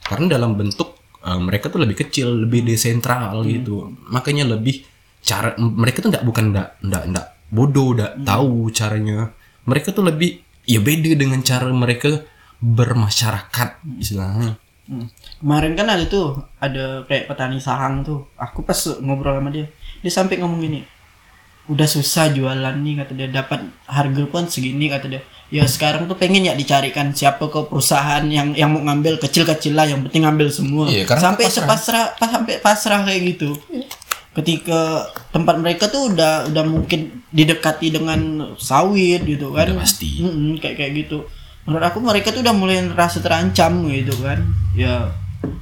Karena 0.00 0.26
dalam 0.30 0.54
bentuk 0.54 0.94
eh, 1.18 1.36
mereka 1.36 1.68
tuh 1.68 1.82
lebih 1.82 1.98
kecil, 1.98 2.46
lebih 2.46 2.62
desentral 2.62 3.42
gitu, 3.42 3.90
makanya 4.06 4.46
lebih 4.48 4.80
cara 5.28 5.52
mereka 5.60 6.00
tuh 6.00 6.08
nggak 6.08 6.24
bukan 6.24 6.44
nggak 6.56 6.68
nggak 6.88 7.02
nggak 7.12 7.26
bodoh, 7.52 7.92
nggak 7.92 8.24
tahu 8.24 8.72
caranya. 8.72 9.28
Mereka 9.68 9.92
tuh 9.92 10.08
lebih 10.08 10.40
ya 10.64 10.80
beda 10.80 11.12
dengan 11.12 11.44
cara 11.44 11.68
mereka 11.68 12.24
bermasyarakat 12.64 13.84
istilahnya. 14.00 14.56
Hmm. 14.88 15.04
Kemarin 15.44 15.76
kan 15.76 15.84
ada 15.92 16.04
tuh, 16.08 16.40
ada 16.56 17.04
kayak 17.04 17.28
petani 17.28 17.60
sahang 17.60 18.00
tuh. 18.00 18.24
Aku 18.40 18.64
pas 18.64 18.76
ngobrol 19.04 19.36
sama 19.36 19.52
dia, 19.52 19.68
dia 20.00 20.12
sampai 20.12 20.40
ngomong 20.40 20.64
gini, 20.64 20.80
udah 21.68 21.84
susah 21.84 22.32
jualan 22.32 22.72
nih 22.80 23.04
kata 23.04 23.12
dia 23.12 23.28
dapat 23.28 23.68
harga 23.84 24.24
pun 24.24 24.48
segini 24.48 24.88
kata 24.88 25.06
dia. 25.12 25.22
Ya 25.48 25.64
sekarang 25.64 26.08
tuh 26.08 26.16
pengen 26.16 26.44
ya 26.44 26.52
dicarikan 26.52 27.12
siapa 27.12 27.48
ke 27.48 27.68
perusahaan 27.68 28.24
yang 28.28 28.52
yang 28.52 28.68
mau 28.72 28.84
ngambil 28.84 29.20
kecil-kecil 29.20 29.76
lah, 29.76 29.84
yang 29.88 30.04
penting 30.08 30.24
ngambil 30.24 30.48
semua. 30.52 30.88
Iya, 30.88 31.08
sampai 31.08 31.48
pasrah. 31.48 31.68
pasrah, 31.68 32.04
pas 32.16 32.28
sampai 32.28 32.54
pasrah 32.60 33.00
kayak 33.04 33.20
gitu. 33.36 33.56
Ketika 34.38 35.10
tempat 35.34 35.58
mereka 35.58 35.90
tuh 35.90 36.14
udah 36.14 36.46
udah 36.46 36.64
mungkin 36.64 37.26
didekati 37.34 37.90
dengan 37.90 38.54
sawit 38.54 39.26
gitu 39.26 39.50
kan. 39.50 39.74
Udah 39.74 39.82
pasti. 39.82 40.22
Mm-mm, 40.22 40.62
kayak 40.62 40.78
kayak 40.78 40.92
gitu. 41.06 41.26
Menurut 41.66 41.84
aku 41.90 41.98
mereka 42.00 42.30
tuh 42.30 42.46
udah 42.46 42.54
mulai 42.54 42.86
rasa 42.94 43.18
terancam 43.18 43.90
gitu 43.90 44.14
kan. 44.22 44.40
Ya 44.78 45.10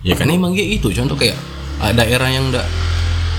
Ya 0.04 0.14
kan 0.14 0.28
emang 0.28 0.52
kayak 0.52 0.80
gitu. 0.80 0.92
Contoh 0.92 1.16
kayak 1.16 1.36
ah, 1.80 1.92
daerah 1.92 2.28
yang 2.28 2.52
nggak 2.52 2.68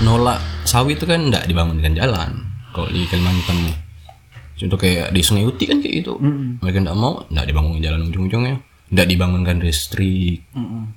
nolak 0.04 0.42
sawit 0.66 0.98
itu 0.98 1.06
kan 1.06 1.30
nggak 1.30 1.46
dibangunkan 1.46 1.94
jalan. 1.94 2.30
Kalau 2.74 2.88
di 2.90 3.06
Kalimantan 3.06 3.56
nih. 3.66 3.76
Contoh 4.58 4.78
kayak 4.78 5.14
di 5.14 5.22
Sungai 5.22 5.46
Uti 5.46 5.64
kan 5.70 5.78
kayak 5.78 5.94
gitu. 6.02 6.18
Mereka 6.58 6.82
nggak 6.82 6.98
mau, 6.98 7.22
nggak 7.30 7.46
dibangun 7.46 7.78
jalan 7.78 8.10
ujung-ujungnya. 8.10 8.58
Nggak 8.90 9.06
dibangunkan 9.06 9.56
listrik. 9.62 10.44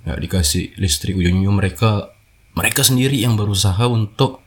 Nggak 0.01 0.17
dikasih 0.17 0.75
listrik 0.81 1.13
ujung-ujung 1.13 1.55
mereka 1.61 2.09
mereka 2.55 2.81
sendiri 2.83 3.19
yang 3.19 3.39
berusaha 3.39 3.87
untuk 3.87 4.43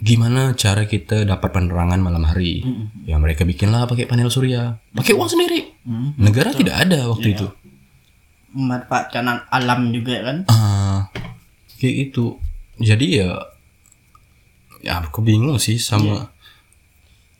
gimana 0.00 0.52
cara 0.52 0.84
kita 0.84 1.24
dapat 1.24 1.48
penerangan 1.52 2.00
malam 2.00 2.24
hari. 2.28 2.64
Ya 3.08 3.16
mereka 3.16 3.44
bikinlah 3.48 3.88
pakai 3.88 4.04
panel 4.08 4.28
surya, 4.28 4.80
pakai 4.92 5.16
uang 5.16 5.30
sendiri. 5.30 5.72
Negara 6.20 6.52
tidak 6.52 6.76
ada 6.88 7.08
waktu 7.08 7.36
itu. 7.36 7.48
memanfaatkan 8.54 9.50
alam 9.50 9.90
juga 9.90 10.14
kan. 10.22 10.46
Ah, 10.46 11.10
kayak 11.82 12.14
itu. 12.14 12.38
Jadi 12.78 13.18
ya, 13.18 13.34
ya 14.78 15.02
aku 15.02 15.26
bingung 15.26 15.58
sih 15.58 15.74
sama 15.74 16.30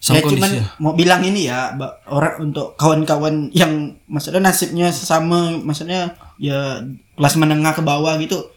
sama 0.04 0.20
ya 0.20 0.36
cuman 0.36 0.50
kondisi. 0.52 0.82
mau 0.84 0.92
bilang 0.92 1.22
ini 1.24 1.48
ya 1.48 1.72
orang 2.12 2.52
untuk 2.52 2.76
kawan-kawan 2.76 3.48
yang 3.56 3.96
maksudnya 4.04 4.44
nasibnya 4.44 4.92
sesama 4.92 5.56
maksudnya 5.64 6.12
ya 6.36 6.84
kelas 7.16 7.40
menengah 7.40 7.72
ke 7.72 7.80
bawah 7.80 8.12
gitu 8.20 8.52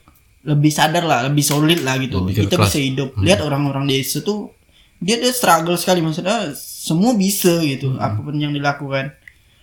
lebih 0.47 0.71
sadar 0.71 1.03
lah 1.03 1.19
lebih 1.23 1.43
solid 1.43 1.83
lah 1.83 1.99
gitu. 1.99 2.23
Lebih 2.23 2.47
kita 2.47 2.55
kelas- 2.55 2.71
bisa 2.71 2.79
hidup. 2.79 3.09
Lihat 3.19 3.39
orang-orang 3.41 3.85
desa 3.85 4.19
tuh 4.19 4.55
dia 4.97 5.19
dia 5.19 5.29
struggle 5.29 5.75
sekali. 5.75 5.99
Maksudnya 5.99 6.51
semua 6.55 7.11
bisa 7.13 7.59
gitu 7.61 7.93
apa 7.97 8.17
pun 8.17 8.33
yang 8.33 8.49
dilakukan. 8.49 9.11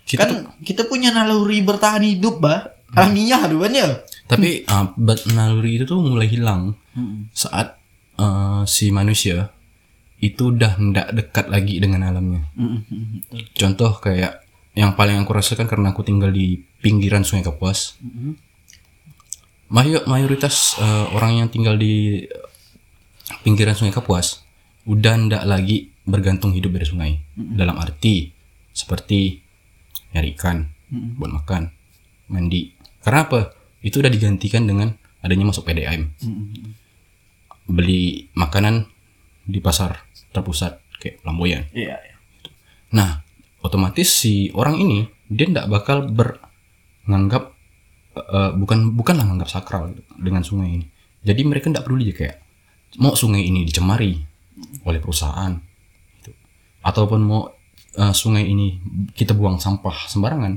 Kita 0.05 0.21
kan 0.21 0.31
kita 0.61 0.85
punya 0.85 1.11
naluri 1.11 1.59
bertahan 1.61 2.05
hidup 2.05 2.39
bah. 2.39 2.71
Alamiah 2.95 3.43
tuh 3.45 3.59
kan 3.59 3.73
ya 3.73 3.89
Tapi 4.25 4.63
bat- 4.95 5.27
naluri 5.29 5.77
itu 5.77 5.85
tuh 5.85 5.99
mulai 5.99 6.29
hilang 6.29 6.79
saat 7.33 7.75
ah, 8.15 8.63
si 8.65 8.89
manusia 8.89 9.51
itu 10.17 10.55
udah 10.55 10.79
ndak 10.79 11.09
dekat 11.11 11.47
lagi 11.49 11.77
dengan 11.77 12.07
alamnya. 12.07 12.47
Contoh 13.53 13.99
kayak 13.99 14.45
yang 14.73 14.95
paling 14.95 15.17
aku 15.17 15.33
rasakan 15.33 15.67
karena 15.67 15.91
aku 15.91 16.03
tinggal 16.03 16.31
di 16.31 16.55
pinggiran 16.79 17.23
Sungai 17.23 17.43
Kapuas. 17.43 17.99
Mayo- 17.99 18.39
mayoritas 20.07 20.79
eh, 20.79 21.07
orang 21.11 21.43
yang 21.43 21.49
tinggal 21.51 21.75
di 21.75 22.23
pinggiran 23.43 23.75
Sungai 23.75 23.91
Kapuas 23.91 24.47
udah 24.87 25.17
ndak 25.17 25.45
lagi 25.49 25.91
bergantung 26.05 26.53
hidup 26.53 26.77
dari 26.77 26.87
sungai. 26.87 27.13
Dalam 27.35 27.81
arti 27.81 28.29
seperti 28.71 29.41
nyari 30.13 30.37
ikan, 30.37 30.69
buat 31.17 31.33
makan, 31.43 31.73
mandi. 32.31 32.77
Karena 33.01 33.25
apa? 33.27 33.41
Itu 33.81 34.05
udah 34.05 34.13
digantikan 34.13 34.69
dengan 34.69 34.93
adanya 35.25 35.49
masuk 35.49 35.65
PDAM. 35.65 36.13
Beli 37.65 38.29
makanan 38.37 38.85
di 39.49 39.59
pasar 39.65 40.05
terpusat 40.33 40.81
kayak 41.01 41.25
Lamboyan. 41.25 41.65
iya 41.73 41.97
Nah, 42.95 43.25
otomatis 43.65 44.13
si 44.13 44.53
orang 44.55 44.79
ini 44.79 45.09
dia 45.27 45.49
ndak 45.51 45.67
bakal 45.67 46.07
beranggap 46.13 47.54
eh, 48.15 48.51
bukan 48.55 48.95
bukanlah 48.95 49.27
nganggap 49.27 49.51
sakral 49.51 49.91
dengan 50.17 50.47
sungai 50.47 50.81
ini. 50.81 50.87
Jadi 51.25 51.41
mereka 51.43 51.73
tidak 51.73 51.85
peduli 51.89 52.13
kayak 52.15 52.41
mau 53.01 53.19
sungai 53.19 53.43
ini 53.43 53.67
dicemari 53.67 54.15
oleh 54.87 55.01
perusahaan 55.03 55.51
gitu. 56.21 56.31
ataupun 56.87 57.21
mau 57.25 57.51
eh, 57.99 58.15
sungai 58.15 58.47
ini 58.47 58.79
kita 59.15 59.35
buang 59.35 59.59
sampah 59.59 60.07
sembarangan. 60.07 60.53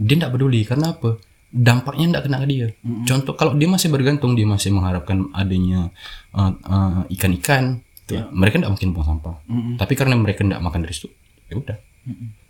Dia 0.00 0.16
tidak 0.16 0.32
peduli 0.34 0.64
karena 0.64 0.96
apa? 0.96 1.20
Dampaknya 1.50 2.14
tidak 2.14 2.22
kena 2.30 2.38
ke 2.40 2.46
dia. 2.46 2.66
Contoh 3.04 3.34
kalau 3.34 3.58
dia 3.58 3.66
masih 3.66 3.90
bergantung, 3.90 4.38
dia 4.38 4.46
masih 4.46 4.70
mengharapkan 4.70 5.28
adanya 5.34 5.90
eh, 6.34 6.52
eh, 6.54 7.00
ikan-ikan, 7.18 7.82
gitu. 8.06 8.22
mereka 8.34 8.58
tidak 8.58 8.70
mungkin 8.74 8.88
buang 8.96 9.06
sampah. 9.14 9.34
Tapi 9.78 9.92
karena 9.98 10.14
mereka 10.18 10.46
tidak 10.46 10.62
makan 10.62 10.86
dari 10.86 10.94
situ, 10.94 11.10
ya 11.50 11.54
udah. 11.58 11.78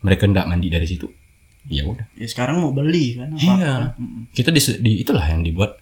Mereka 0.00 0.30
tidak 0.30 0.46
mandi 0.46 0.68
dari 0.70 0.86
situ, 0.86 1.10
ya 1.68 1.82
udah. 1.84 2.06
Ya 2.16 2.26
sekarang 2.30 2.62
mau 2.62 2.72
beli 2.72 3.20
kan 3.20 3.36
apa? 3.36 3.42
Iya. 3.42 3.74
Kita 4.32 4.48
di, 4.54 4.60
di 4.80 4.92
itulah 5.04 5.24
yang 5.26 5.44
dibuat 5.44 5.76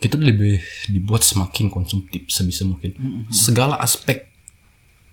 kita 0.00 0.16
lebih 0.16 0.58
dibuat 0.88 1.20
semakin 1.20 1.68
konsumtif 1.68 2.24
sebisa 2.32 2.64
mungkin. 2.64 2.96
Segala 3.28 3.76
aspek 3.76 4.32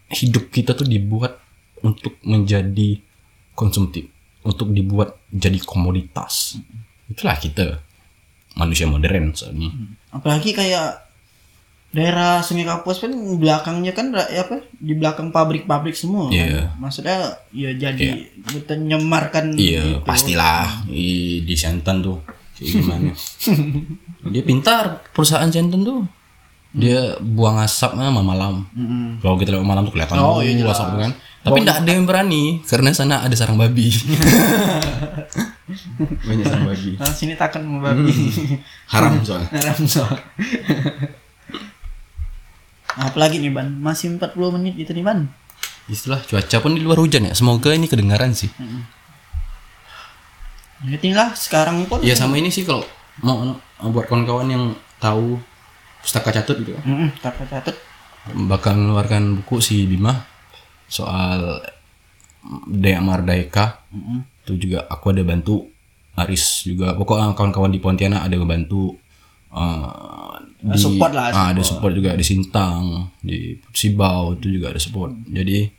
hidup 0.07 0.47
kita 0.47 0.71
tuh 0.71 0.87
dibuat 0.87 1.43
untuk 1.83 2.17
menjadi 2.23 3.03
konsumtif, 3.51 4.07
untuk 4.47 4.71
dibuat 4.71 5.19
jadi 5.29 5.59
komoditas. 5.59 6.55
Itulah 7.11 7.35
kita 7.35 7.83
manusia 8.55 8.87
modern 8.87 9.35
saat 9.35 9.53
ini. 9.53 9.69
Apalagi 10.09 10.55
kayak 10.55 11.06
daerah 11.97 12.39
Sungai 12.39 12.63
Kapuas 12.63 13.01
kan 13.01 13.09
belakangnya 13.09 13.91
kan 13.91 14.13
ya 14.13 14.45
apa 14.45 14.61
di 14.71 14.93
belakang 14.93 15.33
pabrik-pabrik 15.33 15.97
semua. 15.97 16.29
kan. 16.29 16.37
Iya. 16.37 16.69
Maksudnya 16.77 17.17
ya 17.49 17.73
jadi 17.73 18.29
kita 18.45 18.77
nyemarkan 18.77 19.57
Iya, 19.57 19.97
itu. 19.97 20.05
pastilah 20.05 20.85
di, 20.85 21.41
di 21.41 21.55
Senten 21.57 21.99
tuh 21.99 22.21
gimana. 22.55 23.11
Dia 24.29 24.43
pintar 24.43 25.01
perusahaan 25.09 25.47
Senten 25.47 25.81
tuh. 25.81 26.05
Dia 26.69 27.17
buang 27.17 27.57
asapnya 27.57 28.07
malam-malam. 28.07 28.61
Mm-mm. 28.71 29.17
Kalau 29.17 29.33
kita 29.35 29.49
lewat 29.49 29.65
malam 29.65 29.81
tuh 29.83 29.91
kelihatan 29.91 30.13
Oh, 30.19 30.39
iya, 30.45 30.53
jelas. 30.53 30.77
asap 30.77 30.93
kan. 30.99 31.11
Tapi 31.41 31.63
tidak 31.63 31.79
ada 31.79 31.89
yang 31.89 32.03
berani 32.03 32.59
karena 32.61 32.91
sana 32.91 33.23
ada 33.23 33.31
sarang 33.33 33.55
babi. 33.55 33.87
Banyak 36.27 36.43
sarang 36.43 36.65
babi. 36.67 36.91
Nah, 36.95 37.09
sini 37.09 37.33
takkan 37.33 37.63
babi. 37.79 38.11
Haram 38.93 39.17
soalnya. 39.23 39.47
Haram 39.49 39.79
soal. 39.87 40.11
Apalagi 42.97 43.37
nih 43.37 43.53
Ban, 43.53 43.77
masih 43.77 44.17
40 44.17 44.33
menit 44.57 44.73
gitu 44.73 44.91
nih 44.91 45.05
Ban. 45.05 45.29
Istilah 45.87 46.19
cuaca 46.25 46.57
pun 46.59 46.73
di 46.75 46.81
luar 46.81 46.97
hujan 46.99 47.29
ya. 47.29 47.33
Semoga 47.37 47.71
ini 47.71 47.85
kedengaran 47.85 48.33
sih. 48.33 48.49
Jadi 50.77 51.09
lah 51.09 51.33
sekarang 51.33 51.89
pun 51.89 52.05
Ya 52.05 52.13
sama 52.13 52.37
ini 52.37 52.53
sih 52.53 52.61
kalau 52.61 52.85
mau 53.21 53.57
mau 53.81 53.89
buat 53.89 54.05
kawan-kawan 54.05 54.49
yang 54.49 54.63
tahu 55.01 55.41
pustaka 56.01 56.29
catut 56.29 56.61
gitu 56.61 56.77
kan. 56.77 56.83
Mm-mm, 56.85 57.09
tak 57.17 57.33
catat. 57.49 57.75
bakal 58.27 58.75
mengeluarkan 58.75 59.39
buku 59.41 59.63
si 59.63 59.87
Bima 59.87 60.11
soal 60.85 61.63
Daya 62.67 62.99
Mardeka 62.99 63.87
itu 64.43 64.67
juga 64.67 64.83
aku 64.87 65.15
ada 65.15 65.23
bantu 65.23 65.63
Aris 66.13 66.67
juga 66.67 66.91
pokoknya 66.91 67.31
kawan-kawan 67.31 67.71
di 67.71 67.79
Pontianak 67.79 68.27
ada 68.27 68.35
ngebantu 68.35 68.99
eh, 69.47 70.35
di, 70.57 70.73
Support 70.73 71.11
lah, 71.13 71.29
ah, 71.29 71.47
ada 71.53 71.61
support 71.61 71.93
juga 71.93 72.13
di 72.13 72.25
Sintang 72.25 73.13
di 73.19 73.53
Sibau 73.69 74.33
itu 74.33 74.49
juga 74.49 74.73
ada 74.73 74.81
support 74.81 75.13
jadi 75.25 75.69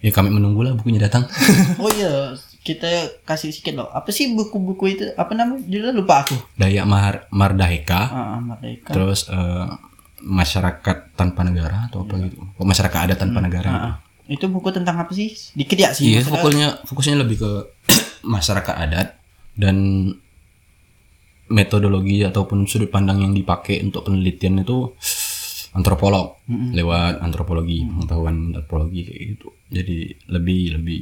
ya 0.00 0.10
kami 0.10 0.28
menunggulah 0.28 0.72
bukunya 0.72 1.00
datang 1.00 1.28
Oh 1.82 1.88
iya, 1.88 2.32
kita 2.60 2.88
kasih 3.24 3.52
sedikit 3.52 3.76
loh. 3.76 3.88
Apa 3.88 4.08
sih 4.08 4.32
buku-buku 4.32 4.84
itu? 4.90 5.04
Apa 5.14 5.36
namanya? 5.36 5.60
Judulnya 5.64 5.92
lupa 5.92 6.24
aku. 6.24 6.32
Daya 6.56 6.88
Mar 6.88 7.28
Mardeka 7.28 8.00
Ah, 8.08 8.36
ah, 8.36 8.40
Merdeka. 8.40 8.88
terus 8.88 9.28
eh, 9.28 9.66
masyarakat 10.24 11.12
tanpa 11.12 11.44
negara 11.44 11.88
atau 11.88 12.04
apa 12.04 12.16
gitu 12.24 12.40
Oh, 12.56 12.64
masyarakat 12.64 13.00
ada 13.00 13.14
tanpa 13.14 13.44
negara 13.44 13.68
gitu. 13.68 13.84
Ah, 13.84 13.88
ah. 13.92 13.96
Itu 14.24 14.48
buku 14.48 14.72
tentang 14.72 14.96
apa 14.96 15.12
sih? 15.12 15.36
Dikit 15.52 15.76
ya 15.76 15.92
sih. 15.92 16.16
Iya, 16.16 16.24
fokusnya 16.24 16.88
fokusnya 16.88 17.20
lebih 17.20 17.36
ke 17.44 17.50
masyarakat 18.24 18.74
adat 18.74 19.20
dan 19.54 19.76
metodologi 21.52 22.24
ataupun 22.24 22.64
sudut 22.64 22.88
pandang 22.88 23.20
yang 23.20 23.32
dipakai 23.36 23.84
untuk 23.84 24.08
penelitian 24.08 24.64
itu 24.64 24.96
antropolog 25.74 26.38
lewat 26.48 27.18
antropologi 27.20 27.82
pengetahuan 27.84 28.54
antropologi 28.54 29.00
kayak 29.04 29.22
gitu. 29.36 29.48
Jadi 29.68 29.98
lebih 30.30 30.78
lebih 30.78 31.00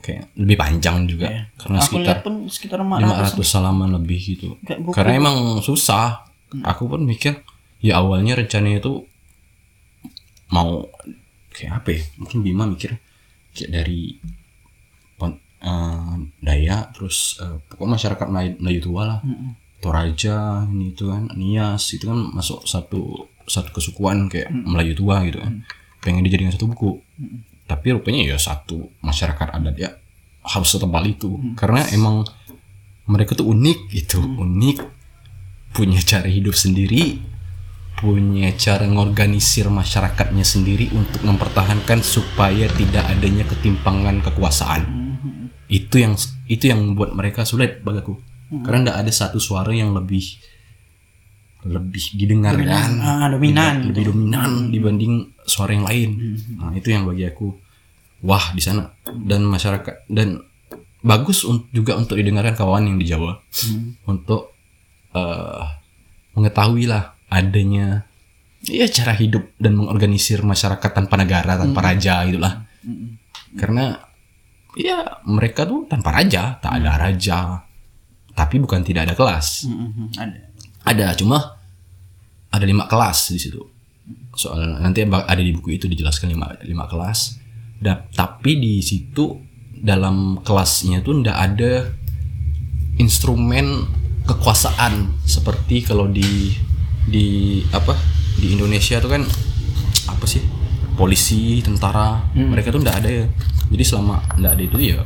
kayak 0.00 0.32
lebih 0.40 0.56
panjang 0.56 1.04
juga 1.04 1.28
karena 1.60 1.76
Iya. 1.76 1.84
Aku 1.84 1.92
sekitar 1.92 2.16
pun 2.24 2.34
sekitar 2.48 2.78
400. 2.80 3.36
500 3.36 3.56
halaman 3.60 3.90
lebih 4.00 4.20
gitu. 4.22 4.48
Karena 4.94 5.12
emang 5.18 5.60
susah. 5.60 6.24
Aku 6.64 6.90
pun 6.90 7.04
mikir 7.04 7.42
ya 7.84 8.00
awalnya 8.02 8.34
rencananya 8.38 8.80
itu 8.80 9.04
mau 10.50 10.88
kayak 11.52 11.84
apa 11.84 11.88
ya? 11.94 12.02
Mungkin 12.16 12.38
Bima 12.42 12.64
mikir 12.64 12.96
kayak 13.54 13.70
dari 13.70 14.16
pon- 15.60 15.68
eh, 15.68 16.16
Daya 16.40 16.88
terus 16.90 17.36
eh, 17.40 17.60
pokoknya 17.68 18.00
masyarakat 18.00 18.26
Melayu, 18.32 18.52
Melayu 18.60 18.80
tua 18.80 19.02
lah. 19.06 19.20
Toraja 19.80 20.68
ini 20.68 20.92
itu 20.92 21.08
kan 21.08 21.32
Nias 21.36 21.96
itu 21.96 22.04
kan 22.04 22.20
masuk 22.36 22.68
satu 22.68 23.28
satu 23.48 23.72
kesukuan 23.72 24.28
kayak 24.28 24.52
Melayu 24.52 24.92
tua 24.92 25.24
gitu 25.24 25.40
kan. 25.40 25.64
Pengen 26.04 26.24
dijadikan 26.24 26.52
satu 26.52 26.68
buku. 26.68 27.00
Tapi 27.64 27.86
rupanya 27.92 28.34
ya 28.34 28.36
satu 28.36 28.90
masyarakat 29.00 29.48
adat 29.56 29.76
ya 29.80 29.90
harus 30.44 30.68
setebal 30.68 31.04
itu. 31.08 31.36
Karena 31.56 31.84
emang 31.92 32.24
mereka 33.08 33.32
tuh 33.32 33.48
unik 33.52 33.78
gitu 33.88 34.20
unik. 34.20 34.84
Punya 35.72 36.02
cara 36.02 36.26
hidup 36.26 36.52
sendiri 36.52 37.30
punya 38.00 38.48
cara 38.56 38.88
ngorganisir 38.88 39.68
masyarakatnya 39.68 40.40
sendiri 40.40 40.88
untuk 40.96 41.20
mempertahankan 41.20 42.00
supaya 42.00 42.64
tidak 42.72 43.04
adanya 43.12 43.44
ketimpangan 43.44 44.24
kekuasaan 44.24 44.99
itu 45.70 45.96
yang 45.96 46.18
itu 46.46 46.66
yang 46.66 46.82
membuat 46.82 47.14
mereka 47.14 47.42
sulit 47.42 47.78
bagiku 47.80 48.18
karena 48.50 48.82
tidak 48.84 48.96
ada 49.00 49.12
satu 49.14 49.38
suara 49.38 49.70
yang 49.70 49.94
lebih 49.94 50.26
lebih 51.62 52.04
didengarkan 52.16 52.66
Ah, 52.98 53.28
dominan 53.28 53.74
lebih 53.86 54.10
dominan 54.10 54.50
dibanding 54.68 55.14
suara 55.44 55.70
yang 55.70 55.84
lain. 55.84 56.10
Nah 56.56 56.72
itu 56.72 56.88
yang 56.88 57.04
bagi 57.04 57.22
aku 57.22 57.52
wah 58.20 58.50
di 58.50 58.58
sana. 58.58 58.88
Dan 59.06 59.44
masyarakat 59.44 60.08
dan 60.08 60.40
bagus 61.00 61.44
un- 61.44 61.68
juga 61.70 61.94
untuk 61.94 62.16
didengarkan 62.16 62.56
kawan 62.56 62.88
yang 62.88 62.96
di 62.96 63.06
Jawa. 63.06 63.36
Untuk 64.04 64.56
eh, 65.12 65.64
mengetahui 66.32 66.88
lah 66.88 67.12
adanya 67.28 68.08
ya 68.60 68.88
cara 68.88 69.12
hidup 69.12 69.52
dan 69.56 69.72
mengorganisir 69.72 70.40
masyarakat 70.40 70.90
tanpa 70.90 71.14
negara 71.14 71.56
tanpa 71.56 71.80
raja 71.82 72.24
gitulah 72.24 72.66
karena 73.54 73.98
ya 74.78 75.22
mereka 75.26 75.66
tuh 75.66 75.86
tanpa 75.90 76.14
raja 76.14 76.58
tak 76.58 76.82
ada 76.82 76.98
raja. 77.00 77.66
Tapi 78.30 78.56
bukan 78.62 78.80
tidak 78.86 79.10
ada 79.10 79.14
kelas. 79.18 79.66
Mm-mm, 79.66 80.14
ada. 80.16 80.38
ada 80.86 81.06
cuma 81.18 81.60
ada 82.50 82.64
lima 82.64 82.86
kelas 82.86 83.34
di 83.34 83.40
situ. 83.40 83.60
Soal 84.34 84.80
nanti 84.80 85.02
ada 85.04 85.42
di 85.42 85.52
buku 85.52 85.74
itu 85.74 85.90
dijelaskan 85.90 86.32
lima 86.32 86.54
lima 86.62 86.86
kelas. 86.86 87.36
Dan 87.80 88.08
tapi 88.12 88.60
di 88.60 88.84
situ 88.84 89.36
dalam 89.80 90.44
kelasnya 90.44 91.00
tuh 91.00 91.24
ndak 91.24 91.36
ada 91.36 91.72
instrumen 93.00 93.88
kekuasaan. 94.24 95.20
Seperti 95.26 95.82
kalau 95.84 96.06
di 96.06 96.54
di 97.10 97.60
apa 97.74 97.96
di 98.38 98.54
Indonesia 98.54 99.02
tuh 99.02 99.10
kan 99.10 99.22
apa 100.06 100.24
sih 100.28 100.59
polisi 101.00 101.40
tentara 101.58 102.20
mereka 102.34 102.68
tuh 102.68 102.78
ndak 102.78 103.00
ada 103.00 103.08
ya 103.10 103.26
jadi 103.66 103.80
selama 103.82 104.20
ndak 104.36 104.52
ada 104.52 104.62
itu 104.62 104.76
ya 104.78 105.00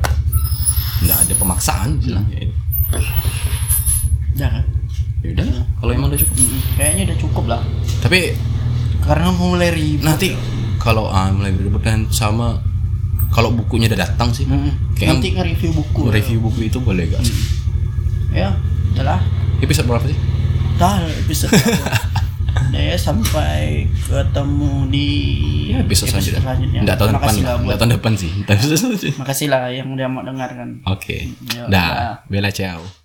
ndak 1.01 1.19
ada 1.21 1.33
pemaksaan 1.37 1.89
istilahnya 1.97 2.39
itu 2.41 2.55
Udah 4.35 4.51
kan? 4.51 4.65
ya 5.23 5.29
udah 5.31 5.47
kalau 5.79 5.91
emang 5.93 6.09
udah 6.09 6.19
cukup 6.19 6.37
Mm-mm, 6.37 6.61
Kayaknya 6.75 7.03
udah 7.05 7.19
cukup 7.19 7.45
lah. 7.47 7.63
tapi 8.01 8.35
Karena 9.01 9.29
mulai 9.31 9.71
ribet. 9.71 10.03
nanti 10.03 10.35
kalau 10.77 11.07
ah, 11.07 11.29
mulai 11.29 11.51
berdebat 11.51 11.81
dan 11.83 12.01
sama 12.11 12.59
kalau 13.31 13.51
bukunya 13.51 13.87
udah 13.87 14.01
datang 14.01 14.31
sih 14.31 14.45
Mm-mm. 14.45 14.95
kayak 14.95 15.15
Nanti 15.15 15.29
nge-review 15.33 15.71
buku. 15.73 16.01
review 16.09 16.39
buku 16.41 16.61
itu 16.65 16.79
boleh 16.79 17.07
gak 17.07 17.23
sih 17.23 17.37
Ya, 18.35 18.51
udah 18.93 19.05
lah. 19.09 19.21
episode 19.61 19.87
berapa 19.87 20.05
sih 20.05 20.19
Dah 20.75 20.99
episode. 21.21 21.55
Ya 22.75 22.99
sampai 22.99 23.87
ketemu 24.07 24.91
di 24.91 25.09
ya 25.71 25.83
episode, 25.83 26.11
selanjutnya. 26.11 26.83
nggak 26.83 26.97
tahun 26.99 27.11
depan 27.17 27.23
Makasih 27.23 27.43
lah 27.43 27.55
nggak 27.55 27.67
buat 27.67 27.77
tahun 27.79 27.93
depan 27.99 28.13
sih. 28.19 28.31
Episode 28.55 28.97
Makasih 29.19 29.47
lah 29.51 29.63
yang 29.71 29.89
udah 29.95 30.07
mau 30.11 30.23
dengarkan. 30.27 30.69
oke. 30.87 31.17
Ya, 31.55 31.67
dah. 31.71 32.23
Bella 32.27 32.51
ciao 32.51 33.04